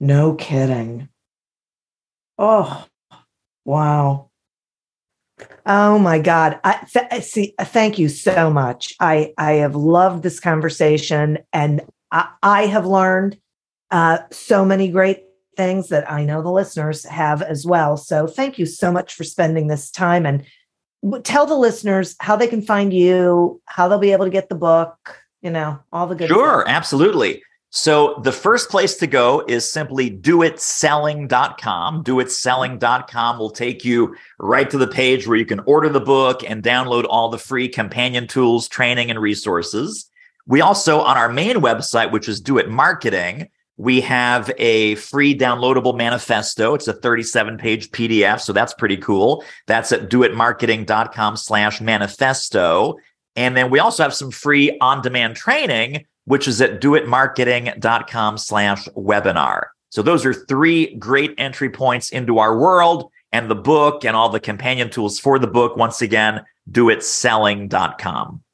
No 0.00 0.34
kidding. 0.34 1.08
Oh, 2.38 2.86
wow. 3.64 4.30
Oh 5.64 5.98
my 5.98 6.18
God. 6.18 6.58
I 6.64 6.86
th- 6.92 7.22
see. 7.22 7.54
Thank 7.60 7.98
you 7.98 8.08
so 8.08 8.50
much. 8.50 8.94
I 8.98 9.32
I 9.38 9.52
have 9.54 9.76
loved 9.76 10.22
this 10.22 10.40
conversation, 10.40 11.38
and 11.52 11.82
I, 12.10 12.28
I 12.42 12.66
have 12.66 12.86
learned 12.86 13.38
uh, 13.90 14.18
so 14.30 14.64
many 14.64 14.88
great 14.88 15.24
things 15.56 15.88
that 15.88 16.10
I 16.10 16.24
know 16.24 16.42
the 16.42 16.50
listeners 16.50 17.04
have 17.04 17.42
as 17.42 17.64
well. 17.66 17.96
So 17.96 18.26
thank 18.26 18.58
you 18.58 18.66
so 18.66 18.90
much 18.90 19.14
for 19.14 19.22
spending 19.22 19.68
this 19.68 19.90
time 19.90 20.26
and 20.26 20.44
tell 21.24 21.46
the 21.46 21.56
listeners 21.56 22.16
how 22.20 22.36
they 22.36 22.46
can 22.46 22.62
find 22.62 22.92
you, 22.92 23.60
how 23.66 23.88
they'll 23.88 23.98
be 23.98 24.12
able 24.12 24.24
to 24.24 24.30
get 24.30 24.48
the 24.48 24.54
book, 24.54 25.18
you 25.40 25.50
know, 25.50 25.78
all 25.92 26.06
the 26.06 26.14
good 26.14 26.28
Sure, 26.28 26.62
stuff. 26.62 26.74
absolutely. 26.74 27.42
So 27.74 28.20
the 28.22 28.32
first 28.32 28.68
place 28.68 28.96
to 28.96 29.06
go 29.06 29.42
is 29.48 29.70
simply 29.70 30.10
doitselling.com. 30.10 32.04
Doitselling.com 32.04 33.38
will 33.38 33.50
take 33.50 33.84
you 33.84 34.14
right 34.38 34.68
to 34.68 34.76
the 34.78 34.86
page 34.86 35.26
where 35.26 35.38
you 35.38 35.46
can 35.46 35.60
order 35.60 35.88
the 35.88 36.00
book 36.00 36.42
and 36.48 36.62
download 36.62 37.06
all 37.08 37.30
the 37.30 37.38
free 37.38 37.68
companion 37.68 38.26
tools, 38.26 38.68
training, 38.68 39.10
and 39.10 39.18
resources. 39.20 40.10
We 40.46 40.60
also, 40.60 41.00
on 41.00 41.16
our 41.16 41.28
main 41.30 41.56
website, 41.56 42.12
which 42.12 42.28
is 42.28 42.40
Do 42.40 42.58
It 42.58 42.68
Marketing, 42.68 43.48
we 43.82 44.00
have 44.00 44.48
a 44.58 44.94
free 44.94 45.36
downloadable 45.36 45.96
manifesto. 45.96 46.72
It's 46.72 46.86
a 46.86 46.92
37 46.92 47.58
page 47.58 47.90
PDF. 47.90 48.38
So 48.38 48.52
that's 48.52 48.72
pretty 48.72 48.96
cool. 48.96 49.42
That's 49.66 49.90
at 49.90 50.08
doitmarketing.com 50.08 51.36
slash 51.36 51.80
manifesto. 51.80 52.94
And 53.34 53.56
then 53.56 53.70
we 53.70 53.80
also 53.80 54.04
have 54.04 54.14
some 54.14 54.30
free 54.30 54.78
on 54.80 55.02
demand 55.02 55.34
training, 55.34 56.06
which 56.26 56.46
is 56.46 56.60
at 56.60 56.80
doitmarketing.com 56.80 58.38
slash 58.38 58.86
webinar. 58.90 59.64
So 59.90 60.00
those 60.00 60.24
are 60.24 60.32
three 60.32 60.94
great 60.94 61.34
entry 61.36 61.68
points 61.68 62.10
into 62.10 62.38
our 62.38 62.56
world 62.56 63.10
and 63.32 63.50
the 63.50 63.56
book 63.56 64.04
and 64.04 64.14
all 64.14 64.28
the 64.28 64.38
companion 64.38 64.90
tools 64.90 65.18
for 65.18 65.40
the 65.40 65.48
book. 65.48 65.76
Once 65.76 66.00
again, 66.00 66.44
doitselling.com. 66.70 68.44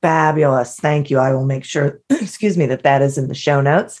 Fabulous. 0.00 0.78
Thank 0.78 1.10
you. 1.10 1.18
I 1.18 1.32
will 1.32 1.44
make 1.44 1.64
sure, 1.64 2.00
excuse 2.10 2.56
me, 2.56 2.66
that 2.66 2.84
that 2.84 3.02
is 3.02 3.18
in 3.18 3.26
the 3.26 3.34
show 3.34 3.60
notes. 3.60 4.00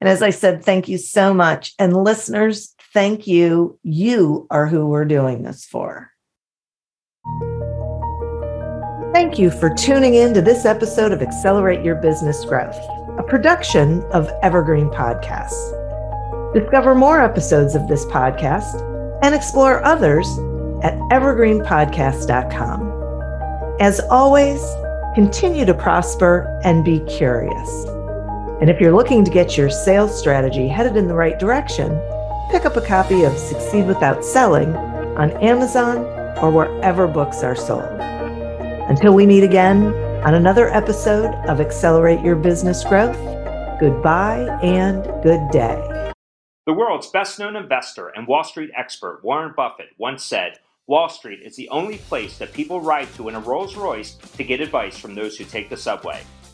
And 0.00 0.08
as 0.08 0.22
I 0.22 0.30
said, 0.30 0.64
thank 0.64 0.88
you 0.88 0.98
so 0.98 1.34
much. 1.34 1.74
And 1.78 1.96
listeners, 1.96 2.74
thank 2.92 3.26
you. 3.26 3.78
You 3.82 4.46
are 4.50 4.66
who 4.66 4.86
we're 4.86 5.04
doing 5.04 5.42
this 5.42 5.64
for. 5.64 6.10
Thank 9.12 9.38
you 9.38 9.50
for 9.50 9.74
tuning 9.74 10.14
in 10.14 10.34
to 10.34 10.40
this 10.40 10.64
episode 10.64 11.12
of 11.12 11.22
Accelerate 11.22 11.84
Your 11.84 11.96
Business 11.96 12.44
Growth, 12.44 12.76
a 13.18 13.24
production 13.26 14.02
of 14.12 14.30
Evergreen 14.42 14.90
Podcasts. 14.90 15.74
Discover 16.54 16.94
more 16.94 17.20
episodes 17.20 17.74
of 17.74 17.88
this 17.88 18.04
podcast 18.06 18.84
and 19.22 19.34
explore 19.34 19.84
others 19.84 20.28
at 20.82 20.94
evergreenpodcast.com. 21.10 23.76
As 23.80 24.00
always, 24.10 24.62
continue 25.14 25.64
to 25.64 25.74
prosper 25.74 26.60
and 26.64 26.84
be 26.84 27.00
curious. 27.00 27.97
And 28.60 28.68
if 28.68 28.80
you're 28.80 28.94
looking 28.94 29.24
to 29.24 29.30
get 29.30 29.56
your 29.56 29.70
sales 29.70 30.18
strategy 30.18 30.66
headed 30.66 30.96
in 30.96 31.06
the 31.06 31.14
right 31.14 31.38
direction, 31.38 31.90
pick 32.50 32.64
up 32.64 32.76
a 32.76 32.80
copy 32.84 33.22
of 33.22 33.38
Succeed 33.38 33.86
Without 33.86 34.24
Selling 34.24 34.74
on 35.16 35.30
Amazon 35.42 35.98
or 36.38 36.50
wherever 36.50 37.06
books 37.06 37.44
are 37.44 37.54
sold. 37.54 37.84
Until 38.90 39.14
we 39.14 39.26
meet 39.26 39.44
again 39.44 39.94
on 40.24 40.34
another 40.34 40.68
episode 40.74 41.32
of 41.46 41.60
Accelerate 41.60 42.20
Your 42.20 42.34
Business 42.34 42.82
Growth, 42.82 43.16
goodbye 43.78 44.58
and 44.60 45.04
good 45.22 45.48
day. 45.52 46.12
The 46.66 46.74
world's 46.74 47.10
best 47.10 47.38
known 47.38 47.54
investor 47.54 48.08
and 48.08 48.26
Wall 48.26 48.42
Street 48.42 48.70
expert 48.76 49.20
Warren 49.22 49.54
Buffett 49.56 49.90
once 49.98 50.24
said, 50.24 50.58
Wall 50.88 51.08
Street 51.08 51.42
is 51.44 51.54
the 51.54 51.68
only 51.68 51.98
place 51.98 52.38
that 52.38 52.52
people 52.52 52.80
ride 52.80 53.12
to 53.14 53.28
in 53.28 53.36
a 53.36 53.40
Rolls 53.40 53.76
Royce 53.76 54.14
to 54.14 54.42
get 54.42 54.60
advice 54.60 54.98
from 54.98 55.14
those 55.14 55.36
who 55.36 55.44
take 55.44 55.70
the 55.70 55.76
subway. 55.76 56.20